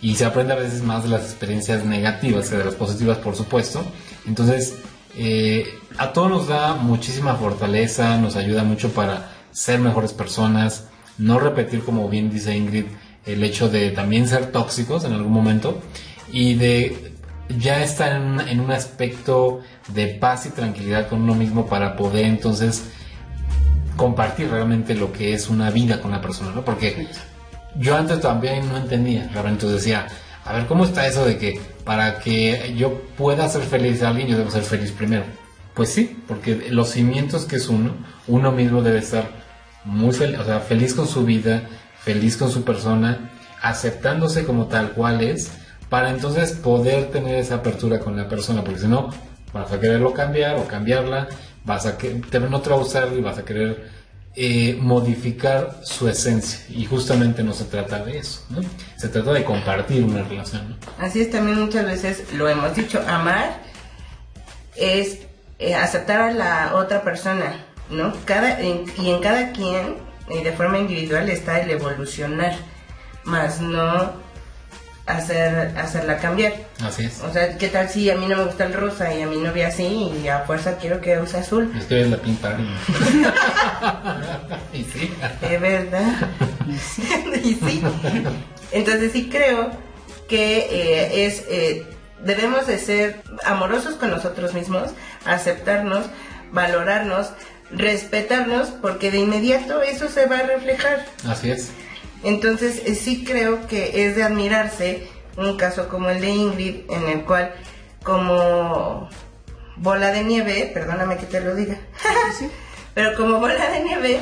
y 0.02 0.16
se 0.16 0.26
aprende 0.26 0.54
a 0.54 0.58
veces 0.58 0.84
más 0.84 1.04
de 1.04 1.10
las 1.10 1.24
experiencias 1.24 1.84
negativas 1.86 2.50
que 2.50 2.58
de 2.58 2.66
las 2.66 2.76
positivas, 2.76 3.18
por 3.18 3.36
supuesto. 3.36 3.84
Entonces, 4.28 4.76
eh, 5.18 5.68
a 5.98 6.14
todos 6.14 6.30
nos 6.30 6.48
da 6.48 6.74
muchísima 6.74 7.36
fortaleza, 7.36 8.18
nos 8.18 8.36
ayuda 8.36 8.64
mucho 8.64 8.90
para 8.92 9.32
ser 9.52 9.80
mejores 9.80 10.14
personas, 10.14 10.86
no 11.18 11.40
repetir, 11.40 11.84
como 11.84 12.10
bien 12.10 12.30
dice 12.30 12.56
Ingrid, 12.56 12.86
el 13.26 13.44
hecho 13.44 13.70
de 13.70 13.90
también 13.92 14.28
ser 14.28 14.52
tóxicos 14.52 15.06
en 15.06 15.14
algún 15.14 15.32
momento 15.32 15.80
y 16.32 16.56
de 16.56 17.12
ya 17.58 17.84
estar 17.84 18.12
en 18.14 18.60
un, 18.60 18.72
aspecto 18.72 19.62
de 19.90 20.08
paz 20.08 20.46
y 20.46 20.50
tranquilidad 20.50 21.08
con 21.08 21.22
uno 21.22 21.36
mismo 21.36 21.68
para 21.68 21.96
poder 21.96 22.26
entonces 22.26 22.86
compartir 23.96 24.50
realmente 24.50 24.96
lo 24.96 25.12
que 25.14 25.34
es 25.34 25.50
una 25.50 25.70
vida 25.70 26.02
con 26.02 26.12
la 26.12 26.22
persona, 26.22 26.52
¿no? 26.54 26.66
Porque 26.66 27.08
yo 27.78 27.96
antes 27.96 28.20
también 28.22 28.68
no 28.68 28.78
entendía, 28.78 29.30
realmente 29.34 29.68
decía, 29.68 30.08
a 30.44 30.54
ver, 30.54 30.66
¿cómo 30.66 30.86
está 30.86 31.06
eso 31.08 31.26
de 31.26 31.38
que 31.38 31.60
para 31.84 32.20
que 32.20 32.74
yo 32.76 33.02
pueda 33.18 33.48
ser 33.48 33.62
feliz 33.62 34.02
a 34.02 34.10
alguien, 34.10 34.28
yo 34.28 34.38
debo 34.38 34.52
ser 34.52 34.64
feliz 34.64 34.92
primero? 34.92 35.24
Pues 35.74 35.90
sí, 35.90 36.18
porque 36.28 36.68
los 36.70 36.90
cimientos 36.90 37.46
que 37.46 37.58
es 37.58 37.68
uno, 37.68 37.94
uno 38.28 38.52
mismo 38.52 38.82
debe 38.82 39.00
estar 39.00 39.30
muy 39.84 40.14
feliz, 40.14 40.40
o 40.40 40.46
sea, 40.46 40.60
feliz 40.62 40.94
con 40.94 41.08
su 41.08 41.26
vida, 41.26 41.64
feliz 42.00 42.38
con 42.38 42.50
su 42.50 42.64
persona, 42.64 43.32
aceptándose 43.62 44.46
como 44.46 44.68
tal 44.68 44.92
cual 44.92 45.22
es, 45.22 45.52
para 45.90 46.10
entonces 46.10 46.54
poder 46.54 47.12
tener 47.12 47.36
esa 47.36 47.56
apertura 47.56 48.00
con 48.00 48.16
la 48.18 48.28
persona, 48.28 48.64
porque 48.64 48.80
si 48.80 48.88
no, 48.88 49.10
vas 49.54 49.72
a 49.72 49.80
quererlo 49.80 50.14
cambiar 50.14 50.58
o 50.58 50.68
cambiarla, 50.68 51.28
vas 51.64 51.86
a 51.86 51.98
que 51.98 52.14
no 52.14 52.62
te 52.62 52.70
y 53.16 53.22
vas 53.22 53.38
a 53.38 53.46
querer 53.46 53.90
eh, 54.36 54.78
modificar 54.82 55.80
su 55.84 56.10
esencia. 56.10 56.60
Y 56.70 56.86
justamente 56.86 57.44
no 57.44 57.54
se 57.54 57.66
trata 57.66 58.04
de 58.04 58.18
eso, 58.18 58.42
¿no? 58.50 58.62
Se 58.98 59.08
trata 59.08 59.32
de 59.32 59.44
compartir 59.46 60.04
una 60.04 60.24
relación, 60.24 60.72
¿no? 60.72 60.76
Así 61.00 61.22
es, 61.22 61.32
también 61.32 61.60
muchas 61.60 61.86
veces 61.86 62.34
lo 62.34 62.50
hemos 62.50 62.76
dicho, 62.76 63.02
amar 63.08 63.62
es 64.76 65.20
eh, 65.58 65.74
aceptar 65.74 66.20
a 66.20 66.32
la 66.32 66.76
otra 66.76 67.02
persona, 67.02 67.66
¿no? 67.90 68.14
Cada, 68.26 68.62
y 68.62 69.10
en 69.10 69.22
cada 69.22 69.54
quien, 69.54 69.96
eh, 70.30 70.44
de 70.44 70.52
forma 70.52 70.80
individual, 70.80 71.30
está 71.30 71.62
el 71.62 71.72
evolucionar, 71.72 72.56
más 73.24 73.62
no 73.62 74.25
hacer, 75.06 75.78
hacerla 75.78 76.18
cambiar. 76.18 76.54
Así 76.82 77.06
es. 77.06 77.22
O 77.22 77.32
sea, 77.32 77.58
¿qué 77.58 77.68
tal 77.68 77.90
si 77.90 78.10
a 78.10 78.16
mí 78.16 78.28
no 78.28 78.38
me 78.38 78.46
gusta 78.46 78.66
el 78.66 78.74
rosa 78.74 79.14
y 79.14 79.22
a 79.22 79.28
mi 79.28 79.38
novia 79.38 79.72
sí 79.72 80.12
y 80.24 80.28
a 80.28 80.40
fuerza 80.40 80.78
quiero 80.78 81.02
que 81.02 81.20
use 81.20 81.38
azul? 81.38 81.72
Es 81.78 81.86
que 81.86 82.02
es 82.02 82.10
la 82.10 82.18
pinta. 82.18 82.58
y 84.74 84.84
sí. 84.84 85.14
De 85.42 85.58
verdad. 85.58 86.30
y 87.44 87.54
sí. 87.54 87.82
Entonces 88.72 89.12
sí 89.12 89.30
creo 89.30 89.72
que 90.28 90.58
eh, 90.58 91.26
es 91.26 91.44
eh, 91.50 91.86
debemos 92.24 92.68
de 92.68 92.80
ser 92.80 93.22
amorosos 93.46 93.96
con 93.96 94.10
nosotros 94.10 94.54
mismos, 94.54 94.92
aceptarnos, 95.26 96.06
valorarnos, 96.52 97.30
respetarnos, 97.72 98.70
porque 98.82 99.12
de 99.12 99.20
inmediato 99.20 99.82
eso 99.82 100.10
se 100.10 100.26
va 100.26 100.40
a 100.40 100.44
reflejar. 100.44 101.06
Así 101.28 101.52
es. 101.52 101.72
Entonces 102.26 102.82
eh, 102.86 102.96
sí 102.96 103.24
creo 103.24 103.68
que 103.68 104.06
es 104.08 104.16
de 104.16 104.24
admirarse 104.24 105.08
un 105.38 105.58
caso 105.58 105.88
como 105.90 106.10
el 106.10 106.20
de 106.22 106.30
Ingrid, 106.30 106.76
en 106.90 107.08
el 107.10 107.22
cual 107.24 107.54
como 108.04 109.10
bola 109.78 110.12
de 110.12 110.24
nieve, 110.24 110.72
perdóname 110.74 111.18
que 111.18 111.26
te 111.26 111.42
lo 111.42 111.56
diga, 111.56 111.78
pero 112.94 113.16
como 113.16 113.40
bola 113.40 113.70
de 113.70 113.84
nieve 113.84 114.20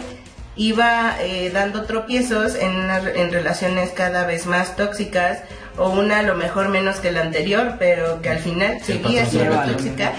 iba 0.55 1.15
eh, 1.21 1.51
dando 1.53 1.83
tropiezos 1.85 2.55
en, 2.55 2.71
una- 2.75 2.97
en 2.99 3.31
relaciones 3.31 3.91
cada 3.91 4.25
vez 4.25 4.45
más 4.47 4.75
tóxicas 4.75 5.39
o 5.77 5.89
una 5.89 6.19
a 6.19 6.23
lo 6.23 6.35
mejor 6.35 6.69
menos 6.69 6.97
que 6.97 7.11
la 7.11 7.21
anterior, 7.21 7.75
pero 7.79 8.21
que 8.21 8.29
al 8.29 8.39
final 8.39 8.79
Sí, 8.83 8.93
seguía 8.93 9.25
siendo 9.25 9.55
tóxica 9.73 10.13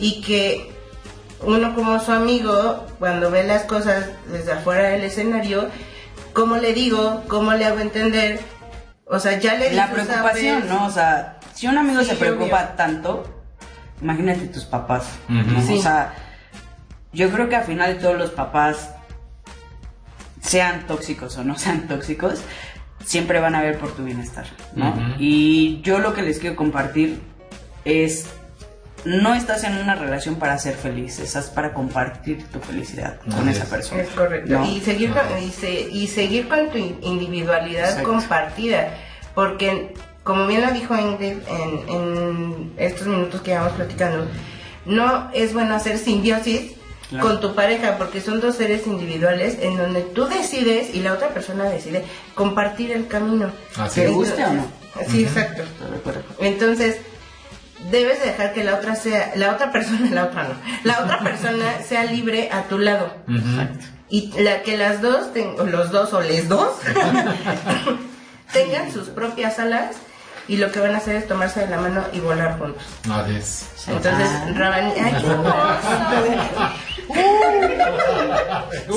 y 0.00 0.20
que 0.22 0.70
uno 1.42 1.74
como 1.74 2.00
su 2.00 2.12
amigo, 2.12 2.86
cuando 2.98 3.30
ve 3.30 3.44
las 3.44 3.62
cosas 3.64 4.06
desde 4.32 4.52
afuera 4.52 4.88
del 4.90 5.04
escenario, 5.04 5.68
¿cómo 6.36 6.58
le 6.58 6.74
digo? 6.74 7.24
¿Cómo 7.28 7.54
le 7.54 7.64
hago 7.64 7.80
entender? 7.80 8.38
O 9.06 9.18
sea, 9.18 9.38
ya 9.40 9.54
le 9.54 9.72
La 9.72 9.90
preocupación, 9.90 10.58
¿sabes? 10.60 10.70
¿no? 10.70 10.86
O 10.86 10.90
sea, 10.90 11.38
si 11.54 11.66
un 11.66 11.78
amigo 11.78 12.02
Sí, 12.02 12.10
se 12.10 12.16
preocupa 12.16 12.56
obvio. 12.64 12.76
tanto, 12.76 13.42
imagínate 14.02 14.46
tus 14.48 14.64
papás. 14.64 15.04
Ujú. 15.30 15.50
¿no? 15.50 15.62
Sí. 15.62 15.78
O 15.78 15.82
sea, 15.82 16.12
yo 17.14 17.30
creo 17.30 17.48
que 17.48 17.56
al 17.56 17.64
final 17.64 17.98
todos 17.98 18.18
los 18.18 18.30
papás, 18.30 18.90
sean 20.42 20.86
tóxicos 20.86 21.38
o 21.38 21.44
no 21.44 21.56
sean 21.58 21.88
tóxicos, 21.88 22.42
siempre 23.02 23.40
van 23.40 23.54
a 23.54 23.62
ver 23.62 23.78
por 23.78 23.92
tu 23.96 24.04
bienestar, 24.04 24.44
¿no? 24.74 24.94
Y 25.18 25.80
yo 25.82 26.00
lo 26.00 26.12
que 26.12 26.20
les 26.20 26.38
quiero 26.38 26.54
compartir 26.54 27.22
es, 27.86 28.26
no 29.04 29.34
estás 29.34 29.62
en 29.64 29.76
una 29.78 29.94
relación 29.94 30.36
para 30.36 30.58
ser 30.58 30.74
feliz, 30.74 31.18
estás 31.20 31.46
para 31.50 31.72
compartir 31.72 32.44
tu 32.48 32.58
felicidad 32.60 33.16
con 33.20 33.48
esa 33.48 33.62
es. 33.64 33.68
persona. 33.68 34.02
Es 34.02 34.08
correcto. 34.10 34.52
¿no? 34.52 34.66
Y, 34.66 34.80
seguir 34.80 35.10
con, 35.12 35.22
y, 35.42 35.50
se- 35.50 35.88
y 35.90 36.06
seguir 36.08 36.48
con 36.48 36.70
tu 36.70 36.78
in- 36.78 36.98
individualidad 37.02 37.90
Exacto. 37.90 38.08
compartida. 38.10 38.88
Porque, 39.34 39.94
como 40.24 40.46
bien 40.46 40.62
lo 40.62 40.72
dijo 40.72 40.96
Ingrid 40.96 41.36
en, 41.46 41.88
en 41.94 42.72
estos 42.78 43.06
minutos 43.06 43.42
que 43.42 43.50
llevamos 43.52 43.74
platicando, 43.74 44.26
no 44.86 45.30
es 45.34 45.52
bueno 45.52 45.74
hacer 45.74 45.98
simbiosis 45.98 46.72
Claro. 47.08 47.28
con 47.28 47.40
tu 47.40 47.54
pareja 47.54 47.98
porque 47.98 48.20
son 48.20 48.40
dos 48.40 48.56
seres 48.56 48.84
individuales 48.88 49.58
en 49.60 49.76
donde 49.76 50.00
tú 50.00 50.26
decides 50.26 50.92
y 50.92 50.98
la 51.02 51.12
otra 51.12 51.28
persona 51.28 51.62
decide 51.62 52.04
compartir 52.34 52.90
el 52.90 53.06
camino. 53.06 53.52
Así 53.76 54.00
¿Te 54.00 54.08
guste 54.08 54.44
o 54.44 54.52
no? 54.54 54.66
Sí, 55.08 55.22
exacto. 55.22 55.62
Entonces, 56.40 56.96
debes 57.90 58.20
de 58.20 58.26
dejar 58.26 58.52
que 58.52 58.64
la 58.64 58.74
otra 58.74 58.94
sea, 58.96 59.32
la 59.36 59.52
otra 59.52 59.72
persona, 59.72 60.10
la 60.12 60.24
otra 60.24 60.42
no, 60.44 60.54
la 60.84 61.00
otra 61.04 61.20
persona 61.20 61.64
sea 61.86 62.04
libre 62.04 62.50
a 62.52 62.62
tu 62.64 62.78
lado. 62.78 63.14
Y 64.08 64.32
la 64.40 64.62
que 64.62 64.76
las 64.76 65.02
dos, 65.02 65.32
ten- 65.32 65.56
o 65.58 65.64
los 65.64 65.90
dos 65.90 66.12
o 66.12 66.20
les 66.20 66.48
dos, 66.48 66.68
tengan 68.52 68.92
sus 68.92 69.08
propias 69.08 69.58
alas 69.58 69.96
y 70.48 70.58
lo 70.58 70.70
que 70.70 70.78
van 70.78 70.94
a 70.94 70.98
hacer 70.98 71.16
es 71.16 71.26
tomarse 71.26 71.58
de 71.60 71.66
la 71.68 71.78
mano 71.78 72.04
y 72.12 72.20
volar 72.20 72.56
juntos. 72.58 72.82
Así 73.10 73.34
es. 73.34 73.66
Entonces, 73.88 74.28
Ah. 74.30 74.46
Rabani, 74.54 74.92
ay, 75.00 75.16
qué 75.20 75.26
hermoso. 75.26 75.52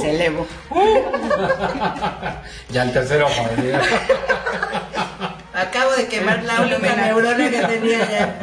Se 0.02 0.10
elevo. 0.16 0.48
Ya 2.70 2.84
el 2.84 2.94
tercero, 2.94 3.28
joder. 3.28 3.82
Acabo 5.62 5.92
de 5.94 6.08
quemar 6.08 6.44
la 6.44 6.62
única 6.62 6.96
neurona 6.96 7.50
que 7.50 7.60
tenía 7.62 8.10
ya. 8.10 8.36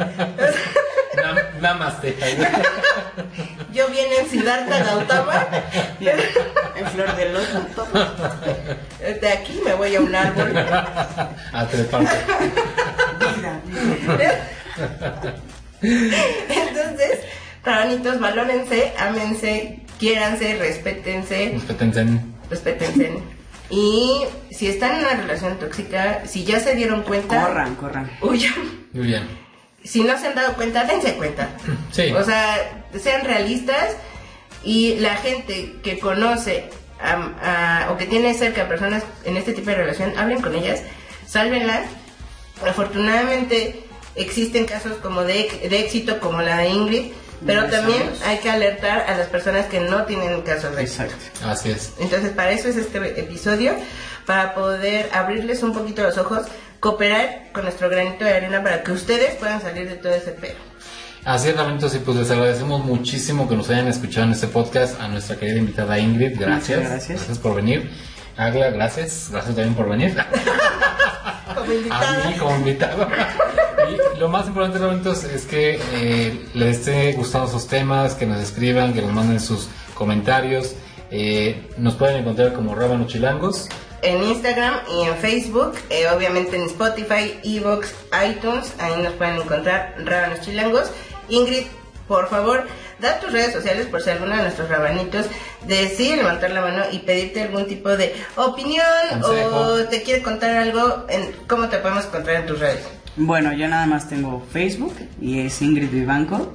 Na- 1.15 1.59
Namaste. 1.61 2.15
Yo 3.73 3.87
vine 3.89 4.19
en 4.21 4.29
Siddhartha 4.29 4.83
Gautama, 4.83 5.47
En 6.75 6.85
flor 6.87 7.15
de 7.15 7.29
loto. 7.29 7.87
de 9.21 9.29
aquí 9.29 9.59
me 9.65 9.73
voy 9.73 9.95
a 9.95 10.01
un 10.01 10.15
árbol. 10.15 10.53
A 11.53 11.67
treparte. 11.67 12.15
Vida. 13.19 13.61
Entonces, 15.81 17.19
rabanitos, 17.63 18.19
valórense, 18.19 18.93
ámense, 18.97 19.79
quiéranse, 19.99 20.55
respétense, 20.57 21.51
Respétense. 21.55 22.05
respétense. 22.49 23.11
Y 23.69 24.21
si 24.51 24.67
están 24.67 24.93
en 24.95 24.99
una 25.05 25.13
relación 25.15 25.57
tóxica, 25.59 26.23
si 26.25 26.43
ya 26.45 26.59
se 26.59 26.75
dieron 26.75 27.03
cuenta, 27.03 27.41
Corran, 27.43 27.75
corran. 27.75 28.11
huyan. 28.21 28.53
Muy 28.93 29.07
bien. 29.07 29.27
Si 29.83 30.03
no 30.03 30.17
se 30.17 30.27
han 30.27 30.35
dado 30.35 30.53
cuenta, 30.53 30.83
dense 30.85 31.13
cuenta. 31.15 31.49
Sí. 31.91 32.11
O 32.13 32.23
sea, 32.23 32.83
sean 33.01 33.25
realistas 33.25 33.95
y 34.63 34.95
la 34.99 35.15
gente 35.17 35.75
que 35.83 35.99
conoce 35.99 36.69
a- 37.01 37.85
a- 37.87 37.91
o 37.91 37.97
que 37.97 38.05
tiene 38.05 38.33
cerca 38.33 38.63
a 38.63 38.67
personas 38.67 39.03
en 39.25 39.37
este 39.37 39.53
tipo 39.53 39.69
de 39.69 39.75
relación, 39.77 40.13
hablen 40.17 40.41
con 40.41 40.55
ellas, 40.55 40.81
sálvenlas. 41.27 41.83
Afortunadamente 42.65 43.83
existen 44.15 44.65
casos 44.65 44.97
como 44.97 45.23
de, 45.23 45.67
de 45.69 45.79
éxito 45.79 46.19
como 46.19 46.41
la 46.41 46.57
de 46.59 46.69
Ingrid, 46.69 47.11
pero 47.45 47.61
Gracias 47.61 47.81
también 47.81 48.09
hay 48.25 48.37
que 48.39 48.49
alertar 48.49 49.05
a 49.07 49.17
las 49.17 49.27
personas 49.27 49.67
que 49.67 49.79
no 49.79 50.03
tienen 50.05 50.41
casos 50.41 50.75
de 50.75 50.83
éxito. 50.83 51.03
Exacto. 51.03 51.47
Así 51.47 51.71
es. 51.71 51.93
Entonces, 51.99 52.31
para 52.31 52.51
eso 52.51 52.67
es 52.69 52.77
este 52.77 53.19
episodio, 53.19 53.75
para 54.25 54.53
poder 54.53 55.09
abrirles 55.13 55.63
un 55.63 55.73
poquito 55.73 56.03
los 56.03 56.17
ojos, 56.17 56.47
cooperar 56.79 57.51
con 57.53 57.63
nuestro 57.63 57.89
granito 57.89 58.25
de 58.25 58.33
arena 58.33 58.63
para 58.63 58.83
que 58.83 58.91
ustedes 58.91 59.35
puedan 59.35 59.61
salir 59.61 59.87
de 59.89 59.95
todo 59.95 60.13
ese 60.13 60.31
pedo. 60.31 60.55
Así 61.25 61.49
es, 61.49 61.55
Lamento, 61.55 61.87
y 61.93 61.99
pues 61.99 62.17
les 62.17 62.31
agradecemos 62.31 62.85
muchísimo 62.85 63.49
que 63.49 63.55
nos 63.55 63.69
hayan 63.69 63.87
escuchado 63.87 64.27
en 64.27 64.31
este 64.31 64.47
podcast. 64.47 64.99
A 65.01 65.07
nuestra 65.09 65.35
querida 65.35 65.57
invitada 65.57 65.99
Ingrid, 65.99 66.39
gracias. 66.39 66.79
Muchas 66.79 67.07
gracias. 67.09 67.37
por 67.39 67.55
venir. 67.55 67.91
Agla, 68.37 68.69
gracias. 68.69 69.27
Gracias 69.31 69.55
también 69.55 69.75
por 69.75 69.89
venir. 69.89 70.15
Como 71.55 71.71
A 71.71 71.75
invitada. 71.75 72.29
mí 72.29 72.37
como 72.37 72.55
invitado. 72.57 73.07
Y 74.15 74.19
lo 74.19 74.29
más 74.29 74.47
importante, 74.47 74.79
Lamentos, 74.79 75.23
es 75.23 75.45
que 75.45 75.79
eh, 75.93 76.45
les 76.53 76.77
esté 76.79 77.13
gustando 77.13 77.47
sus 77.47 77.67
temas, 77.67 78.13
que 78.15 78.25
nos 78.25 78.39
escriban, 78.41 78.93
que 78.93 79.01
nos 79.01 79.13
manden 79.13 79.39
sus 79.39 79.69
comentarios. 79.93 80.75
Eh, 81.11 81.69
nos 81.77 81.95
pueden 81.95 82.17
encontrar 82.17 82.53
como 82.53 82.75
Rábanos 82.75 83.07
Chilangos. 83.07 83.69
en 84.01 84.23
Instagram 84.23 84.75
y 84.93 85.01
en 85.07 85.15
Facebook, 85.17 85.73
eh, 85.89 86.05
obviamente 86.15 86.55
en 86.55 86.63
Spotify, 86.63 87.39
Evox, 87.43 87.93
iTunes, 88.29 88.73
ahí 88.79 89.01
nos 89.01 89.13
pueden 89.13 89.37
encontrar 89.37 89.95
Rábanos 90.03 90.41
Chilangos. 90.41 90.91
Ingrid, 91.29 91.65
por 92.07 92.29
favor, 92.29 92.67
da 92.99 93.19
tus 93.19 93.31
redes 93.31 93.53
sociales 93.53 93.87
por 93.87 94.01
si 94.01 94.09
alguno 94.09 94.35
de 94.35 94.43
nuestros 94.43 94.69
rabanitos 94.69 95.25
decide 95.65 96.17
levantar 96.17 96.51
la 96.51 96.61
mano 96.61 96.83
y 96.91 96.99
pedirte 96.99 97.43
algún 97.43 97.67
tipo 97.67 97.89
de 97.89 98.15
opinión 98.35 98.85
Consejo. 99.21 99.55
o 99.57 99.77
te 99.85 100.01
quiere 100.03 100.21
contar 100.21 100.51
algo, 100.51 101.05
en, 101.09 101.31
¿cómo 101.47 101.67
te 101.69 101.77
podemos 101.77 102.05
encontrar 102.05 102.37
en 102.37 102.45
tus 102.47 102.59
redes? 102.59 102.85
Bueno, 103.15 103.51
yo 103.53 103.67
nada 103.67 103.85
más 103.87 104.07
tengo 104.07 104.45
Facebook 104.51 104.95
y 105.19 105.39
es 105.41 105.61
Ingrid 105.61 105.89
Vivanco. 105.89 106.53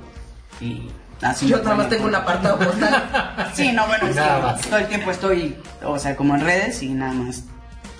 Y 0.61 0.88
así 1.20 1.49
Yo 1.49 1.59
nada 1.59 1.74
más 1.74 1.88
tengo 1.88 2.07
un 2.07 2.14
apartado 2.14 2.59
postal. 2.59 3.49
Sí, 3.55 3.72
no, 3.72 3.86
bueno, 3.86 4.09
Nada 4.09 4.38
más. 4.38 4.61
todo 4.62 4.78
el 4.78 4.86
tiempo 4.86 5.11
estoy, 5.11 5.57
o 5.84 5.99
sea, 5.99 6.16
como 6.16 6.34
en 6.36 6.43
redes 6.43 6.82
y 6.82 6.88
nada 6.90 7.12
más 7.12 7.45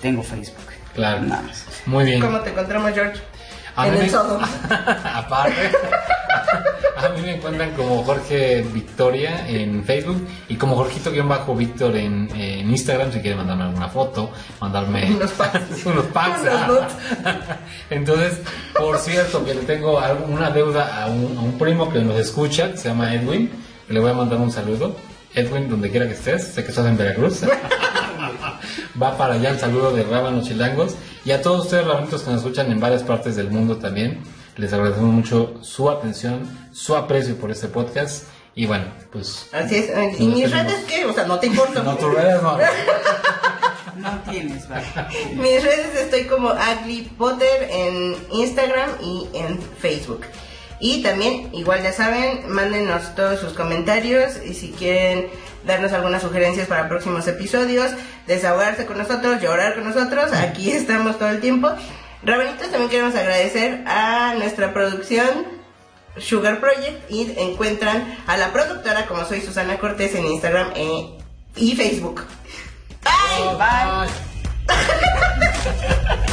tengo 0.01 0.23
Facebook. 0.23 0.63
Claro. 0.95 1.21
Nada 1.21 1.41
más. 1.41 1.65
Muy 1.85 2.05
bien. 2.05 2.21
¿Cómo 2.21 2.39
te 2.39 2.49
encontramos, 2.51 2.91
George? 2.93 3.21
A 3.75 3.87
en 3.87 3.93
mí 3.93 3.99
el 4.01 4.11
me-. 4.11 4.17
Aparte, 5.13 5.71
encuentran 7.43 7.71
como 7.71 8.03
Jorge 8.03 8.61
Victoria 8.73 9.45
en 9.49 9.83
Facebook 9.83 10.25
y 10.47 10.55
como 10.55 10.77
Jorgito-Víctor 10.77 11.97
en, 11.97 12.29
en 12.33 12.69
Instagram 12.71 13.11
si 13.11 13.19
quieren 13.19 13.39
mandarme 13.39 13.65
alguna 13.65 13.89
foto, 13.89 14.31
mandarme 14.61 15.11
Unos 15.17 15.31
packs. 15.33 16.41
unos. 16.41 16.93
Entonces, 17.89 18.39
por 18.73 18.97
cierto, 18.97 19.43
que 19.43 19.55
le 19.55 19.61
tengo 19.63 19.99
una 20.29 20.51
deuda 20.51 21.03
a 21.03 21.07
un, 21.07 21.37
a 21.37 21.41
un 21.41 21.57
primo 21.59 21.91
que 21.91 21.99
nos 21.99 22.17
escucha, 22.17 22.71
que 22.71 22.77
se 22.77 22.87
llama 22.87 23.13
Edwin, 23.13 23.49
que 23.87 23.93
le 23.93 23.99
voy 23.99 24.11
a 24.11 24.13
mandar 24.13 24.39
un 24.39 24.49
saludo. 24.51 24.95
Edwin, 25.35 25.69
donde 25.69 25.89
quiera 25.89 26.07
que 26.07 26.13
estés, 26.13 26.47
sé 26.47 26.63
que 26.63 26.69
estás 26.69 26.85
en 26.85 26.95
Veracruz. 26.95 27.41
Va 29.01 29.17
para 29.17 29.33
allá 29.33 29.49
el 29.49 29.59
saludo 29.59 29.91
de 29.91 30.03
Rábanos 30.03 30.47
Chilangos. 30.47 30.95
Y 31.25 31.31
a 31.31 31.41
todos 31.41 31.65
ustedes, 31.65 31.85
rabanitos 31.85 32.21
que 32.21 32.31
nos 32.31 32.39
escuchan 32.39 32.71
en 32.71 32.79
varias 32.79 33.03
partes 33.03 33.35
del 33.35 33.49
mundo 33.49 33.77
también, 33.77 34.19
les 34.57 34.71
agradecemos 34.73 35.11
mucho 35.13 35.55
su 35.61 35.89
atención, 35.89 36.47
su 36.71 36.95
aprecio 36.95 37.35
por 37.37 37.51
este 37.51 37.67
podcast. 37.67 38.25
Y 38.55 38.67
bueno, 38.67 38.85
pues. 39.11 39.47
Así 39.51 39.75
es. 39.75 40.19
¿Y 40.19 40.27
mis 40.27 40.51
tenemos. 40.51 40.51
redes 40.51 40.85
qué? 40.87 41.05
O 41.05 41.13
sea, 41.13 41.25
no 41.25 41.39
te 41.39 41.47
importa. 41.47 41.81
No, 41.81 41.95
tus 41.95 42.13
redes 42.13 42.41
no. 42.41 42.57
No 43.95 44.09
tienes, 44.29 44.67
vale. 44.67 44.85
Mis 45.35 45.63
redes 45.63 45.95
estoy 45.95 46.23
como 46.23 46.49
Agli 46.49 47.03
Potter 47.15 47.69
en 47.71 48.15
Instagram 48.31 48.89
y 49.01 49.27
en 49.33 49.59
Facebook. 49.61 50.21
Y 50.79 51.03
también, 51.03 51.49
igual 51.53 51.83
ya 51.83 51.93
saben, 51.93 52.41
mándenos 52.49 53.13
todos 53.15 53.39
sus 53.39 53.53
comentarios 53.53 54.33
y 54.43 54.55
si 54.55 54.71
quieren 54.71 55.27
darnos 55.65 55.93
algunas 55.93 56.23
sugerencias 56.23 56.67
para 56.67 56.89
próximos 56.89 57.27
episodios, 57.27 57.91
desahogarse 58.27 58.85
con 58.85 58.97
nosotros, 58.97 59.41
llorar 59.41 59.75
con 59.75 59.85
nosotros, 59.85 60.33
aquí 60.33 60.71
estamos 60.71 61.17
todo 61.19 61.29
el 61.29 61.39
tiempo. 61.39 61.69
Rabanitos, 62.25 62.69
también 62.71 62.89
queremos 62.89 63.15
agradecer 63.15 63.83
a 63.85 64.33
nuestra 64.37 64.73
producción 64.73 65.45
Sugar 66.17 66.59
Project 66.59 67.09
y 67.11 67.33
encuentran 67.37 68.17
a 68.27 68.37
la 68.37 68.53
productora 68.53 69.07
como 69.07 69.25
soy 69.25 69.41
Susana 69.41 69.77
Cortés 69.77 70.15
en 70.15 70.25
Instagram 70.27 70.71
e- 70.75 71.17
y 71.55 71.75
Facebook. 71.75 72.23
¡Bye! 73.03 73.57
Bye. 73.57 74.09